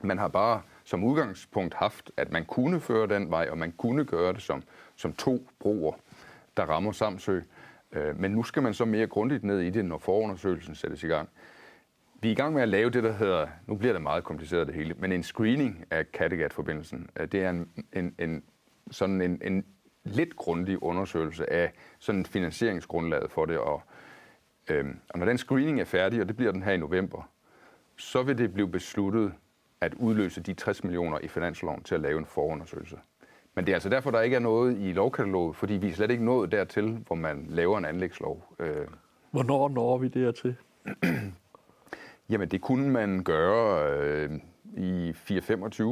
Man 0.03 0.19
har 0.19 0.29
bare 0.29 0.63
som 0.85 1.05
udgangspunkt 1.05 1.75
haft, 1.75 2.11
at 2.17 2.33
man 2.33 2.45
kunne 2.45 2.81
føre 2.81 3.07
den 3.07 3.31
vej, 3.31 3.49
og 3.51 3.59
man 3.59 3.73
kunne 3.73 4.05
gøre 4.05 4.33
det 4.33 4.43
som, 4.43 4.63
som 4.97 5.13
to 5.13 5.49
broer, 5.59 5.93
der 6.57 6.63
rammer 6.63 6.93
Samsø. 6.93 7.41
Øh, 7.93 8.21
men 8.21 8.31
nu 8.31 8.43
skal 8.43 8.63
man 8.63 8.75
så 8.75 8.85
mere 8.85 9.07
grundigt 9.07 9.45
ned 9.45 9.61
i 9.61 9.71
det, 9.71 9.85
når 9.85 9.99
forundersøgelsen 9.99 10.75
sættes 10.75 11.05
i 11.05 11.07
gang. 11.07 11.29
Vi 12.23 12.29
er 12.29 12.33
i 12.33 12.35
gang 12.35 12.55
med 12.55 12.62
at 12.62 12.68
lave 12.68 12.91
det, 12.91 13.03
der 13.03 13.12
hedder, 13.12 13.47
nu 13.66 13.75
bliver 13.75 13.93
det 13.93 14.03
meget 14.03 14.25
kompliceret 14.25 14.66
det 14.66 14.75
hele, 14.75 14.95
men 14.95 15.12
en 15.12 15.23
screening 15.23 15.85
af 15.91 16.12
Kattegat-forbindelsen. 16.12 17.11
Det 17.33 17.35
er 17.35 17.51
en, 17.51 17.68
en, 17.93 18.14
en, 18.18 18.43
sådan 18.91 19.21
en, 19.21 19.41
en 19.45 19.64
lidt 20.05 20.37
grundig 20.37 20.83
undersøgelse 20.83 21.53
af 21.53 21.73
sådan 21.99 22.27
finansieringsgrundlaget 22.27 23.31
for 23.31 23.45
det. 23.45 23.59
Og, 23.59 23.83
øhm, 24.71 24.99
og 25.09 25.18
når 25.18 25.27
den 25.27 25.39
screening 25.39 25.81
er 25.81 25.85
færdig, 25.85 26.21
og 26.21 26.29
det 26.29 26.37
bliver 26.37 26.53
den 26.53 26.62
her 26.62 26.73
i 26.73 26.77
november, 26.77 27.31
så 27.97 28.23
vil 28.23 28.39
det 28.39 28.55
blive 28.55 28.68
besluttet 28.68 29.33
at 29.81 29.95
udløse 29.95 30.41
de 30.41 30.55
60 30.55 30.85
millioner 30.85 31.18
i 31.23 31.29
finansloven 31.29 31.83
til 31.83 31.95
at 31.95 32.01
lave 32.01 32.18
en 32.18 32.27
forundersøgelse. 32.27 32.97
Men 33.55 33.66
det 33.66 33.73
er 33.73 33.77
altså 33.77 33.89
derfor, 33.89 34.11
der 34.11 34.21
ikke 34.21 34.37
er 34.37 34.41
noget 34.41 34.79
i 34.79 34.93
lovkataloget, 34.93 35.57
fordi 35.57 35.75
vi 35.75 35.89
er 35.89 35.93
slet 35.93 36.11
ikke 36.11 36.25
nået 36.25 36.53
dertil, 36.53 37.05
hvor 37.07 37.16
man 37.16 37.47
laver 37.49 37.79
en 37.79 37.85
anlægslov. 37.85 38.55
Øh. 38.59 38.87
Hvornår 39.31 39.68
når 39.68 39.99
vi 39.99 40.09
dertil? 40.09 40.57
Jamen, 42.31 42.49
det 42.49 42.61
kunne 42.61 42.91
man 42.91 43.22
gøre 43.24 43.93
øh, 43.93 44.31
i 44.76 45.11
4-25, 45.11 45.14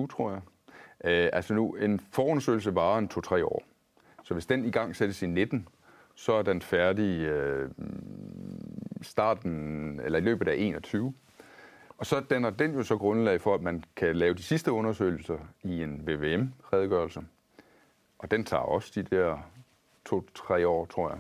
tror 0.07 0.31
jeg. 0.31 0.41
Øh, 1.05 1.31
altså 1.33 1.55
nu, 1.55 1.75
en 1.75 2.01
forundersøgelse 2.13 2.75
varer 2.75 2.99
en 2.99 3.11
2-3 3.15 3.45
år. 3.45 3.63
Så 4.25 4.35
hvis 4.35 4.47
den 4.47 4.65
i 4.65 4.71
gang 4.71 4.97
sættes 4.97 5.23
i 5.23 5.27
19, 5.27 5.69
så 6.15 6.33
er 6.33 6.43
den 6.43 6.63
færdig 6.63 7.21
øh, 7.21 7.71
starten, 9.03 10.01
eller 10.05 10.19
i 10.19 10.23
løbet 10.23 10.49
af 10.49 10.55
21. 10.59 11.15
Og 11.99 12.07
så 12.07 12.21
danner 12.21 12.51
den 12.51 12.75
jo 12.75 12.83
så 12.83 12.97
grundlag 12.97 13.41
for, 13.41 13.55
at 13.55 13.63
man 13.63 13.85
kan 13.97 14.17
lave 14.17 14.35
de 14.35 14.43
sidste 14.43 14.73
undersøgelser 14.73 15.39
i 15.63 15.83
en 15.83 16.07
VVM-redegørelse. 16.07 17.21
Og 18.19 18.31
den 18.31 18.45
tager 18.45 18.63
også 18.63 18.93
de 18.95 19.03
der 19.03 19.39
to-tre 20.05 20.69
år, 20.69 20.87
tror 20.87 21.11
jeg. 21.11 21.19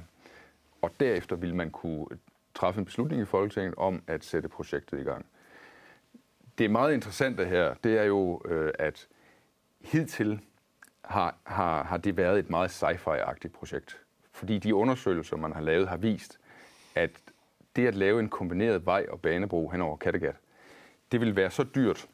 Og 0.82 0.90
derefter 1.00 1.36
vil 1.36 1.54
man 1.54 1.70
kunne 1.70 2.06
træffe 2.54 2.78
en 2.78 2.84
beslutning 2.84 3.22
i 3.22 3.24
Folketinget 3.24 3.74
om 3.74 4.02
at 4.06 4.24
sætte 4.24 4.48
projektet 4.48 5.00
i 5.00 5.02
gang. 5.02 5.26
Det 6.58 6.64
er 6.64 6.68
meget 6.68 6.94
interessante 6.94 7.44
her, 7.44 7.74
det 7.84 7.98
er 7.98 8.04
jo, 8.04 8.42
øh, 8.44 8.72
at 8.78 9.08
hidtil 9.80 10.40
har, 11.04 11.36
har, 11.44 11.84
har 11.84 11.96
det 11.96 12.16
været 12.16 12.38
et 12.38 12.50
meget 12.50 12.70
sci-fi-agtigt 12.70 13.52
projekt. 13.52 14.00
Fordi 14.32 14.58
de 14.58 14.74
undersøgelser, 14.74 15.36
man 15.36 15.52
har 15.52 15.60
lavet, 15.60 15.88
har 15.88 15.96
vist, 15.96 16.38
at 16.94 17.10
det 17.76 17.86
at 17.86 17.94
lave 17.94 18.20
en 18.20 18.28
kombineret 18.28 18.86
vej- 18.86 19.06
og 19.10 19.20
banebro 19.20 19.68
hen 19.68 19.80
over 19.80 19.96
Kattegat, 19.96 20.36
det 21.12 21.20
vil 21.20 21.36
være 21.36 21.50
så 21.50 21.64
dyrt, 21.74 22.08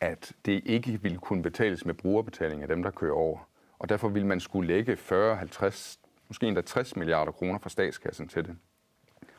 at 0.00 0.32
det 0.44 0.62
ikke 0.64 1.02
vil 1.02 1.18
kunne 1.18 1.42
betales 1.42 1.84
med 1.84 1.94
brugerbetaling 1.94 2.62
af 2.62 2.68
dem, 2.68 2.82
der 2.82 2.90
kører 2.90 3.14
over. 3.14 3.38
Og 3.78 3.88
derfor 3.88 4.08
vil 4.08 4.26
man 4.26 4.40
skulle 4.40 4.66
lægge 4.66 4.96
40, 4.96 5.36
50, 5.36 6.00
måske 6.28 6.46
endda 6.46 6.60
60 6.60 6.96
milliarder 6.96 7.32
kroner 7.32 7.58
fra 7.58 7.70
statskassen 7.70 8.28
til 8.28 8.44
det. 8.44 8.56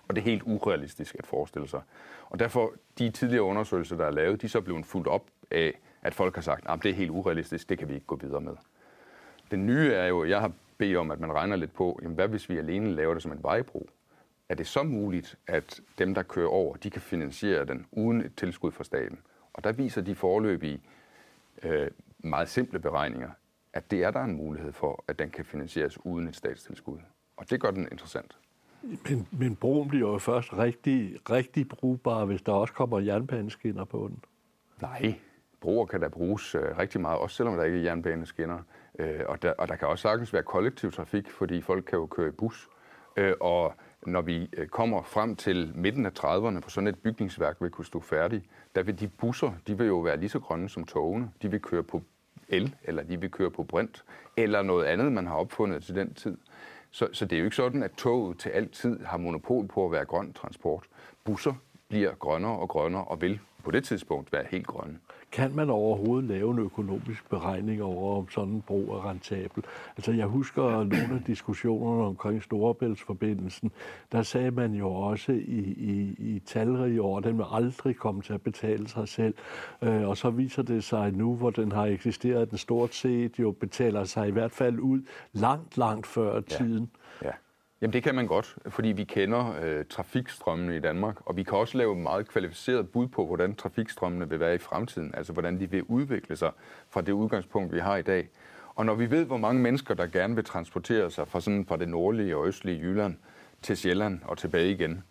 Og 0.08 0.16
det 0.16 0.22
er 0.22 0.26
helt 0.26 0.44
urealistisk 0.46 1.16
at 1.20 1.28
forestille 1.28 1.68
sig. 1.68 1.82
Og 2.30 2.40
derfor, 2.40 2.74
de 2.98 3.10
tidligere 3.10 3.44
undersøgelser, 3.44 3.96
der 3.98 4.06
er 4.06 4.12
lavet, 4.12 4.42
de 4.42 4.46
er 4.46 4.50
så 4.50 4.62
blevet 4.62 4.86
fuldt 4.86 5.08
op 5.08 5.24
af, 5.52 5.80
at 6.02 6.14
folk 6.14 6.36
har 6.36 6.42
sagt, 6.42 6.70
at 6.70 6.84
det 6.84 6.92
er 6.92 6.96
helt 6.96 7.12
urealistisk, 7.12 7.70
det 7.70 7.78
kan 7.78 7.88
vi 7.90 7.94
ikke 7.94 8.06
gå 8.06 8.16
videre 8.16 8.42
med. 8.42 8.54
Den 9.52 9.66
nye 9.66 9.94
er 9.94 10.08
jo, 10.08 10.26
jeg 10.26 10.40
har 10.40 10.52
bedt 10.78 10.98
om, 10.98 11.12
at 11.12 11.20
man 11.20 11.34
regner 11.34 11.56
lidt 11.56 11.74
på, 11.74 12.00
jamen 12.02 12.16
hvad 12.16 12.28
hvis 12.28 12.50
vi 12.50 12.58
alene 12.58 12.96
laver 12.96 13.14
det 13.14 13.24
som 13.24 13.32
en 13.32 13.44
vejbro? 13.44 13.90
Er 14.50 14.56
det 14.56 14.68
så 14.68 14.84
muligt, 14.84 15.38
at 15.48 15.82
dem, 15.98 16.14
der 16.14 16.24
kører 16.24 16.50
over, 16.50 16.76
de 16.76 16.90
kan 16.90 17.02
finansiere 17.02 17.66
den 17.66 17.86
uden 17.92 18.22
et 18.22 18.36
tilskud 18.36 18.72
fra 18.72 18.84
staten? 18.84 19.20
Og 19.54 19.64
der 19.64 19.72
viser 19.72 20.02
de 20.02 20.16
forløbige 20.16 20.82
øh, 21.64 21.88
meget 22.20 22.50
simple 22.50 22.80
beregninger, 22.80 23.30
at 23.74 23.92
det 23.92 24.04
er 24.04 24.12
der 24.12 24.24
en 24.24 24.36
mulighed 24.36 24.72
for, 24.72 25.04
at 25.08 25.20
den 25.20 25.30
kan 25.30 25.46
finansieres 25.46 26.06
uden 26.06 26.28
et 26.28 26.36
statstilskud. 26.36 26.98
Og 27.38 27.50
det 27.50 27.62
gør 27.62 27.72
den 27.72 27.88
interessant. 27.92 28.38
Men, 28.82 29.28
men 29.32 29.56
broen 29.56 29.88
bliver 29.88 30.12
jo 30.12 30.18
først 30.18 30.58
rigtig, 30.58 31.18
rigtig 31.30 31.68
brugbar, 31.68 32.26
hvis 32.26 32.42
der 32.42 32.52
også 32.52 32.74
kommer 32.74 33.00
jernbaneskinner 33.00 33.86
på 33.86 34.08
den. 34.08 34.24
Nej, 34.82 35.16
broer 35.62 35.86
kan 35.86 36.02
da 36.02 36.08
bruges 36.08 36.56
øh, 36.56 36.78
rigtig 36.78 37.02
meget, 37.02 37.20
også 37.20 37.36
selvom 37.36 37.56
der 37.56 37.64
ikke 37.64 37.78
er 37.78 37.84
jernbaneskinner. 37.84 38.60
Øh, 39.00 39.20
og, 39.28 39.42
der, 39.42 39.54
og 39.58 39.68
der 39.68 39.76
kan 39.76 39.88
også 39.88 40.02
sagtens 40.02 40.34
være 40.34 40.44
kollektiv 40.44 40.92
trafik, 40.92 41.30
fordi 41.30 41.62
folk 41.62 41.86
kan 41.86 42.00
jo 42.00 42.06
køre 42.06 42.28
i 42.28 42.32
bus. 42.32 42.70
Øh, 43.18 43.34
og 43.42 43.74
når 44.06 44.22
vi 44.22 44.50
øh, 44.58 44.68
kommer 44.68 45.04
frem 45.04 45.36
til 45.36 45.72
midten 45.76 46.06
af 46.06 46.12
30'erne, 46.20 46.60
på 46.60 46.70
sådan 46.70 46.88
et 46.88 47.00
bygningsværk 47.00 47.58
vil 47.62 47.70
kunne 47.70 47.86
stå 47.86 48.00
færdigt, 48.00 48.46
der 48.76 48.84
vil 48.84 49.00
de 49.00 49.08
busser, 49.08 49.52
de 49.68 49.78
vil 49.78 49.88
jo 49.88 50.00
være 50.00 50.18
lige 50.18 50.30
så 50.30 50.40
grønne 50.40 50.70
som 50.70 50.84
togene. 50.84 51.32
De 51.42 51.52
vil 51.52 51.62
køre 51.62 51.84
på 51.84 52.02
el, 52.50 52.76
eller 52.84 53.04
de 53.04 53.22
vil 53.22 53.32
køre 53.32 53.52
på 53.52 53.64
brint, 53.64 54.04
eller 54.38 54.62
noget 54.62 54.86
andet, 54.86 55.12
man 55.12 55.28
har 55.28 55.36
opfundet 55.36 55.84
til 55.84 55.96
den 55.96 56.14
tid. 56.14 56.38
Så, 56.92 57.08
så 57.14 57.26
det 57.26 57.36
er 57.36 57.40
jo 57.40 57.46
ikke 57.46 57.56
sådan, 57.56 57.84
at 57.84 57.92
toget 57.92 58.40
til 58.40 58.50
altid 58.50 59.06
har 59.06 59.18
monopol 59.18 59.68
på 59.68 59.86
at 59.86 59.92
være 59.92 60.06
grøn 60.06 60.34
transport. 60.34 60.84
Busser 61.24 61.54
bliver 61.88 62.14
grønnere 62.16 62.60
og 62.60 62.70
grønnere 62.70 63.04
og 63.06 63.22
vil 63.22 63.40
på 63.64 63.72
det 63.72 63.84
tidspunkt 63.84 64.34
være 64.34 64.46
helt 64.50 64.68
grønne. 64.68 65.00
Kan 65.32 65.56
man 65.56 65.70
overhovedet 65.70 66.30
lave 66.30 66.52
en 66.52 66.60
økonomisk 66.60 67.30
beregning 67.30 67.84
over, 67.84 68.18
om 68.18 68.30
sådan 68.30 68.54
en 68.54 68.62
bro 68.62 68.80
er 68.80 69.10
rentabel? 69.10 69.64
Altså, 69.98 70.12
jeg 70.12 70.26
husker 70.26 70.64
nogle 70.64 71.16
af 71.16 71.24
diskussionerne 71.28 72.04
omkring 72.04 72.44
Storebæltsforbindelsen. 72.44 73.72
Der 74.12 74.22
sagde 74.22 74.52
man 74.52 74.74
jo 74.74 74.92
også 74.92 75.32
i, 75.32 75.62
i, 75.78 76.16
i 76.20 76.42
talrige 76.46 77.02
år, 77.02 77.18
at 77.18 77.24
den 77.24 77.38
vil 77.38 77.46
aldrig 77.52 77.96
komme 77.96 78.22
til 78.22 78.34
at 78.34 78.42
betale 78.42 78.88
sig 78.88 79.08
selv. 79.08 79.34
Øh, 79.82 80.08
og 80.08 80.18
så 80.18 80.30
viser 80.30 80.64
det 80.64 80.84
sig 80.84 81.12
nu, 81.12 81.36
hvor 81.36 81.50
den 81.50 81.72
har 81.72 81.86
eksisteret, 81.86 82.50
den 82.50 82.58
stort 82.58 82.96
set 82.96 83.40
jo 83.40 83.52
betaler 83.52 84.04
sig 84.04 84.28
i 84.28 84.32
hvert 84.32 84.52
fald 84.52 84.80
ud 84.80 85.02
langt, 85.34 85.78
langt 85.78 86.08
før 86.08 86.36
ja. 86.36 86.42
tiden. 86.42 86.90
Ja. 87.82 87.86
Jamen 87.86 87.94
det 87.94 88.04
kan 88.04 88.16
man 88.16 88.28
godt, 88.28 88.56
fordi 88.70 88.88
vi 88.88 89.04
kender 89.04 89.56
øh, 89.64 89.86
trafikstrømmene 89.90 90.76
i 90.76 90.80
Danmark, 90.80 91.16
og 91.26 91.38
vi 91.38 91.44
kan 91.44 91.58
også 91.58 91.78
lave 91.78 91.96
meget 91.96 92.28
kvalificeret 92.28 92.90
bud 92.90 93.08
på, 93.08 93.26
hvordan 93.26 93.56
trafikstrømmene 93.56 94.30
vil 94.30 94.40
være 94.40 94.56
i 94.56 94.58
fremtiden, 94.58 95.14
altså 95.18 95.34
hvordan 95.34 95.60
de 95.60 95.72
vil 95.72 95.84
udvikle 95.84 96.36
sig 96.36 96.52
fra 96.90 97.02
det 97.02 97.12
udgangspunkt, 97.12 97.74
vi 97.74 97.80
har 97.80 97.98
i 97.98 98.02
dag. 98.02 98.30
Og 98.76 98.86
når 98.86 98.96
vi 98.96 99.12
ved, 99.12 99.26
hvor 99.26 99.38
mange 99.38 99.62
mennesker, 99.62 99.94
der 99.94 100.08
gerne 100.08 100.36
vil 100.36 100.46
transportere 100.46 101.12
sig 101.12 101.28
fra, 101.28 101.42
sådan, 101.42 101.66
fra 101.66 101.78
det 101.78 101.90
nordlige 101.90 102.38
og 102.38 102.48
østlige 102.48 102.80
Jylland 102.80 103.16
til 103.62 103.78
Sjælland 103.78 104.20
og 104.26 104.38
tilbage 104.38 104.72
igen, 104.72 105.04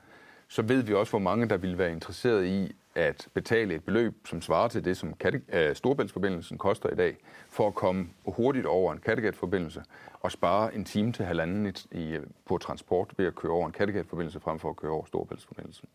så 0.49 0.63
ved 0.63 0.83
vi 0.83 0.95
også, 0.95 1.13
hvor 1.13 1.19
mange, 1.19 1.49
der 1.49 1.57
vil 1.57 1.79
være 1.79 1.93
interesseret 1.93 2.47
i 2.47 2.77
at 2.97 3.29
betale 3.35 3.75
et 3.75 3.85
beløb, 3.85 4.27
som 4.27 4.43
svarer 4.43 4.69
til 4.69 4.85
det, 4.85 4.97
som 4.97 5.15
øh, 5.53 5.77
Storbæltsforbindelsen 5.77 6.59
koster 6.59 6.91
i 6.91 6.95
dag, 6.95 7.17
for 7.49 7.67
at 7.69 7.75
komme 7.75 8.09
hurtigt 8.25 8.67
over 8.67 8.93
en 8.93 8.99
Kattegat-forbindelse 8.99 9.83
og 10.21 10.33
spare 10.33 10.75
en 10.75 10.85
time 10.85 11.13
til 11.13 11.25
halvanden 11.25 11.75
i, 11.93 12.09
øh, 12.09 12.27
på 12.45 12.59
transport 12.59 13.13
ved 13.17 13.27
at 13.27 13.35
køre 13.35 13.53
over 13.53 13.67
en 13.67 13.73
Kattegat-forbindelse 13.73 14.41
frem 14.41 14.59
for 14.59 14.71
at 14.71 14.77
køre 14.77 14.93
over 14.93 15.05
Storbæltsforbindelsen. 15.05 15.89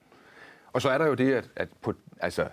Og 0.73 0.81
så 0.81 0.89
er 0.89 0.97
der 0.97 1.05
jo 1.05 1.13
det, 1.13 1.33
at, 1.33 1.49
at 1.55 1.69
på, 1.81 1.93
altså, 2.19 2.47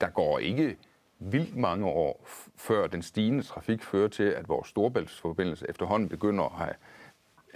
der 0.00 0.08
går 0.08 0.38
ikke 0.38 0.76
vildt 1.18 1.56
mange 1.56 1.86
år, 1.86 2.24
før 2.56 2.86
den 2.86 3.02
stigende 3.02 3.42
trafik 3.42 3.82
fører 3.82 4.08
til, 4.08 4.22
at 4.24 4.48
vores 4.48 4.68
Storbæltsforbindelse 4.68 5.66
efterhånden 5.68 6.08
begynder 6.08 6.44
at 6.44 6.52
have, 6.52 6.74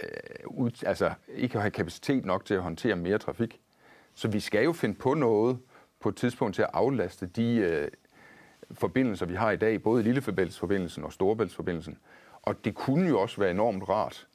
øh, 0.03 0.47
ud, 0.47 0.83
altså, 0.85 1.13
ikke 1.27 1.55
at 1.55 1.61
have 1.61 1.71
kapacitet 1.71 2.25
nok 2.25 2.45
til 2.45 2.53
at 2.53 2.61
håndtere 2.61 2.95
mere 2.95 3.17
trafik. 3.17 3.59
Så 4.13 4.27
vi 4.27 4.39
skal 4.39 4.63
jo 4.63 4.73
finde 4.73 4.95
på 4.95 5.13
noget 5.13 5.59
på 5.99 6.09
et 6.09 6.15
tidspunkt 6.15 6.55
til 6.55 6.61
at 6.61 6.69
aflaste 6.73 7.25
de 7.25 7.55
øh, 7.55 7.87
forbindelser, 8.71 9.25
vi 9.25 9.35
har 9.35 9.51
i 9.51 9.57
dag, 9.57 9.83
både 9.83 10.03
Lillebæltsforbindelsen 10.03 11.03
og 11.03 11.13
Storebæltsforbindelsen. 11.13 11.97
Og 12.41 12.65
det 12.65 12.75
kunne 12.75 13.07
jo 13.09 13.21
også 13.21 13.41
være 13.41 13.51
enormt 13.51 13.89
rart, 13.89 14.27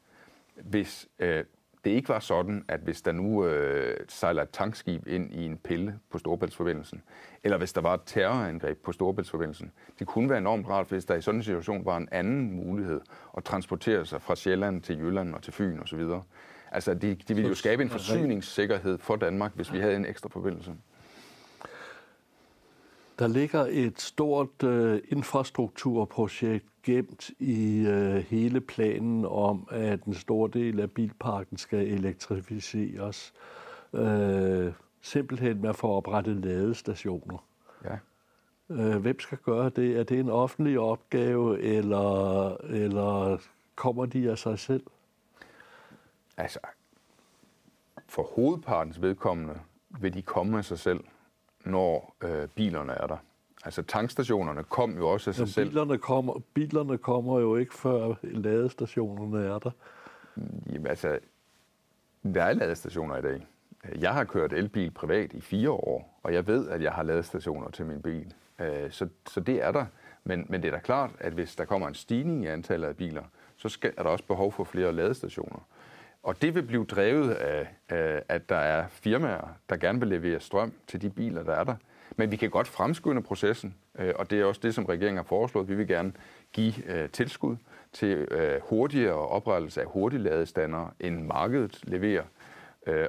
hvis 0.56 1.08
øh, 1.18 1.44
det 1.84 1.90
ikke 1.90 2.08
var 2.08 2.18
sådan, 2.18 2.64
at 2.68 2.80
hvis 2.80 3.02
der 3.02 3.12
nu 3.12 3.46
øh, 3.46 3.96
sejler 4.08 4.42
et 4.42 4.50
tankskib 4.50 5.06
ind 5.06 5.34
i 5.34 5.44
en 5.44 5.58
pille 5.58 5.98
på 6.10 6.18
Storebæltsforbindelsen, 6.18 7.02
eller 7.44 7.58
hvis 7.58 7.72
der 7.72 7.80
var 7.80 7.94
et 7.94 8.00
terrorangreb 8.06 8.78
på 8.78 8.92
Storebæltsforbindelsen, 8.92 9.72
det 9.98 10.06
kunne 10.06 10.28
være 10.28 10.38
enormt 10.38 10.68
rart, 10.68 10.88
hvis 10.88 11.04
der 11.04 11.14
i 11.14 11.20
sådan 11.20 11.40
en 11.40 11.44
situation 11.44 11.84
var 11.84 11.96
en 11.96 12.08
anden 12.12 12.52
mulighed 12.52 13.00
at 13.36 13.44
transportere 13.44 14.06
sig 14.06 14.22
fra 14.22 14.36
Sjælland 14.36 14.82
til 14.82 14.98
Jylland 14.98 15.34
og 15.34 15.42
til 15.42 15.52
Fyn 15.52 15.80
osv. 15.80 16.00
Altså, 16.72 16.94
de, 16.94 17.14
de 17.14 17.34
ville 17.34 17.48
jo 17.48 17.54
skabe 17.54 17.82
en 17.82 17.90
forsyningssikkerhed 17.90 18.98
for 18.98 19.16
Danmark, 19.16 19.52
hvis 19.54 19.72
vi 19.72 19.78
havde 19.78 19.96
en 19.96 20.04
ekstra 20.04 20.28
forbindelse. 20.28 20.74
Der 23.22 23.28
ligger 23.28 23.66
et 23.70 24.00
stort 24.00 24.62
øh, 24.62 25.02
infrastrukturprojekt 25.08 26.64
gemt 26.82 27.30
i 27.38 27.86
øh, 27.86 28.14
hele 28.14 28.60
planen 28.60 29.24
om, 29.24 29.68
at 29.70 30.04
en 30.04 30.14
stor 30.14 30.46
del 30.46 30.80
af 30.80 30.90
bilparken 30.90 31.56
skal 31.56 31.86
elektrificeres. 31.86 33.32
Øh, 33.92 34.72
simpelthen 35.00 35.60
med 35.60 35.68
at 35.68 35.76
få 35.76 35.88
oprettet 35.88 36.36
ladestationer. 36.36 37.44
Ja. 37.84 37.98
Øh, 38.70 38.96
hvem 38.96 39.20
skal 39.20 39.38
gøre 39.38 39.68
det? 39.68 39.98
Er 39.98 40.02
det 40.02 40.18
en 40.18 40.30
offentlig 40.30 40.78
opgave, 40.78 41.60
eller, 41.60 42.56
eller 42.56 43.38
kommer 43.74 44.06
de 44.06 44.30
af 44.30 44.38
sig 44.38 44.58
selv? 44.58 44.86
Altså, 46.36 46.58
for 48.08 48.22
hovedpartens 48.22 49.02
vedkommende 49.02 49.60
vil 50.00 50.14
de 50.14 50.22
komme 50.22 50.58
af 50.58 50.64
sig 50.64 50.78
selv 50.78 51.04
når 51.64 52.16
øh, 52.22 52.48
bilerne 52.48 52.92
er 52.92 53.06
der. 53.06 53.16
Altså 53.64 53.82
tankstationerne 53.82 54.62
kom 54.62 54.96
jo 54.96 55.08
også 55.08 55.30
af 55.30 55.34
sig 55.34 55.48
selv. 55.48 55.68
Bilerne 55.68 55.98
kommer, 55.98 56.40
bilerne 56.54 56.98
kommer 56.98 57.40
jo 57.40 57.56
ikke 57.56 57.74
før 57.74 58.14
ladestationerne 58.22 59.46
er 59.46 59.58
der. 59.58 59.70
Jamen 60.72 60.86
altså, 60.86 61.18
der 62.34 62.42
er 62.42 62.52
ladestationer 62.52 63.16
i 63.16 63.22
dag. 63.22 63.46
Jeg 63.98 64.12
har 64.12 64.24
kørt 64.24 64.52
elbil 64.52 64.90
privat 64.90 65.32
i 65.32 65.40
fire 65.40 65.70
år, 65.70 66.20
og 66.22 66.34
jeg 66.34 66.46
ved, 66.46 66.68
at 66.68 66.82
jeg 66.82 66.92
har 66.92 67.02
ladestationer 67.02 67.70
til 67.70 67.86
min 67.86 68.02
bil. 68.02 68.34
Øh, 68.58 68.90
så, 68.90 69.08
så 69.26 69.40
det 69.40 69.62
er 69.64 69.72
der. 69.72 69.86
Men, 70.24 70.46
men 70.48 70.62
det 70.62 70.68
er 70.68 70.72
da 70.72 70.78
klart, 70.78 71.10
at 71.18 71.32
hvis 71.32 71.56
der 71.56 71.64
kommer 71.64 71.88
en 71.88 71.94
stigning 71.94 72.44
i 72.44 72.46
antallet 72.46 72.88
af 72.88 72.96
biler, 72.96 73.22
så 73.56 73.68
skal, 73.68 73.92
er 73.96 74.02
der 74.02 74.10
også 74.10 74.24
behov 74.24 74.52
for 74.52 74.64
flere 74.64 74.92
ladestationer. 74.92 75.66
Og 76.22 76.42
det 76.42 76.54
vil 76.54 76.62
blive 76.62 76.84
drevet 76.84 77.30
af, 77.30 77.68
at 78.28 78.48
der 78.48 78.56
er 78.56 78.88
firmaer, 78.88 79.56
der 79.68 79.76
gerne 79.76 79.98
vil 79.98 80.08
levere 80.08 80.40
strøm 80.40 80.72
til 80.86 81.02
de 81.02 81.10
biler, 81.10 81.42
der 81.42 81.52
er 81.52 81.64
der. 81.64 81.76
Men 82.16 82.30
vi 82.30 82.36
kan 82.36 82.50
godt 82.50 82.68
fremskynde 82.68 83.22
processen, 83.22 83.74
øh, 83.98 84.14
og 84.16 84.30
det 84.30 84.40
er 84.40 84.44
også 84.44 84.60
det, 84.64 84.74
som 84.74 84.84
regeringen 84.84 85.16
har 85.16 85.24
foreslået. 85.24 85.68
Vi 85.68 85.74
vil 85.74 85.88
gerne 85.88 86.12
give 86.52 86.74
øh, 86.86 87.08
tilskud 87.08 87.56
til 87.92 88.08
øh, 88.08 88.60
hurtigere 88.62 89.28
oprettelse 89.28 89.80
af 89.80 89.86
hurtigladestandere, 89.86 90.90
end 91.00 91.26
markedet 91.26 91.80
leverer. 91.82 92.22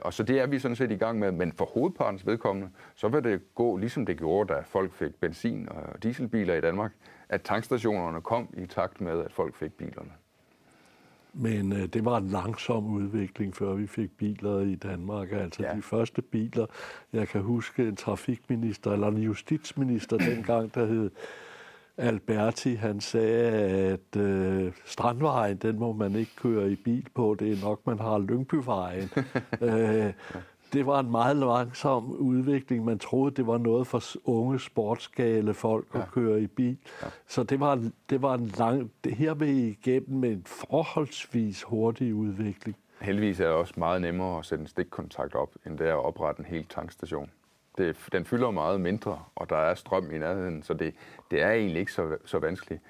Og 0.02 0.14
så 0.14 0.24
det 0.24 0.40
er 0.40 0.48
vi 0.48 0.60
sådan 0.60 0.76
set 0.76 0.92
i 0.92 0.96
gang 0.96 1.20
med, 1.20 1.32
men 1.32 1.54
for 1.54 1.66
hovedpartens 1.66 2.28
vedkommende, 2.28 2.70
så 2.96 3.08
vil 3.08 3.24
det 3.24 3.56
gå 3.56 3.78
ligesom 3.78 4.06
det 4.06 4.18
gjorde, 4.18 4.54
da 4.54 4.60
folk 4.66 4.94
fik 4.94 5.16
benzin- 5.16 5.70
og 5.70 6.04
dieselbiler 6.04 6.54
i 6.54 6.62
Danmark, 6.62 6.92
at 7.30 7.42
tankstationerne 7.42 8.22
kom 8.22 8.54
i 8.58 8.66
takt 8.66 9.02
med, 9.02 9.26
at 9.26 9.32
folk 9.32 9.56
fik 9.56 9.74
bilerne. 9.74 10.12
Men 11.34 11.74
øh, 11.74 11.86
det 11.86 12.06
var 12.06 12.18
en 12.18 12.28
langsom 12.28 12.86
udvikling, 12.86 13.56
før 13.56 13.74
vi 13.74 13.88
fik 13.88 14.18
biler 14.18 14.60
i 14.60 14.76
Danmark. 14.76 15.32
Altså 15.32 15.64
ja. 15.64 15.76
de 15.76 15.82
første 15.82 16.22
biler, 16.22 16.66
jeg 17.14 17.28
kan 17.28 17.42
huske 17.42 17.88
en 17.88 17.96
trafikminister 17.96 18.92
eller 18.92 19.08
en 19.08 19.18
justitsminister 19.18 20.18
dengang, 20.36 20.76
der 20.76 20.86
hed 20.86 21.12
Alberti, 21.98 22.74
han 22.74 23.02
sagde, 23.02 23.52
at 23.92 24.22
øh, 24.22 24.72
Strandvejen, 24.86 25.58
den 25.58 25.80
må 25.80 25.94
man 25.94 26.16
ikke 26.16 26.36
køre 26.36 26.72
i 26.72 26.76
bil 26.76 27.08
på, 27.16 27.36
det 27.40 27.52
er 27.52 27.62
nok, 27.62 27.88
man 27.88 28.00
har 28.00 28.20
Lyngbyvejen. 28.20 29.10
øh, 29.62 30.14
det 30.74 30.86
var 30.86 31.00
en 31.00 31.12
meget 31.12 31.38
langsom 31.38 32.12
udvikling. 32.12 32.86
Man 32.86 33.00
troede, 33.00 33.36
det 33.36 33.48
var 33.48 33.58
noget 33.58 33.88
for 33.88 34.02
unge 34.26 34.60
sportsgale 34.60 35.54
folk 35.54 35.86
ja. 35.94 36.02
at 36.02 36.12
køre 36.12 36.42
i 36.42 36.48
bil. 36.48 36.78
Ja. 37.02 37.08
Så 37.28 37.44
det 37.44 37.60
var, 37.60 37.90
det 38.10 38.22
var 38.22 38.34
en 38.34 38.46
lang... 38.46 38.92
Det 39.04 39.16
her 39.16 39.34
vil 39.34 39.50
igennem 39.50 40.20
med 40.20 40.32
en 40.32 40.44
forholdsvis 40.46 41.64
hurtig 41.64 42.16
udvikling. 42.16 42.78
Heldigvis 43.02 43.40
er 43.40 43.46
det 43.46 43.54
også 43.54 43.74
meget 43.78 44.02
nemmere 44.02 44.40
at 44.40 44.46
sætte 44.46 44.62
en 44.62 44.68
stikkontakt 44.68 45.36
op, 45.36 45.50
end 45.66 45.78
det 45.78 45.88
er 45.88 45.94
at 45.94 46.06
oprette 46.06 46.40
en 46.40 46.46
hel 46.46 46.66
tankstation. 46.66 47.30
Det, 47.78 47.98
den 48.12 48.26
fylder 48.26 48.52
meget 48.52 48.82
mindre, 48.82 49.20
og 49.36 49.50
der 49.50 49.58
er 49.58 49.76
strøm 49.76 50.12
i 50.12 50.18
nærheden, 50.18 50.64
så 50.64 50.74
det, 50.74 50.94
det 51.32 51.42
er 51.42 51.52
egentlig 51.52 51.80
ikke 51.80 51.94
så, 51.94 52.18
så 52.26 52.40
vanskeligt. 52.40 52.82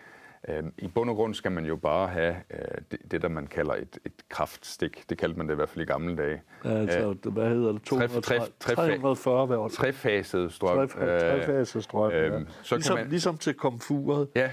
Øh, 0.48 0.64
I 0.78 0.88
bund 0.88 1.10
og 1.10 1.16
grund 1.16 1.34
skal 1.34 1.52
man 1.52 1.66
jo 1.66 1.76
bare 1.76 2.08
have 2.08 2.36
øh, 2.52 2.82
det, 2.92 3.12
det, 3.12 3.22
der 3.22 3.28
man 3.28 3.48
kalder 3.48 3.74
et, 3.74 4.00
et 4.06 4.14
kraftstik. 4.30 5.10
Det 5.10 5.18
kaldte 5.18 5.38
man 5.38 5.48
det 5.48 5.54
i 5.54 5.56
hvert 5.56 5.70
fald 5.70 5.82
i 5.82 5.86
gamle 5.86 6.16
dage. 6.16 6.42
Altså, 6.64 7.16
øh, 7.26 7.34
hvad 7.34 7.50
hedder 7.50 7.72
det? 7.72 7.84
230, 7.84 8.48
340 8.60 9.60
watt. 9.60 9.74
Trefaset 9.74 10.54
strøm. 10.54 10.90
Trefaset 10.90 11.84
strøm, 11.84 12.12
øh, 12.12 12.32
ja. 12.32 12.40
så 12.62 12.76
ligesom, 12.76 12.98
man, 12.98 13.10
ligesom 13.10 13.38
til 13.38 13.54
komfuret. 13.54 14.28
Ja, 14.36 14.52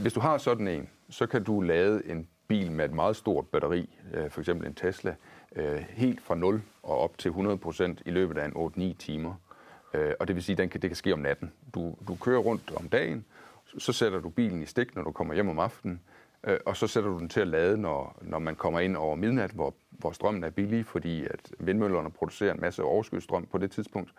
hvis 0.00 0.12
du 0.12 0.20
har 0.20 0.38
sådan 0.38 0.68
en, 0.68 0.88
så 1.10 1.26
kan 1.26 1.44
du 1.44 1.60
lade 1.60 2.02
en 2.06 2.28
bil 2.48 2.72
med 2.72 2.84
et 2.84 2.92
meget 2.92 3.16
stort 3.16 3.46
batteri, 3.46 3.98
øh, 4.14 4.30
for 4.30 4.40
eksempel 4.40 4.66
en 4.66 4.74
Tesla, 4.74 5.14
øh, 5.56 5.84
helt 5.88 6.22
fra 6.22 6.34
0 6.34 6.62
og 6.82 6.98
op 6.98 7.18
til 7.18 7.28
100 7.28 7.56
procent 7.56 8.02
i 8.06 8.10
løbet 8.10 8.38
af 8.38 8.44
en 8.44 8.52
8-9 8.92 8.96
timer. 8.98 9.34
Øh, 9.94 10.12
og 10.20 10.28
det 10.28 10.36
vil 10.36 10.42
sige, 10.44 10.62
at 10.62 10.72
det 10.72 10.80
kan 10.80 10.94
ske 10.94 11.12
om 11.12 11.18
natten. 11.18 11.52
Du, 11.74 11.94
du 12.08 12.14
kører 12.14 12.38
rundt 12.38 12.72
om 12.76 12.88
dagen, 12.88 13.24
så 13.78 13.92
sætter 13.92 14.20
du 14.20 14.28
bilen 14.28 14.62
i 14.62 14.66
stik, 14.66 14.94
når 14.94 15.02
du 15.02 15.12
kommer 15.12 15.34
hjem 15.34 15.48
om 15.48 15.58
aftenen, 15.58 16.00
øh, 16.44 16.58
og 16.66 16.76
så 16.76 16.86
sætter 16.86 17.10
du 17.10 17.18
den 17.18 17.28
til 17.28 17.40
at 17.40 17.48
lade, 17.48 17.76
når, 17.76 18.18
når 18.22 18.38
man 18.38 18.56
kommer 18.56 18.80
ind 18.80 18.96
over 18.96 19.16
midnat, 19.16 19.50
hvor, 19.50 19.74
hvor 19.90 20.12
strømmen 20.12 20.44
er 20.44 20.50
billig, 20.50 20.86
fordi 20.86 21.26
at 21.26 21.52
vindmøllerne 21.58 22.10
producerer 22.10 22.54
en 22.54 22.60
masse 22.60 22.82
overskudsstrøm 22.82 23.46
på 23.46 23.58
det 23.58 23.70
tidspunkt, 23.70 24.10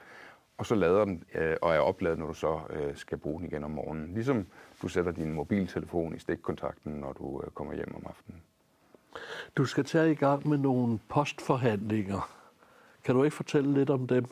og 0.58 0.66
så 0.66 0.76
lader 0.76 1.06
den 1.06 1.24
øh, 1.36 1.58
og 1.62 1.76
er 1.76 1.80
opladet, 1.80 2.20
når 2.20 2.28
du 2.28 2.34
så 2.34 2.60
øh, 2.70 2.96
skal 2.96 3.18
bruge 3.18 3.40
den 3.40 3.48
igen 3.48 3.64
om 3.64 3.72
morgenen. 3.72 4.14
Ligesom 4.14 4.46
du 4.82 4.88
sætter 4.88 5.12
din 5.12 5.34
mobiltelefon 5.34 6.16
i 6.16 6.20
stikkontakten, 6.20 6.94
når 6.94 7.14
du 7.14 7.42
øh, 7.46 7.52
kommer 7.52 7.74
hjem 7.74 7.96
om 7.96 8.04
aftenen. 8.10 8.42
Du 9.58 9.66
skal 9.66 9.84
tage 9.84 10.12
i 10.12 10.16
gang 10.16 10.48
med 10.48 10.58
nogle 10.58 11.00
postforhandlinger. 11.10 12.30
Kan 13.04 13.16
du 13.16 13.24
ikke 13.24 13.36
fortælle 13.36 13.74
lidt 13.74 13.90
om 13.90 14.08
dem? 14.08 14.26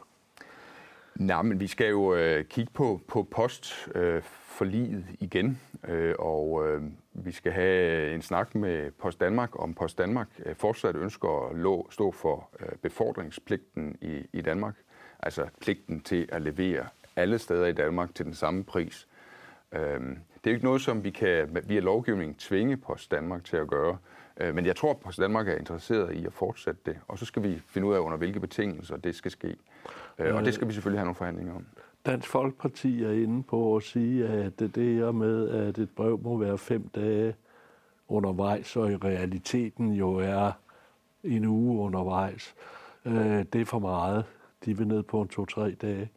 Nej, 1.16 1.42
men 1.42 1.60
vi 1.60 1.68
skal 1.68 1.90
jo 1.90 2.16
øh, 2.16 2.46
kigge 2.46 2.72
på, 2.74 3.02
på 3.08 3.24
post 3.24 3.90
øh, 3.96 4.22
forliget 4.52 5.06
igen, 5.20 5.60
øh, 5.88 6.16
og 6.20 6.68
øh, 6.68 6.84
vi 7.14 7.32
skal 7.32 7.52
have 7.52 8.14
en 8.16 8.22
snak 8.22 8.56
med 8.56 8.92
Post 8.92 9.20
Danmark, 9.20 9.60
om 9.60 9.74
Post 9.74 9.98
Danmark 9.98 10.28
øh, 10.46 10.56
fortsat 10.56 10.96
ønsker 10.96 11.50
at 11.50 11.56
lå, 11.56 11.88
stå 11.92 12.12
for 12.12 12.50
øh, 12.60 12.70
befordringspligten 12.82 13.98
i, 14.02 14.22
i 14.34 14.42
Danmark, 14.42 14.76
altså 15.20 15.48
pligten 15.62 16.02
til 16.02 16.30
at 16.32 16.42
levere 16.42 16.86
alle 17.16 17.40
steder 17.40 17.66
i 17.66 17.74
Danmark 17.74 18.16
til 18.16 18.26
den 18.26 18.34
samme 18.34 18.64
pris. 18.64 19.08
Øh, 19.72 20.00
det 20.44 20.50
er 20.50 20.54
ikke 20.54 20.66
noget, 20.66 20.82
som 20.82 21.04
vi 21.04 21.10
kan 21.10 21.58
via 21.68 21.80
lovgivning 21.80 22.40
tvinge 22.40 22.78
Post 22.78 23.12
Danmark 23.12 23.44
til 23.44 23.58
at 23.58 23.68
gøre, 23.68 23.98
øh, 24.38 24.56
men 24.56 24.66
jeg 24.66 24.76
tror, 24.76 24.92
at 24.92 25.00
Post 25.00 25.20
Danmark 25.20 25.48
er 25.48 25.56
interesseret 25.56 26.14
i 26.14 26.26
at 26.26 26.34
fortsætte 26.34 26.82
det, 26.86 27.00
og 27.08 27.20
så 27.20 27.26
skal 27.26 27.44
vi 27.44 27.62
finde 27.68 27.88
ud 27.88 27.94
af, 27.94 28.00
under 28.00 28.18
hvilke 28.18 28.40
betingelser 28.40 28.98
det 28.98 29.16
skal 29.16 29.32
ske. 29.32 29.56
Øh, 30.20 30.36
og 30.36 30.46
det 30.46 30.54
skal 30.54 30.68
vi 30.68 30.74
selvfølgelig 30.74 31.00
have 31.00 31.06
nogle 31.06 31.16
forhandlinger 31.16 31.56
om. 31.56 31.66
Dansk 32.06 32.28
Folkeparti 32.28 33.04
er 33.04 33.12
inde 33.12 33.44
på 33.44 33.76
at 33.76 33.84
sige, 33.84 34.28
at 34.28 34.60
det 34.60 34.96
her 34.96 35.12
med, 35.12 35.50
at 35.50 35.78
et 35.78 35.90
brev 35.90 36.20
må 36.24 36.38
være 36.38 36.58
fem 36.58 36.88
dage 36.88 37.36
undervejs, 38.08 38.76
og 38.76 38.92
i 38.92 38.96
realiteten 38.96 39.94
jo 39.94 40.14
er 40.16 40.52
en 41.24 41.46
uge 41.46 41.80
undervejs, 41.80 42.56
øh, 43.06 43.46
det 43.54 43.62
er 43.62 43.66
for 43.66 43.80
meget. 43.80 44.26
De 44.66 44.78
vil 44.78 44.88
ned 44.88 45.04
på 45.04 45.22
en 45.22 45.28
to-tre 45.28 45.72
dage. 45.72 46.12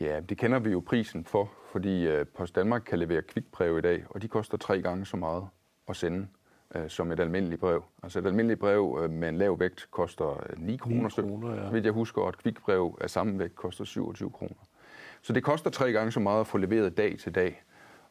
Ja, 0.00 0.20
det 0.20 0.38
kender 0.38 0.58
vi 0.58 0.70
jo 0.70 0.82
prisen 0.86 1.24
for, 1.24 1.50
fordi 1.72 2.06
øh, 2.06 2.26
Post 2.26 2.54
Danmark 2.54 2.82
kan 2.86 2.98
levere 2.98 3.22
kvikbrev 3.22 3.78
i 3.78 3.80
dag, 3.80 4.04
og 4.10 4.22
de 4.22 4.28
koster 4.28 4.58
tre 4.58 4.82
gange 4.82 5.06
så 5.06 5.16
meget 5.16 5.44
at 5.88 5.96
sende 5.96 6.26
øh, 6.74 6.88
som 6.88 7.12
et 7.12 7.20
almindeligt 7.20 7.60
brev. 7.60 7.84
Altså 8.02 8.18
et 8.18 8.26
almindeligt 8.26 8.60
brev 8.60 8.98
øh, 9.02 9.10
med 9.10 9.28
en 9.28 9.38
lav 9.38 9.60
vægt 9.60 9.88
koster 9.90 10.54
9 10.56 10.76
kroner, 10.76 11.22
9 11.22 11.28
kroner 11.28 11.54
ja. 11.54 11.70
Hvis 11.70 11.84
jeg 11.84 11.92
husker, 11.92 12.22
at 12.22 12.28
et 12.28 12.38
kvikbrev 12.38 12.98
af 13.00 13.10
samme 13.10 13.38
vægt 13.38 13.54
koster 13.54 13.84
27 13.84 14.30
kroner. 14.30 14.67
Så 15.28 15.32
det 15.32 15.44
koster 15.44 15.70
tre 15.70 15.92
gange 15.92 16.12
så 16.12 16.20
meget 16.20 16.40
at 16.40 16.46
få 16.46 16.58
leveret 16.58 16.96
dag 16.96 17.18
til 17.18 17.34
dag. 17.34 17.62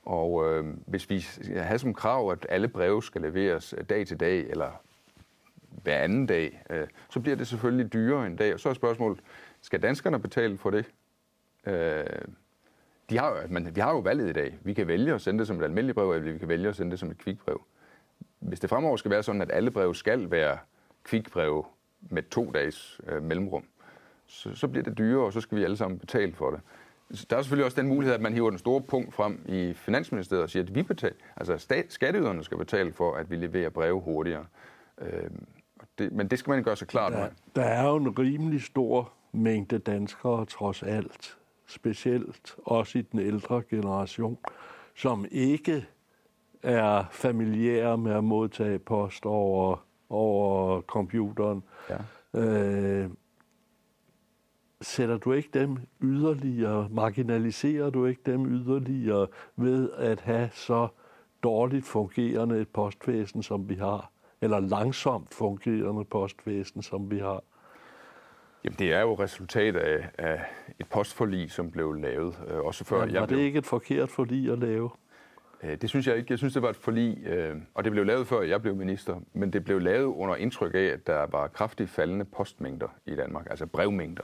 Og 0.03 0.45
øh, 0.45 0.65
hvis 0.85 1.09
vi 1.09 1.27
har 1.55 1.77
som 1.77 1.93
krav, 1.93 2.31
at 2.31 2.45
alle 2.49 2.67
breve 2.67 3.03
skal 3.03 3.21
leveres 3.21 3.75
øh, 3.77 3.83
dag 3.83 4.07
til 4.07 4.19
dag, 4.19 4.49
eller 4.49 4.71
hver 5.83 5.97
anden 5.97 6.25
dag, 6.25 6.63
øh, 6.69 6.87
så 7.09 7.19
bliver 7.19 7.35
det 7.35 7.47
selvfølgelig 7.47 7.93
dyrere 7.93 8.27
en 8.27 8.35
dag. 8.35 8.53
Og 8.53 8.59
så 8.59 8.69
er 8.69 8.73
spørgsmålet, 8.73 9.19
skal 9.61 9.81
danskerne 9.81 10.19
betale 10.19 10.57
for 10.57 10.69
det? 10.69 10.85
Øh, 11.67 12.05
de 13.09 13.17
har, 13.17 13.47
men 13.49 13.75
vi 13.75 13.81
har 13.81 13.91
jo 13.91 13.99
valget 13.99 14.29
i 14.29 14.33
dag. 14.33 14.57
Vi 14.61 14.73
kan 14.73 14.87
vælge 14.87 15.13
at 15.13 15.21
sende 15.21 15.39
det 15.39 15.47
som 15.47 15.59
et 15.59 15.63
almindeligt 15.63 15.95
brev, 15.95 16.11
eller 16.11 16.31
vi 16.31 16.39
kan 16.39 16.49
vælge 16.49 16.69
at 16.69 16.75
sende 16.75 16.91
det 16.91 16.99
som 16.99 17.11
et 17.11 17.17
kvikbrev. 17.17 17.61
Hvis 18.39 18.59
det 18.59 18.69
fremover 18.69 18.97
skal 18.97 19.11
være 19.11 19.23
sådan, 19.23 19.41
at 19.41 19.51
alle 19.51 19.71
breve 19.71 19.95
skal 19.95 20.31
være 20.31 20.57
kvikbreve 21.03 21.63
med 22.01 22.23
to 22.23 22.51
dages 22.51 23.01
øh, 23.07 23.23
mellemrum, 23.23 23.63
så, 24.25 24.55
så 24.55 24.67
bliver 24.67 24.83
det 24.83 24.97
dyrere, 24.97 25.25
og 25.25 25.33
så 25.33 25.41
skal 25.41 25.57
vi 25.57 25.63
alle 25.63 25.77
sammen 25.77 25.99
betale 25.99 26.33
for 26.33 26.51
det. 26.51 26.59
Der 27.29 27.37
er 27.37 27.41
selvfølgelig 27.41 27.65
også 27.65 27.81
den 27.81 27.87
mulighed, 27.89 28.15
at 28.15 28.21
man 28.21 28.33
hiver 28.33 28.49
den 28.49 28.59
store 28.59 28.81
punkt 28.81 29.13
frem 29.13 29.45
i 29.45 29.73
Finansministeriet 29.73 30.43
og 30.43 30.49
siger, 30.49 30.63
at 30.63 30.75
vi 30.75 30.83
betaler, 30.83 31.15
altså 31.37 31.57
stat, 31.57 31.93
skatteyderne 31.93 32.43
skal 32.43 32.57
betale 32.57 32.93
for, 32.93 33.15
at 33.15 33.31
vi 33.31 33.35
leverer 33.35 33.69
breve 33.69 34.01
hurtigere. 34.01 34.45
Øh, 35.01 35.29
Det, 35.97 36.11
men 36.11 36.27
det 36.27 36.39
skal 36.39 36.51
man 36.51 36.63
gøre 36.63 36.75
sig 36.75 36.87
klart 36.87 37.13
der, 37.13 37.19
med. 37.19 37.29
der 37.55 37.61
er 37.63 37.89
jo 37.89 37.95
en 37.95 38.19
rimelig 38.19 38.61
stor 38.63 39.13
mængde 39.31 39.79
danskere 39.79 40.45
trods 40.45 40.83
alt, 40.83 41.37
specielt 41.67 42.55
også 42.65 42.97
i 42.99 43.01
den 43.01 43.19
ældre 43.19 43.61
generation, 43.69 44.37
som 44.95 45.25
ikke 45.31 45.85
er 46.63 47.03
familiære 47.11 47.97
med 47.97 48.11
at 48.13 48.23
modtage 48.23 48.79
post 48.79 49.25
over, 49.25 49.85
over 50.09 50.81
computeren. 50.81 51.63
Ja. 51.89 51.97
Øh, 52.41 53.09
sætter 54.81 55.17
du 55.17 55.33
ikke 55.33 55.49
dem 55.53 55.77
yderligere, 56.01 56.87
marginaliserer 56.91 57.89
du 57.89 58.05
ikke 58.05 58.21
dem 58.25 58.45
yderligere 58.45 59.27
ved 59.55 59.89
at 59.97 60.19
have 60.19 60.49
så 60.53 60.87
dårligt 61.43 61.85
fungerende 61.85 62.61
et 62.61 62.67
postvæsen, 62.67 63.43
som 63.43 63.69
vi 63.69 63.75
har, 63.75 64.11
eller 64.41 64.59
langsomt 64.59 65.33
fungerende 65.33 66.05
postvæsen, 66.05 66.81
som 66.81 67.11
vi 67.11 67.17
har? 67.19 67.43
Jamen, 68.63 68.75
det 68.79 68.93
er 68.93 69.01
jo 69.01 69.13
resultat 69.13 69.75
af, 69.75 70.09
af 70.17 70.41
et 70.79 70.87
postforlig, 70.89 71.51
som 71.51 71.71
blev 71.71 71.93
lavet, 71.93 72.39
øh, 72.47 72.59
også 72.59 72.83
før 72.85 73.05
Men 73.05 73.13
jeg 73.13 73.21
var 73.21 73.27
blev... 73.27 73.39
det 73.39 73.45
ikke 73.45 73.59
et 73.59 73.65
forkert 73.65 74.09
forlig 74.09 74.51
at 74.51 74.59
lave? 74.59 74.89
Øh, 75.63 75.77
Det 75.81 75.89
synes 75.89 76.07
jeg 76.07 76.17
ikke. 76.17 76.27
Jeg 76.31 76.37
synes, 76.37 76.53
det 76.53 76.61
var 76.61 76.69
et 76.69 76.75
forlig, 76.75 77.23
øh, 77.25 77.55
og 77.73 77.83
det 77.83 77.91
blev 77.91 78.05
lavet 78.05 78.27
før 78.27 78.41
jeg 78.41 78.61
blev 78.61 78.75
minister, 78.75 79.19
men 79.33 79.53
det 79.53 79.63
blev 79.63 79.79
lavet 79.81 80.05
under 80.05 80.35
indtryk 80.35 80.73
af, 80.75 80.79
at 80.79 81.07
der 81.07 81.25
var 81.31 81.47
kraftigt 81.47 81.89
faldende 81.89 82.25
postmængder 82.25 82.87
i 83.05 83.15
Danmark, 83.15 83.47
altså 83.49 83.65
brevmængder. 83.65 84.23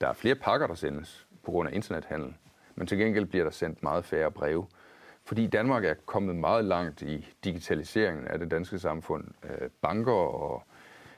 Der 0.00 0.08
er 0.08 0.12
flere 0.12 0.34
pakker, 0.34 0.66
der 0.66 0.74
sendes 0.74 1.26
på 1.44 1.50
grund 1.50 1.68
af 1.68 1.74
internethandel, 1.74 2.34
men 2.74 2.86
til 2.86 2.98
gengæld 2.98 3.26
bliver 3.26 3.44
der 3.44 3.50
sendt 3.50 3.82
meget 3.82 4.04
færre 4.04 4.30
breve. 4.30 4.66
Fordi 5.24 5.46
Danmark 5.46 5.84
er 5.84 5.94
kommet 6.06 6.36
meget 6.36 6.64
langt 6.64 7.02
i 7.02 7.34
digitaliseringen 7.44 8.26
af 8.26 8.38
det 8.38 8.50
danske 8.50 8.78
samfund. 8.78 9.24
Øh, 9.44 9.70
banker 9.80 10.12
og 10.12 10.62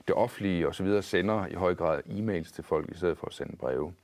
det 0.09 0.16
offentlige 0.16 0.68
osv. 0.68 1.03
sender 1.03 1.47
i 1.47 1.55
høj 1.55 1.74
grad 1.74 2.03
e-mails 2.07 2.55
til 2.55 2.64
folk, 2.64 2.91
i 2.91 2.97
stedet 2.97 3.18
for 3.18 3.26
at 3.26 3.33
sende 3.33 3.57
breve. 3.57 3.95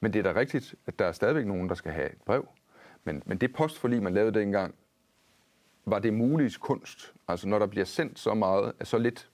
Men 0.00 0.12
det 0.12 0.26
er 0.26 0.32
da 0.32 0.40
rigtigt, 0.40 0.74
at 0.86 0.98
der 0.98 1.04
er 1.04 1.12
stadigvæk 1.12 1.46
nogen, 1.46 1.68
der 1.68 1.74
skal 1.74 1.92
have 1.92 2.12
et 2.12 2.22
brev. 2.26 2.48
Men, 3.04 3.22
men 3.26 3.38
det 3.38 3.54
postforlig, 3.54 4.02
man 4.02 4.14
lavede 4.14 4.38
dengang, 4.38 4.74
var 5.84 5.98
det 5.98 6.14
muligt 6.14 6.60
kunst. 6.60 7.14
Altså 7.28 7.48
når 7.48 7.58
der 7.58 7.66
bliver 7.66 7.84
sendt 7.84 8.18
så 8.18 8.34
meget 8.34 8.72
af 8.80 8.86
så 8.86 8.98
lidt 8.98 9.30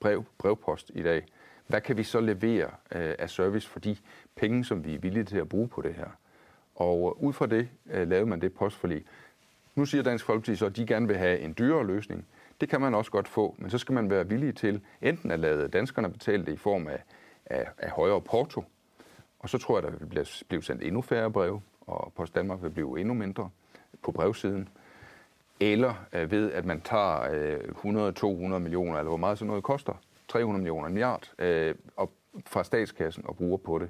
brev, 0.00 0.24
brevpost 0.38 0.90
i 0.94 1.02
dag, 1.02 1.26
hvad 1.72 1.80
kan 1.80 1.96
vi 1.96 2.02
så 2.02 2.20
levere 2.20 2.70
øh, 2.94 3.14
af 3.18 3.30
service 3.30 3.68
for 3.68 3.80
de 3.80 3.96
penge, 4.36 4.64
som 4.64 4.84
vi 4.84 4.94
er 4.94 4.98
villige 4.98 5.24
til 5.24 5.38
at 5.38 5.48
bruge 5.48 5.68
på 5.68 5.82
det 5.82 5.94
her? 5.94 6.06
Og 6.74 7.16
øh, 7.16 7.24
ud 7.24 7.32
fra 7.32 7.46
det 7.46 7.68
øh, 7.90 8.08
lavede 8.08 8.26
man 8.26 8.40
det 8.40 8.54
postforlig. 8.54 9.04
Nu 9.74 9.84
siger 9.84 10.02
Dansk 10.02 10.24
Folkeparti 10.24 10.56
så, 10.56 10.66
at 10.66 10.76
de 10.76 10.86
gerne 10.86 11.06
vil 11.06 11.16
have 11.16 11.38
en 11.38 11.54
dyrere 11.58 11.86
løsning. 11.86 12.26
Det 12.60 12.68
kan 12.68 12.80
man 12.80 12.94
også 12.94 13.10
godt 13.10 13.28
få, 13.28 13.54
men 13.58 13.70
så 13.70 13.78
skal 13.78 13.92
man 13.92 14.10
være 14.10 14.28
villig 14.28 14.56
til 14.56 14.80
enten 15.02 15.30
at 15.30 15.40
lade 15.40 15.68
danskerne 15.68 16.12
betale 16.12 16.46
det 16.46 16.52
i 16.52 16.56
form 16.56 16.88
af, 16.88 17.02
af, 17.46 17.66
af 17.78 17.90
højere 17.90 18.20
porto, 18.20 18.64
og 19.38 19.48
så 19.48 19.58
tror 19.58 19.76
jeg, 19.76 19.82
der 19.82 19.98
vil 19.98 20.06
blive, 20.06 20.26
blive 20.48 20.62
sendt 20.62 20.82
endnu 20.82 21.02
færre 21.02 21.30
breve, 21.30 21.60
og 21.80 22.12
Post 22.16 22.34
Danmark 22.34 22.62
vil 22.62 22.70
blive 22.70 23.00
endnu 23.00 23.14
mindre 23.14 23.50
på 24.02 24.12
brevsiden. 24.12 24.68
Eller 25.60 25.94
øh, 26.12 26.30
ved, 26.30 26.52
at 26.52 26.64
man 26.64 26.80
tager 26.80 27.20
øh, 27.32 28.54
100-200 28.54 28.58
millioner, 28.58 28.98
eller 28.98 29.10
hvor 29.10 29.16
meget 29.16 29.38
sådan 29.38 29.48
noget 29.48 29.64
koster, 29.64 29.94
300 30.32 30.62
millioner, 30.62 30.86
en 30.86 30.92
milliard, 30.92 31.32
øh, 31.38 31.74
op 31.96 32.10
fra 32.46 32.64
statskassen 32.64 33.24
og 33.26 33.36
bruger 33.36 33.56
på 33.56 33.78
det. 33.78 33.88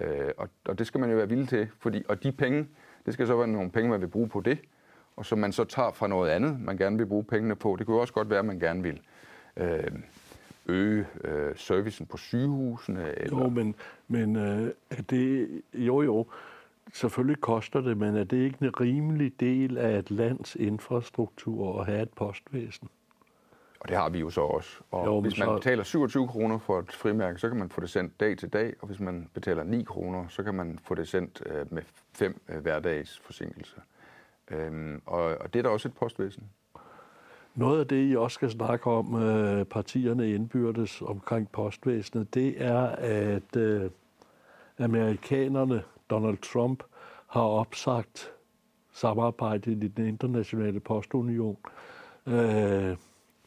Øh, 0.00 0.30
og, 0.36 0.48
og 0.64 0.78
det 0.78 0.86
skal 0.86 1.00
man 1.00 1.10
jo 1.10 1.16
være 1.16 1.28
villig 1.28 1.48
til, 1.48 1.68
fordi, 1.78 2.02
og 2.08 2.22
de 2.22 2.32
penge, 2.32 2.66
det 3.06 3.14
skal 3.14 3.26
så 3.26 3.36
være 3.36 3.48
nogle 3.48 3.70
penge, 3.70 3.90
man 3.90 4.00
vil 4.00 4.08
bruge 4.08 4.28
på 4.28 4.40
det, 4.40 4.58
og 5.16 5.26
som 5.26 5.38
man 5.38 5.52
så 5.52 5.64
tager 5.64 5.92
fra 5.92 6.06
noget 6.06 6.30
andet, 6.30 6.60
man 6.60 6.76
gerne 6.76 6.98
vil 6.98 7.06
bruge 7.06 7.24
pengene 7.24 7.56
på. 7.56 7.76
Det 7.78 7.86
kunne 7.86 7.94
jo 7.94 8.00
også 8.00 8.14
godt 8.14 8.30
være, 8.30 8.38
at 8.38 8.44
man 8.44 8.58
gerne 8.58 8.82
vil 8.82 9.00
øh, 9.56 9.92
øge 10.66 11.06
øh, 11.24 11.56
servicen 11.56 12.06
på 12.06 12.16
sygehusene. 12.16 13.18
Eller... 13.18 13.38
Jo, 13.38 13.48
men, 13.48 13.74
men 14.08 14.36
øh, 14.36 14.70
er 14.90 15.02
det, 15.02 15.48
jo 15.74 16.02
jo, 16.02 16.26
selvfølgelig 16.92 17.40
koster 17.40 17.80
det, 17.80 17.96
men 17.96 18.16
er 18.16 18.24
det 18.24 18.36
ikke 18.36 18.58
en 18.60 18.80
rimelig 18.80 19.40
del 19.40 19.78
af 19.78 19.98
et 19.98 20.10
lands 20.10 20.56
infrastruktur 20.56 21.80
at 21.80 21.86
have 21.86 22.02
et 22.02 22.12
postvæsen? 22.16 22.88
Og 23.82 23.88
det 23.88 23.96
har 23.96 24.08
vi 24.08 24.18
jo 24.20 24.30
så 24.30 24.40
også. 24.40 24.80
Og 24.90 25.06
Jo, 25.06 25.20
hvis 25.20 25.38
man 25.38 25.46
så- 25.48 25.54
betaler 25.54 25.82
27 25.84 26.28
kroner 26.28 26.58
for 26.58 26.78
et 26.78 26.92
frimærke, 26.92 27.38
så 27.38 27.48
kan 27.48 27.58
man 27.58 27.68
få 27.70 27.80
det 27.80 27.90
sendt 27.90 28.20
dag 28.20 28.38
til 28.38 28.48
dag, 28.48 28.74
og 28.80 28.86
hvis 28.86 29.00
man 29.00 29.28
betaler 29.34 29.64
9 29.64 29.82
kroner, 29.84 30.28
så 30.28 30.42
kan 30.42 30.54
man 30.54 30.78
få 30.84 30.94
det 30.94 31.08
sendt 31.08 31.42
øh, 31.46 31.72
med 31.72 31.82
fem 32.14 32.40
øh, 32.48 32.58
hverdags 32.60 33.18
forsinkelse. 33.18 33.76
Øhm, 34.50 35.02
og, 35.06 35.22
og 35.22 35.52
det 35.52 35.58
er 35.58 35.62
da 35.62 35.68
også 35.68 35.88
et 35.88 35.94
postvæsen. 35.94 36.42
Noget 37.54 37.80
af 37.80 37.86
det, 37.88 38.10
I 38.10 38.16
også 38.16 38.34
skal 38.34 38.50
snakke 38.50 38.86
om, 38.86 39.22
øh, 39.22 39.64
partierne 39.64 40.30
indbyrdes 40.34 41.02
omkring 41.02 41.48
postvæsenet, 41.52 42.34
det 42.34 42.54
er, 42.64 42.82
at 42.98 43.56
øh, 43.56 43.90
amerikanerne, 44.78 45.82
Donald 46.10 46.38
Trump, 46.38 46.82
har 47.26 47.42
opsagt 47.42 48.32
samarbejdet 48.92 49.84
i 49.84 49.88
den 49.88 50.06
internationale 50.06 50.80
postunion, 50.80 51.56
øh, 52.26 52.96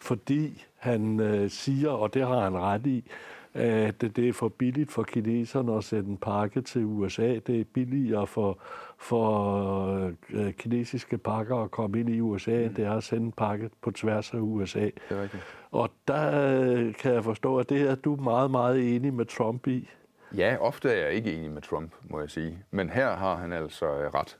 fordi 0.05 0.65
han 0.75 1.19
øh, 1.19 1.49
siger, 1.49 1.89
og 1.89 2.13
det 2.13 2.27
har 2.27 2.39
han 2.39 2.57
ret 2.57 2.87
i, 2.87 3.11
at 3.53 4.01
det 4.01 4.17
er 4.17 4.33
for 4.33 4.47
billigt 4.47 4.91
for 4.91 5.03
kineserne 5.03 5.77
at 5.77 5.83
sende 5.83 6.09
en 6.09 6.17
pakke 6.17 6.61
til 6.61 6.85
USA. 6.85 7.39
Det 7.47 7.59
er 7.59 7.63
billigere 7.73 8.27
for, 8.27 8.59
for 8.97 10.13
øh, 10.29 10.53
kinesiske 10.53 11.17
pakker 11.17 11.57
at 11.57 11.71
komme 11.71 11.99
ind 11.99 12.09
i 12.09 12.21
USA, 12.21 12.63
end 12.63 12.75
det 12.75 12.85
er 12.85 12.93
at 12.93 13.03
sende 13.03 13.25
en 13.25 13.31
pakke 13.31 13.69
på 13.81 13.91
tværs 13.91 14.33
af 14.33 14.37
USA. 14.37 14.79
Det 14.79 14.93
er. 15.09 15.27
Og 15.71 15.89
der 16.07 16.51
øh, 16.61 16.95
kan 16.95 17.13
jeg 17.13 17.23
forstå, 17.23 17.57
at 17.57 17.69
det 17.69 17.79
her 17.79 17.95
du 17.95 18.15
er 18.15 18.21
meget, 18.21 18.51
meget 18.51 18.95
enig 18.95 19.13
med 19.13 19.25
Trump 19.25 19.67
i. 19.67 19.89
Ja, 20.37 20.57
ofte 20.59 20.89
er 20.89 21.05
jeg 21.05 21.13
ikke 21.13 21.33
enig 21.33 21.51
med 21.51 21.61
Trump, 21.61 21.91
må 22.09 22.19
jeg 22.19 22.29
sige. 22.29 22.59
Men 22.71 22.89
her 22.89 23.15
har 23.15 23.35
han 23.35 23.53
altså 23.53 23.85
øh, 23.85 24.11
ret. 24.13 24.37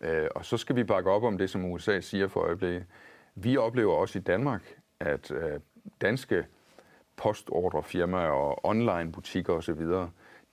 Øh, 0.00 0.28
og 0.34 0.44
så 0.44 0.56
skal 0.56 0.76
vi 0.76 0.84
bakke 0.84 1.10
op 1.10 1.22
om 1.22 1.38
det, 1.38 1.50
som 1.50 1.64
USA 1.64 2.00
siger 2.00 2.28
for 2.28 2.40
øjeblikket. 2.40 2.84
Vi 3.34 3.56
oplever 3.56 3.94
også 3.94 4.18
i 4.18 4.22
Danmark, 4.22 4.74
at 5.04 5.30
øh, 5.30 5.60
danske 6.00 6.46
postordrefirmaer 7.16 8.30
og 8.30 8.64
online 8.64 9.12
butikker 9.12 9.52
osv., 9.52 9.82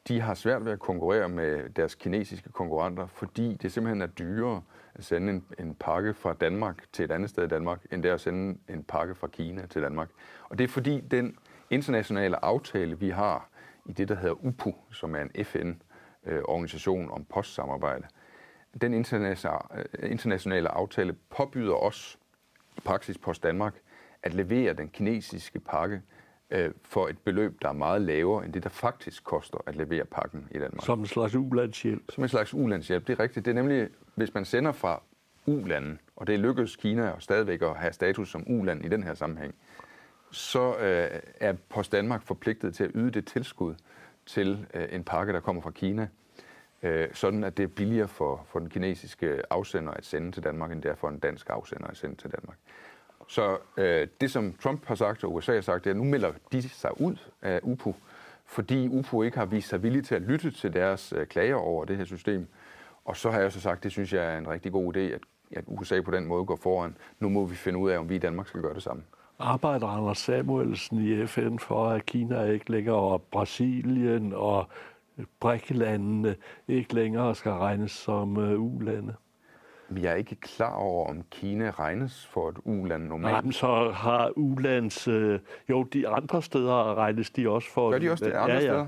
de 0.07 0.21
har 0.21 0.33
svært 0.33 0.65
ved 0.65 0.71
at 0.71 0.79
konkurrere 0.79 1.29
med 1.29 1.69
deres 1.69 1.95
kinesiske 1.95 2.49
konkurrenter, 2.49 3.07
fordi 3.07 3.57
det 3.61 3.71
simpelthen 3.71 4.01
er 4.01 4.07
dyrere 4.07 4.61
at 4.95 5.03
sende 5.03 5.33
en, 5.33 5.45
en 5.59 5.75
pakke 5.75 6.13
fra 6.13 6.33
Danmark 6.33 6.83
til 6.93 7.05
et 7.05 7.11
andet 7.11 7.29
sted 7.29 7.43
i 7.43 7.47
Danmark, 7.47 7.85
end 7.91 8.03
det 8.03 8.09
er 8.09 8.13
at 8.13 8.21
sende 8.21 8.59
en 8.69 8.83
pakke 8.83 9.15
fra 9.15 9.27
Kina 9.27 9.65
til 9.65 9.81
Danmark. 9.81 10.09
Og 10.49 10.57
det 10.57 10.63
er 10.63 10.67
fordi 10.67 10.99
den 10.99 11.37
internationale 11.69 12.45
aftale, 12.45 12.99
vi 12.99 13.09
har 13.09 13.49
i 13.85 13.91
det, 13.91 14.09
der 14.09 14.15
hedder 14.15 14.45
UPU, 14.45 14.73
som 14.91 15.15
er 15.15 15.21
en 15.21 15.45
FN-organisation 15.45 17.05
øh, 17.05 17.11
om 17.11 17.25
postsamarbejde, 17.25 18.07
den 18.81 18.93
internationale, 18.93 19.59
øh, 19.99 20.11
internationale 20.11 20.69
aftale 20.69 21.13
påbyder 21.13 21.73
os, 21.73 22.19
i 22.77 22.81
praksis 22.81 23.17
Post 23.17 23.43
Danmark, 23.43 23.73
at 24.23 24.33
levere 24.33 24.73
den 24.73 24.89
kinesiske 24.89 25.59
pakke 25.59 26.01
øh, 26.51 26.71
for 26.83 27.07
et 27.07 27.17
beløb, 27.17 27.61
der 27.61 27.69
er 27.69 27.73
meget 27.73 28.01
lavere 28.01 28.45
end 28.45 28.53
det, 28.53 28.63
der 28.63 28.69
faktisk 28.69 29.23
koster 29.23 29.57
at 29.65 29.75
levere 29.75 30.05
pakken 30.05 30.47
i 30.51 30.59
Danmark. 30.59 30.85
Som 30.85 30.99
en 30.99 31.05
slags 31.05 31.35
ulandshjælp. 31.35 32.03
Som 32.09 32.23
en 32.23 32.29
slags 32.29 32.53
ulandshjælp. 32.53 33.07
Det 33.07 33.19
er 33.19 33.23
rigtigt. 33.23 33.45
Det 33.45 33.51
er 33.51 33.55
nemlig, 33.55 33.89
hvis 34.15 34.33
man 34.33 34.45
sender 34.45 34.71
fra 34.71 35.01
ulanden, 35.45 35.99
og 36.15 36.27
det 36.27 36.39
lykkedes 36.39 36.75
Kina 36.75 37.09
og 37.09 37.21
stadigvæk 37.21 37.61
at 37.61 37.75
have 37.75 37.93
status 37.93 38.31
som 38.31 38.43
uland 38.47 38.85
i 38.85 38.89
den 38.89 39.03
her 39.03 39.13
sammenhæng, 39.13 39.55
så 40.31 40.77
øh, 40.77 41.19
er 41.39 41.53
Post 41.69 41.91
Danmark 41.91 42.23
forpligtet 42.23 42.75
til 42.75 42.83
at 42.83 42.91
yde 42.95 43.11
det 43.11 43.27
tilskud 43.27 43.75
til 44.25 44.67
øh, 44.73 44.87
en 44.91 45.03
pakke, 45.03 45.33
der 45.33 45.39
kommer 45.39 45.61
fra 45.61 45.71
Kina, 45.71 46.07
øh, 46.83 47.07
sådan 47.13 47.43
at 47.43 47.57
det 47.57 47.63
er 47.63 47.67
billigere 47.67 48.07
for, 48.07 48.45
for 48.47 48.59
den 48.59 48.69
kinesiske 48.69 49.41
afsender 49.49 49.91
at 49.91 50.05
sende 50.05 50.31
til 50.31 50.43
Danmark, 50.43 50.71
end 50.71 50.81
det 50.81 50.91
er 50.91 50.95
for 50.95 51.09
en 51.09 51.19
dansk 51.19 51.49
afsender 51.49 51.87
at 51.87 51.97
sende 51.97 52.15
til 52.15 52.31
Danmark. 52.31 52.57
Så 53.31 53.57
øh, 53.77 54.07
det, 54.21 54.31
som 54.31 54.53
Trump 54.63 54.85
har 54.85 54.95
sagt, 54.95 55.23
og 55.23 55.33
USA 55.33 55.53
har 55.53 55.61
sagt, 55.61 55.83
det 55.83 55.89
er, 55.89 55.93
at 55.93 55.97
nu 55.97 56.03
melder 56.03 56.31
de 56.51 56.69
sig 56.69 57.01
ud 57.01 57.15
af 57.41 57.59
UPU, 57.63 57.93
fordi 58.45 58.87
UPU 58.87 59.23
ikke 59.23 59.37
har 59.37 59.45
vist 59.45 59.69
sig 59.69 59.83
villige 59.83 60.01
til 60.01 60.15
at 60.15 60.21
lytte 60.21 60.51
til 60.51 60.73
deres 60.73 61.13
øh, 61.17 61.27
klager 61.27 61.55
over 61.55 61.85
det 61.85 61.97
her 61.97 62.05
system. 62.05 62.47
Og 63.05 63.17
så 63.17 63.31
har 63.31 63.39
jeg 63.39 63.51
så 63.51 63.61
sagt, 63.61 63.83
det 63.83 63.91
synes 63.91 64.13
jeg 64.13 64.33
er 64.33 64.37
en 64.37 64.49
rigtig 64.49 64.71
god 64.71 64.95
idé, 64.95 64.99
at, 64.99 65.21
at 65.51 65.63
USA 65.67 66.01
på 66.01 66.11
den 66.11 66.25
måde 66.25 66.45
går 66.45 66.55
foran. 66.55 66.97
Nu 67.19 67.29
må 67.29 67.45
vi 67.45 67.55
finde 67.55 67.79
ud 67.79 67.89
af, 67.89 67.97
om 67.97 68.09
vi 68.09 68.15
i 68.15 68.19
Danmark 68.19 68.47
skal 68.47 68.61
gøre 68.61 68.73
det 68.73 68.83
samme. 68.83 69.03
Arbejder 69.39 69.87
Anders 69.87 70.17
Samuelsen 70.17 70.97
i 70.97 71.27
FN 71.27 71.57
for, 71.57 71.89
at 71.89 72.05
Kina 72.05 72.43
ikke 72.43 72.71
længere, 72.71 72.95
og 72.95 73.21
Brasilien 73.21 74.33
og 74.33 74.67
brækkelandene 75.39 76.35
ikke 76.67 76.93
længere 76.93 77.35
skal 77.35 77.51
regnes 77.51 77.91
som 77.91 78.37
øh, 78.37 78.61
ulande? 78.61 79.15
Ulande? 79.91 80.01
Vi 80.01 80.07
er 80.07 80.13
ikke 80.13 80.35
klar 80.35 80.73
over, 80.73 81.09
om 81.09 81.23
Kina 81.31 81.69
regnes 81.69 82.29
for 82.33 82.49
et 82.49 82.57
uland 82.63 83.03
normalt. 83.03 83.33
Nej, 83.33 83.41
men 83.41 83.53
så 83.53 83.91
har 83.93 84.31
ulands... 84.35 85.07
Øh, 85.07 85.39
jo, 85.69 85.83
de 85.83 86.07
andre 86.07 86.41
steder 86.41 86.95
regnes 86.95 87.29
de 87.29 87.49
også 87.49 87.69
for... 87.71 87.91
Gør 87.91 87.99
de 87.99 88.11
også 88.11 88.25
det 88.25 88.31
andre 88.31 88.55
ja, 88.55 88.59
ja. 88.59 88.59
steder? 88.61 88.87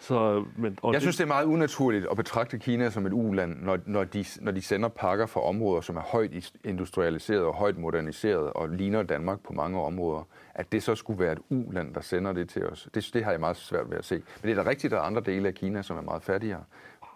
Så, 0.00 0.44
men, 0.56 0.78
og 0.82 0.92
jeg 0.92 0.94
det... 0.94 1.02
synes, 1.02 1.16
det 1.16 1.24
er 1.24 1.28
meget 1.28 1.44
unaturligt 1.44 2.06
at 2.10 2.16
betragte 2.16 2.58
Kina 2.58 2.90
som 2.90 3.06
et 3.06 3.12
uland, 3.12 3.62
når, 3.62 3.78
når, 3.86 4.04
de, 4.04 4.24
når 4.40 4.52
de 4.52 4.62
sender 4.62 4.88
pakker 4.88 5.26
fra 5.26 5.40
områder, 5.40 5.80
som 5.80 5.96
er 5.96 6.00
højt 6.00 6.52
industrialiseret 6.64 7.42
og 7.42 7.54
højt 7.54 7.78
moderniseret 7.78 8.52
og 8.52 8.68
ligner 8.68 9.02
Danmark 9.02 9.40
på 9.40 9.52
mange 9.52 9.80
områder. 9.80 10.22
At 10.54 10.72
det 10.72 10.82
så 10.82 10.94
skulle 10.94 11.20
være 11.20 11.32
et 11.32 11.38
uland, 11.50 11.94
der 11.94 12.00
sender 12.00 12.32
det 12.32 12.48
til 12.48 12.66
os, 12.66 12.88
det, 12.94 13.10
det 13.14 13.24
har 13.24 13.30
jeg 13.30 13.40
meget 13.40 13.56
svært 13.56 13.90
ved 13.90 13.98
at 13.98 14.04
se. 14.04 14.14
Men 14.14 14.50
det 14.50 14.58
er 14.58 14.62
da 14.62 14.70
rigtigt, 14.70 14.92
at 14.92 14.96
der 14.96 15.02
er 15.02 15.06
andre 15.06 15.22
dele 15.26 15.48
af 15.48 15.54
Kina, 15.54 15.82
som 15.82 15.96
er 15.96 16.02
meget 16.02 16.22
fattigere. 16.22 16.64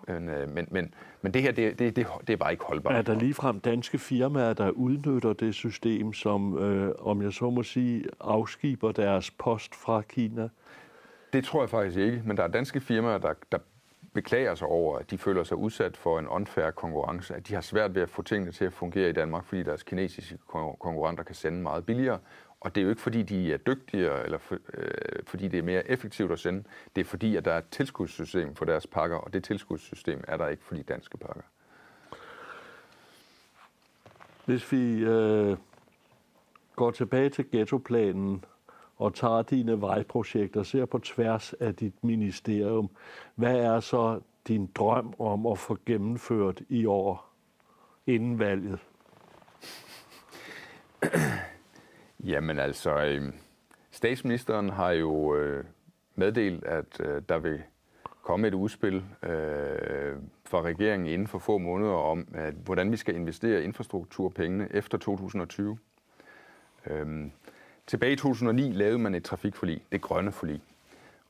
Men, 0.09 0.29
øh, 0.29 0.49
men, 0.49 0.69
men, 0.71 0.95
men 1.23 1.35
det 1.35 1.43
her, 1.43 1.53
det, 1.53 1.79
det, 1.79 1.97
det, 1.97 2.07
det 2.27 2.33
er 2.33 2.37
bare 2.37 2.53
ikke 2.53 2.65
holdbart. 2.65 2.95
Er 2.95 3.03
der 3.03 3.15
ligefrem 3.15 3.61
danske 3.61 3.99
firmaer, 3.99 4.53
der 4.53 4.71
udnytter 4.71 5.33
det 5.33 5.55
system, 5.55 6.13
som, 6.13 6.59
øh, 6.59 6.95
om 6.99 7.23
jeg 7.23 7.33
så 7.33 7.51
må 7.51 7.63
sige, 7.63 8.05
afskiber 8.21 8.93
deres 8.93 9.31
post 9.31 9.75
fra 9.75 10.03
Kina? 10.03 10.49
Det 11.33 11.45
tror 11.45 11.63
jeg 11.63 11.71
faktisk 11.71 11.99
ikke, 11.99 12.23
men 12.25 12.37
der 12.37 12.43
er 12.43 12.49
danske 12.49 12.81
firmaer, 12.81 13.19
der, 13.19 13.35
der 13.53 13.59
beklager 14.15 14.55
sig 14.55 14.69
over, 14.69 14.99
at 14.99 15.11
de 15.11 15.19
føler 15.19 15.45
sig 15.45 15.57
udsat 15.57 15.97
for 15.97 16.19
en 16.19 16.29
unfair 16.29 16.71
konkurrence, 16.71 17.35
at 17.35 17.49
de 17.49 17.55
har 17.55 17.61
svært 17.61 17.95
ved 17.95 18.03
at 18.03 18.11
få 18.11 18.23
tingene 18.23 18.53
til 18.53 18.65
at 18.65 18.73
fungere 18.73 19.09
i 19.09 19.13
Danmark, 19.13 19.45
fordi 19.45 19.63
deres 19.63 19.83
kinesiske 19.83 20.39
konkurrenter 20.81 21.25
kan 21.25 21.35
sende 21.35 21.63
meget 21.63 21.87
billigere. 21.87 22.19
Og 22.61 22.75
det 22.75 22.81
er 22.81 22.83
jo 22.83 22.91
ikke, 22.91 23.03
fordi 23.03 23.23
de 23.23 23.53
er 23.53 23.57
dygtigere, 23.57 24.25
eller 24.25 24.39
for, 24.39 24.59
øh, 24.75 25.23
fordi 25.27 25.49
det 25.49 25.59
er 25.59 25.63
mere 25.63 25.91
effektivt 25.91 26.33
at 26.33 26.39
sende. 26.39 26.65
Det 26.97 27.01
er 27.01 27.05
fordi, 27.05 27.37
at 27.37 27.45
der 27.45 27.53
er 27.53 27.59
et 27.59 27.69
tilskudssystem 27.71 28.55
for 28.55 28.65
deres 28.65 28.87
pakker, 28.87 29.17
og 29.17 29.33
det 29.33 29.45
tilskudssystem 29.45 30.25
er 30.29 30.37
der 30.37 30.49
ikke 30.49 30.65
for 30.65 30.75
de 30.75 30.83
danske 30.83 31.19
pakker. 31.19 31.43
Hvis 34.45 34.73
vi 34.73 34.99
øh, 34.99 35.57
går 36.77 36.91
tilbage 36.91 37.31
til 37.31 37.51
ghettoplanen, 37.51 38.45
og 38.99 39.15
tager 39.15 39.43
dine 39.43 39.81
vejprojekter, 39.81 40.63
ser 40.63 40.85
på 40.85 40.99
tværs 40.99 41.53
af 41.53 41.75
dit 41.75 42.05
ministerium, 42.05 42.91
hvad 43.35 43.57
er 43.57 43.81
så 43.81 44.21
din 44.49 44.67
drøm 44.75 45.15
om 45.19 45.47
at 45.47 45.59
få 45.59 45.79
gennemført 45.87 46.63
i 46.69 46.87
år 46.87 47.35
inden 48.07 48.39
valget? 48.39 48.79
Jamen 52.25 52.59
altså, 52.59 53.05
øh, 53.05 53.33
statsministeren 53.91 54.69
har 54.69 54.91
jo 54.91 55.37
øh, 55.37 55.65
meddelt, 56.15 56.65
at 56.65 57.01
øh, 57.01 57.23
der 57.29 57.39
vil 57.39 57.63
komme 58.23 58.49
et 58.49 58.55
udspil 58.55 58.97
øh, 59.23 60.17
fra 60.45 60.63
regeringen 60.63 61.09
inden 61.09 61.29
for 61.29 61.39
få 61.39 61.59
måneder 61.59 61.93
om, 61.93 62.29
at, 62.35 62.55
hvordan 62.55 62.93
vi 62.93 62.97
skal 62.97 63.15
investere 63.15 63.63
infrastrukturpengene 63.63 64.69
efter 64.71 64.99
2020. 64.99 65.79
Øhm, 66.87 67.33
Tilbage 67.89 68.13
i 68.13 68.17
2009 68.17 68.73
lavede 68.73 68.99
man 68.99 69.15
et 69.15 69.25
trafikforlig, 69.25 69.85
det 69.93 70.01
grønne 70.01 70.33
forlig. 70.33 70.61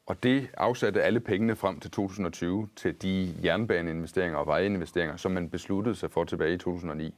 Og 0.07 0.23
det 0.23 0.51
afsatte 0.57 1.03
alle 1.03 1.21
pengene 1.21 1.57
frem 1.57 1.81
til 1.81 1.91
2020 1.91 2.69
til 2.77 3.03
de 3.03 3.35
jernbaneinvesteringer 3.45 4.39
og 4.39 4.47
vejinvesteringer, 4.47 5.17
som 5.17 5.33
man 5.33 5.51
besluttede 5.51 5.95
sig 5.95 6.11
for 6.11 6.25
tilbage 6.25 6.55
i 6.55 6.59
2009. 6.59 7.15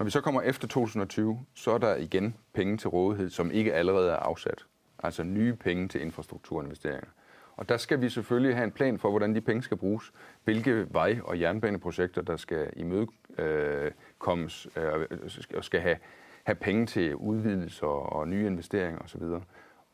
Når 0.00 0.04
vi 0.04 0.10
så 0.10 0.20
kommer 0.20 0.42
efter 0.42 0.68
2020, 0.68 1.46
så 1.54 1.70
er 1.70 1.78
der 1.78 1.96
igen 1.96 2.36
penge 2.52 2.76
til 2.76 2.88
rådighed, 2.88 3.30
som 3.30 3.50
ikke 3.50 3.74
allerede 3.74 4.10
er 4.10 4.16
afsat. 4.16 4.66
Altså 4.98 5.22
nye 5.22 5.54
penge 5.54 5.88
til 5.88 6.00
infrastrukturinvesteringer. 6.00 7.08
Og 7.56 7.68
der 7.68 7.76
skal 7.76 8.00
vi 8.00 8.08
selvfølgelig 8.08 8.56
have 8.56 8.64
en 8.64 8.72
plan 8.72 8.98
for, 8.98 9.10
hvordan 9.10 9.34
de 9.34 9.40
penge 9.40 9.62
skal 9.62 9.76
bruges. 9.76 10.12
Hvilke 10.44 10.86
vej- 10.90 11.20
og 11.24 11.40
jernbaneprojekter, 11.40 12.22
der 12.22 12.36
skal 12.36 12.70
imødekommes 12.76 14.68
øh, 14.76 14.84
øh, 15.10 15.30
og 15.56 15.64
skal 15.64 15.80
have 15.80 15.96
have 16.44 16.56
penge 16.56 16.86
til 16.86 17.16
udvidelser 17.16 17.86
og, 17.86 18.12
og 18.12 18.28
nye 18.28 18.46
investeringer 18.46 19.00
osv. 19.00 19.22
Og, 19.22 19.42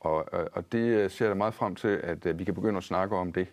og, 0.00 0.48
og 0.52 0.72
det 0.72 1.12
ser 1.12 1.26
jeg 1.26 1.36
meget 1.36 1.54
frem 1.54 1.74
til, 1.74 1.88
at, 1.88 2.26
at 2.26 2.38
vi 2.38 2.44
kan 2.44 2.54
begynde 2.54 2.76
at 2.76 2.84
snakke 2.84 3.16
om 3.16 3.32
det. 3.32 3.48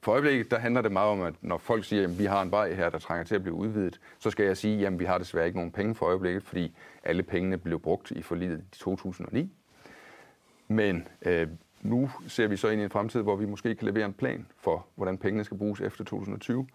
For 0.00 0.12
øjeblikket, 0.12 0.50
der 0.50 0.58
handler 0.58 0.82
det 0.82 0.92
meget 0.92 1.10
om, 1.10 1.22
at 1.22 1.34
når 1.40 1.58
folk 1.58 1.84
siger, 1.84 2.04
at 2.04 2.18
vi 2.18 2.24
har 2.24 2.42
en 2.42 2.50
vej 2.50 2.74
her, 2.74 2.90
der 2.90 2.98
trænger 2.98 3.24
til 3.24 3.34
at 3.34 3.42
blive 3.42 3.54
udvidet, 3.54 4.00
så 4.18 4.30
skal 4.30 4.46
jeg 4.46 4.56
sige, 4.56 4.86
at 4.86 4.98
vi 4.98 5.04
har 5.04 5.18
desværre 5.18 5.46
ikke 5.46 5.58
nogen 5.58 5.72
penge 5.72 5.94
for 5.94 6.06
øjeblikket, 6.06 6.42
fordi 6.42 6.76
alle 7.04 7.22
pengene 7.22 7.58
blev 7.58 7.80
brugt 7.80 8.10
i 8.10 8.22
forliget 8.22 8.58
i 8.58 8.78
2009. 8.78 9.52
Men 10.68 11.08
øh, 11.22 11.48
nu 11.82 12.10
ser 12.28 12.46
vi 12.46 12.56
så 12.56 12.68
ind 12.68 12.80
i 12.80 12.84
en 12.84 12.90
fremtid, 12.90 13.22
hvor 13.22 13.36
vi 13.36 13.46
måske 13.46 13.74
kan 13.74 13.86
levere 13.86 14.06
en 14.06 14.12
plan 14.12 14.46
for, 14.56 14.86
hvordan 14.94 15.18
pengene 15.18 15.44
skal 15.44 15.58
bruges 15.58 15.80
efter 15.80 16.04
2020. 16.04 16.66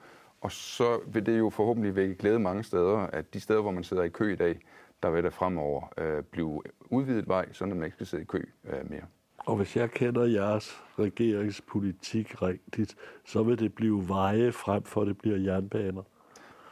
Og 0.41 0.51
så 0.51 0.99
vil 1.07 1.25
det 1.25 1.39
jo 1.39 1.49
forhåbentlig 1.49 1.95
vække 1.95 2.15
glæde 2.15 2.39
mange 2.39 2.63
steder, 2.63 2.97
at 2.97 3.33
de 3.33 3.39
steder, 3.39 3.61
hvor 3.61 3.71
man 3.71 3.83
sidder 3.83 4.03
i 4.03 4.09
kø 4.09 4.33
i 4.33 4.35
dag, 4.35 4.59
der 5.03 5.09
vil 5.09 5.23
der 5.23 5.29
fremover 5.29 5.93
øh, 5.97 6.23
blive 6.23 6.61
udvidet 6.89 7.27
vej, 7.27 7.53
så 7.53 7.65
man 7.65 7.83
ikke 7.83 7.95
skal 7.95 8.07
sidde 8.07 8.23
i 8.23 8.25
kø 8.25 8.43
øh, 8.63 8.89
mere. 8.89 9.05
Og 9.45 9.55
hvis 9.55 9.75
jeg 9.75 9.91
kender 9.91 10.23
jeres 10.23 10.81
regeringspolitik 10.99 12.41
rigtigt, 12.41 12.95
så 13.25 13.43
vil 13.43 13.59
det 13.59 13.73
blive 13.75 14.09
veje 14.09 14.51
frem 14.51 14.83
for, 14.83 15.01
at 15.01 15.07
det 15.07 15.17
bliver 15.17 15.37
jernbaner. 15.37 16.01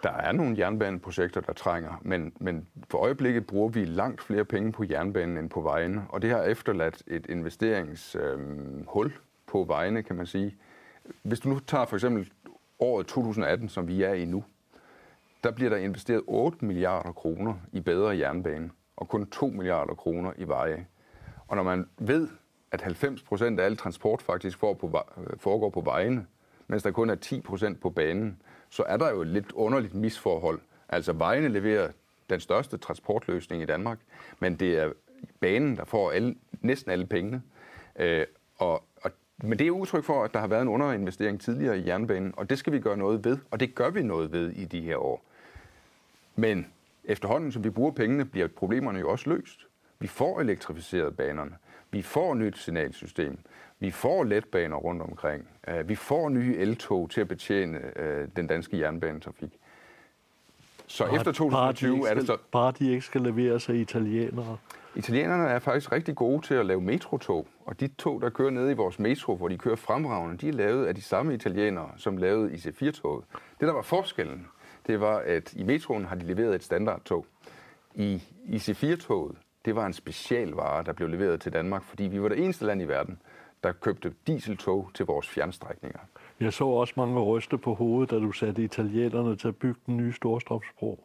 Der 0.04 0.12
er 0.12 0.32
nogle 0.32 0.56
jernbaneprojekter, 0.58 1.42
der 1.42 1.54
trænger, 1.54 2.02
men, 2.02 2.34
men 2.40 2.68
for 2.90 2.98
øjeblikket 2.98 3.48
bruger 3.48 3.70
vi 3.70 3.86
langt 3.86 4.22
flere 4.22 4.46
penge 4.46 4.72
på 4.72 4.84
jernbanen 4.90 5.38
end 5.38 5.50
på 5.50 5.62
vejene, 5.62 6.06
og 6.10 6.22
det 6.22 6.30
har 6.30 6.44
efterladt 6.44 7.04
et 7.08 7.26
investeringshul 7.30 9.06
øhm, 9.06 9.14
øh, 9.14 9.20
på 9.48 9.64
vejene, 9.64 10.04
kan 10.04 10.16
man 10.16 10.26
sige. 10.26 10.56
Hvis 11.24 11.40
du 11.40 11.50
nu 11.50 11.60
tager 11.60 11.86
for 11.86 11.96
eksempel 11.96 12.32
året 12.80 13.08
2018, 13.08 13.70
som 13.70 13.88
vi 13.88 14.04
er 14.04 14.14
i 14.14 14.26
nu, 14.26 14.44
der 15.44 15.52
bliver 15.52 15.70
der 15.70 15.78
investeret 15.78 16.22
8 16.28 16.66
milliarder 16.66 17.12
kroner 17.12 17.54
i 17.72 17.80
bedre 17.80 18.18
jernbane, 18.18 18.70
og 18.98 19.08
kun 19.08 19.30
2 19.30 19.48
milliarder 19.48 19.94
kroner 19.94 20.34
i 20.38 20.44
veje. 20.44 20.86
Og 21.48 21.56
når 21.56 21.64
man 21.64 21.90
ved, 21.98 22.28
at 22.72 22.82
90 22.82 23.24
procent 23.24 23.60
af 23.60 23.66
al 23.66 23.78
transport 23.78 24.22
faktisk 24.22 24.64
øh, 24.64 24.70
foregår 25.38 25.70
på 25.70 25.82
vejene, 25.82 26.26
mens 26.68 26.84
der 26.84 26.92
kun 26.92 27.10
er 27.10 27.16
10 27.16 27.42
procent 27.42 27.82
på 27.82 27.90
banen, 27.90 28.42
så 28.70 28.84
er 28.88 28.98
der 28.98 29.10
jo 29.10 29.22
et 29.22 29.28
lidt 29.28 29.52
underligt 29.52 29.94
misforhold. 29.94 30.60
Altså 30.90 31.14
vejene 31.14 31.48
leverer 31.48 31.92
den 32.30 32.40
største 32.40 32.78
transportløsning 32.78 33.62
i 33.62 33.66
Danmark, 33.66 34.00
men 34.40 34.56
det 34.56 34.78
er 34.78 34.92
banen, 35.40 35.78
der 35.78 35.86
får 35.86 36.12
alle, 36.12 36.36
næsten 36.62 36.92
alle 36.92 37.06
pengene. 37.06 37.42
Øh, 37.96 38.26
og, 38.58 38.84
og, 39.02 39.12
men 39.44 39.60
det 39.60 39.68
er 39.68 39.72
udtryk 39.72 40.04
for, 40.04 40.24
at 40.24 40.34
der 40.34 40.40
har 40.40 40.48
været 40.48 40.62
en 40.62 40.68
underinvestering 40.68 41.42
tidligere 41.42 41.80
i 41.80 41.88
jernbanen, 41.88 42.34
og 42.38 42.50
det 42.50 42.58
skal 42.58 42.74
vi 42.74 42.80
gøre 42.80 42.98
noget 42.98 43.26
ved, 43.26 43.38
og 43.52 43.60
det 43.60 43.76
gør 43.76 43.90
vi 43.90 44.04
noget 44.04 44.32
ved 44.32 44.52
i 44.52 44.66
de 44.66 44.82
her 44.82 44.98
år. 44.98 45.26
Men 46.36 46.68
efterhånden, 47.04 47.52
som 47.52 47.64
vi 47.64 47.70
bruger 47.70 47.92
pengene, 47.92 48.26
bliver 48.26 48.48
problemerne 48.48 49.00
jo 49.00 49.10
også 49.10 49.30
løst. 49.30 49.68
Vi 50.00 50.08
får 50.08 50.42
elektrificeret 50.42 51.18
banerne. 51.18 51.56
Vi 51.92 52.02
får 52.02 52.34
nyt 52.34 52.58
signalsystem. 52.58 53.38
Vi 53.80 53.92
får 53.92 54.24
letbaner 54.24 54.78
rundt 54.78 55.02
omkring. 55.02 55.48
Øh, 55.68 55.90
vi 55.90 55.96
får 55.96 56.30
nye 56.30 56.58
eltog 56.58 57.10
til 57.10 57.22
at 57.22 57.28
betjene 57.28 58.00
øh, 58.00 58.28
den 58.36 58.48
danske 58.48 58.80
jernbanetrafik. 58.80 59.52
Så 60.88 61.06
bare, 61.06 61.16
efter 61.16 61.32
2020 61.32 61.98
bare 61.98 62.06
de 62.06 62.10
er 62.10 62.14
det 62.14 62.28
så... 62.28 62.38
Bare 62.52 62.74
de 62.80 62.92
ikke 62.92 63.02
skal 63.02 63.22
levere 63.22 63.60
sig 63.60 63.76
italienere. 63.76 64.58
Italienerne 64.96 65.44
er 65.44 65.60
faktisk 65.60 65.92
rigtig 65.92 66.16
gode 66.16 66.46
til 66.46 66.54
at 66.54 66.66
lave 66.66 66.82
metrotog, 66.82 67.48
og 67.66 67.80
de 67.80 67.88
tog, 67.88 68.22
der 68.22 68.30
kører 68.30 68.50
nede 68.50 68.72
i 68.72 68.74
vores 68.74 69.00
metro, 69.00 69.36
hvor 69.36 69.48
de 69.48 69.58
kører 69.58 69.76
fremragende, 69.76 70.38
de 70.38 70.50
er 70.50 70.54
lavet 70.54 70.86
af 70.86 70.96
de 70.96 71.02
samme 71.02 71.34
italienere, 71.34 71.90
som 71.98 72.18
lavede 72.18 72.52
IC4-toget. 72.52 73.26
Det, 73.60 73.68
der 73.68 73.74
var 73.74 73.82
forskellen, 73.82 74.48
det 74.88 75.00
var, 75.00 75.18
at 75.18 75.54
i 75.54 75.64
metroen 75.64 76.06
har 76.06 76.16
de 76.16 76.26
leveret 76.26 76.56
et 76.56 76.64
standardtog. 76.64 77.26
I 77.96 78.24
IC4-toget, 78.48 79.36
det 79.66 79.76
var 79.76 79.86
en 79.86 79.94
specialvare, 79.94 80.84
der 80.84 80.94
blev 80.94 81.08
leveret 81.08 81.42
til 81.42 81.54
Danmark, 81.54 81.84
fordi 81.84 82.04
vi 82.04 82.22
var 82.22 82.30
det 82.30 82.44
eneste 82.44 82.66
land 82.66 82.82
i 82.82 82.86
verden, 82.86 83.22
der 83.64 83.72
købte 83.72 84.14
dieseltog 84.28 84.92
til 84.94 85.06
vores 85.06 85.30
fjernstrækninger. 85.30 86.00
Jeg 86.40 86.54
så 86.54 86.66
også 86.66 86.94
mange 86.98 87.20
ryste 87.20 87.58
på 87.58 87.74
hovedet, 87.74 88.12
da 88.12 88.16
du 88.16 88.32
satte 88.32 88.64
italienerne 88.64 89.36
til 89.36 89.48
at 89.48 89.56
bygge 89.56 89.80
den 89.86 89.98
nye 89.98 90.14
Storstrømsbro. 90.14 91.04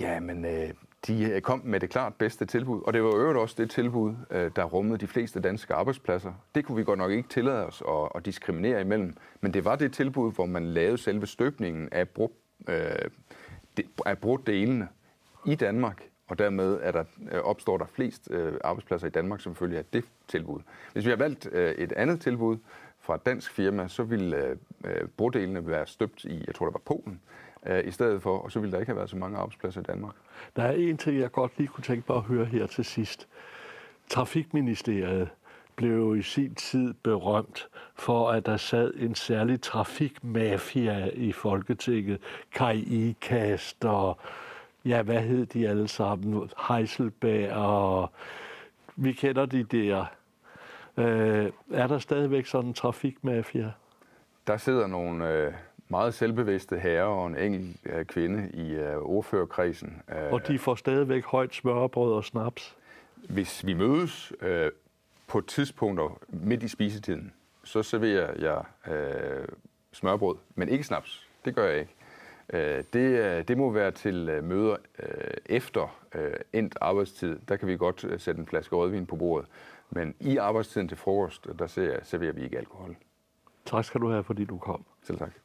Ja, 0.00 0.20
men 0.20 0.44
øh, 0.44 0.70
de 1.06 1.40
kom 1.40 1.60
med 1.64 1.80
det 1.80 1.90
klart 1.90 2.14
bedste 2.14 2.46
tilbud, 2.46 2.82
og 2.82 2.92
det 2.92 3.02
var 3.02 3.16
øvrigt 3.16 3.38
også 3.38 3.54
det 3.58 3.70
tilbud, 3.70 4.14
øh, 4.30 4.50
der 4.56 4.64
rummede 4.64 4.98
de 4.98 5.06
fleste 5.06 5.40
danske 5.40 5.74
arbejdspladser. 5.74 6.32
Det 6.54 6.64
kunne 6.64 6.76
vi 6.76 6.84
godt 6.84 6.98
nok 6.98 7.10
ikke 7.10 7.28
tillade 7.28 7.66
os 7.66 7.82
at, 7.88 8.08
at 8.14 8.26
diskriminere 8.26 8.80
imellem, 8.80 9.16
men 9.40 9.54
det 9.54 9.64
var 9.64 9.76
det 9.76 9.92
tilbud, 9.92 10.32
hvor 10.32 10.46
man 10.46 10.66
lavede 10.66 10.98
selve 10.98 11.26
støbningen 11.26 11.88
af 11.92 12.08
brugt 12.08 12.34
øh, 12.68 13.10
er 14.06 14.14
brudt 14.14 14.46
delene 14.46 14.88
i 15.46 15.54
Danmark, 15.54 16.02
og 16.26 16.38
dermed 16.38 16.78
er 16.82 16.92
der, 16.92 17.04
øh, 17.32 17.40
opstår 17.40 17.78
der 17.78 17.86
flest 17.86 18.28
øh, 18.30 18.52
arbejdspladser 18.64 19.06
i 19.06 19.10
Danmark 19.10 19.40
som 19.40 19.54
følge 19.54 19.78
af 19.78 19.84
det 19.84 20.04
tilbud. 20.28 20.60
Hvis 20.92 21.04
vi 21.04 21.10
har 21.10 21.16
valgt 21.16 21.48
øh, 21.52 21.74
et 21.74 21.92
andet 21.92 22.20
tilbud 22.20 22.56
fra 23.00 23.14
et 23.14 23.26
dansk 23.26 23.52
firma, 23.52 23.88
så 23.88 24.02
ville 24.02 24.36
øh, 24.36 24.56
øh, 24.84 25.08
brodelene 25.16 25.66
være 25.66 25.86
støbt 25.86 26.24
i, 26.24 26.44
jeg 26.46 26.54
tror 26.54 26.66
det 26.66 26.74
var 26.74 26.80
Polen, 26.84 27.20
øh, 27.66 27.86
i 27.86 27.90
stedet 27.90 28.22
for, 28.22 28.38
og 28.38 28.52
så 28.52 28.60
ville 28.60 28.72
der 28.72 28.80
ikke 28.80 28.90
have 28.90 28.96
været 28.96 29.10
så 29.10 29.16
mange 29.16 29.38
arbejdspladser 29.38 29.80
i 29.80 29.84
Danmark. 29.84 30.14
Der 30.56 30.62
er 30.62 30.72
en 30.72 30.96
ting, 30.96 31.18
jeg 31.18 31.32
godt 31.32 31.52
lige 31.58 31.68
kunne 31.68 31.84
tænke 31.84 32.04
mig 32.08 32.16
at 32.16 32.22
høre 32.22 32.44
her 32.44 32.66
til 32.66 32.84
sidst. 32.84 33.28
Trafikministeriet 34.08 35.28
blev 35.76 35.96
jo 35.96 36.14
i 36.14 36.22
sin 36.22 36.54
tid 36.54 36.94
berømt 37.02 37.68
for, 37.94 38.30
at 38.30 38.46
der 38.46 38.56
sad 38.56 38.94
en 38.96 39.14
særlig 39.14 39.60
trafikmafia 39.60 41.10
i 41.14 41.32
Folketinget. 41.32 42.20
Kai 42.54 42.78
Ikast 42.80 43.84
og, 43.84 44.18
ja, 44.84 45.02
hvad 45.02 45.20
hed 45.20 45.46
de 45.46 45.68
alle 45.68 45.88
sammen? 45.88 46.50
Heiselberg 46.68 47.52
og 47.52 48.10
vi 48.96 49.12
kender 49.12 49.46
de 49.46 49.62
der. 49.62 50.04
Øh, 50.96 51.50
er 51.72 51.86
der 51.86 51.98
stadigvæk 51.98 52.46
sådan 52.46 52.68
en 52.68 52.74
trafikmafia? 52.74 53.72
Der 54.46 54.56
sidder 54.56 54.86
nogle 54.86 55.30
øh, 55.30 55.52
meget 55.88 56.14
selvbevidste 56.14 56.78
herrer 56.78 57.04
og 57.04 57.26
en 57.26 57.36
enkelt 57.36 57.76
øh, 57.84 58.04
kvinde 58.04 58.50
i 58.54 58.70
øh, 58.72 58.96
ordførerkredsen. 58.96 60.02
Øh, 60.08 60.32
og 60.32 60.48
de 60.48 60.58
får 60.58 60.74
stadigvæk 60.74 61.24
højt 61.24 61.54
smørbrød 61.54 62.12
og 62.12 62.24
snaps? 62.24 62.76
Hvis 63.28 63.66
vi 63.66 63.74
mødes 63.74 64.32
øh, 64.40 64.70
på 65.26 65.40
tidspunkter 65.40 66.18
midt 66.28 66.62
i 66.62 66.68
spisetiden, 66.68 67.32
så 67.64 67.82
serverer 67.82 68.32
jeg 68.38 68.92
øh, 68.94 69.48
smørbrød, 69.92 70.36
men 70.54 70.68
ikke 70.68 70.84
snaps. 70.84 71.28
Det 71.44 71.54
gør 71.54 71.68
jeg 71.68 71.80
ikke. 71.80 71.94
Øh, 72.52 72.84
det, 72.92 72.98
øh, 72.98 73.48
det 73.48 73.58
må 73.58 73.70
være 73.70 73.90
til 73.90 74.28
øh, 74.28 74.44
møder 74.44 74.76
efter 75.46 75.96
endt 76.52 76.78
arbejdstid. 76.80 77.38
Der 77.48 77.56
kan 77.56 77.68
vi 77.68 77.76
godt 77.76 78.06
sætte 78.18 78.40
en 78.40 78.46
flaske 78.46 78.76
rødvin 78.76 79.06
på 79.06 79.16
bordet. 79.16 79.48
Men 79.90 80.14
i 80.20 80.36
arbejdstiden 80.36 80.88
til 80.88 80.96
frokost, 80.96 81.46
der 81.58 81.66
serverer 82.02 82.32
vi 82.32 82.42
ikke 82.42 82.58
alkohol. 82.58 82.96
Tak 83.64 83.84
skal 83.84 84.00
du 84.00 84.10
have, 84.10 84.24
fordi 84.24 84.44
du 84.44 84.58
kom. 84.58 84.84
Selv 85.02 85.18
tak. 85.18 85.43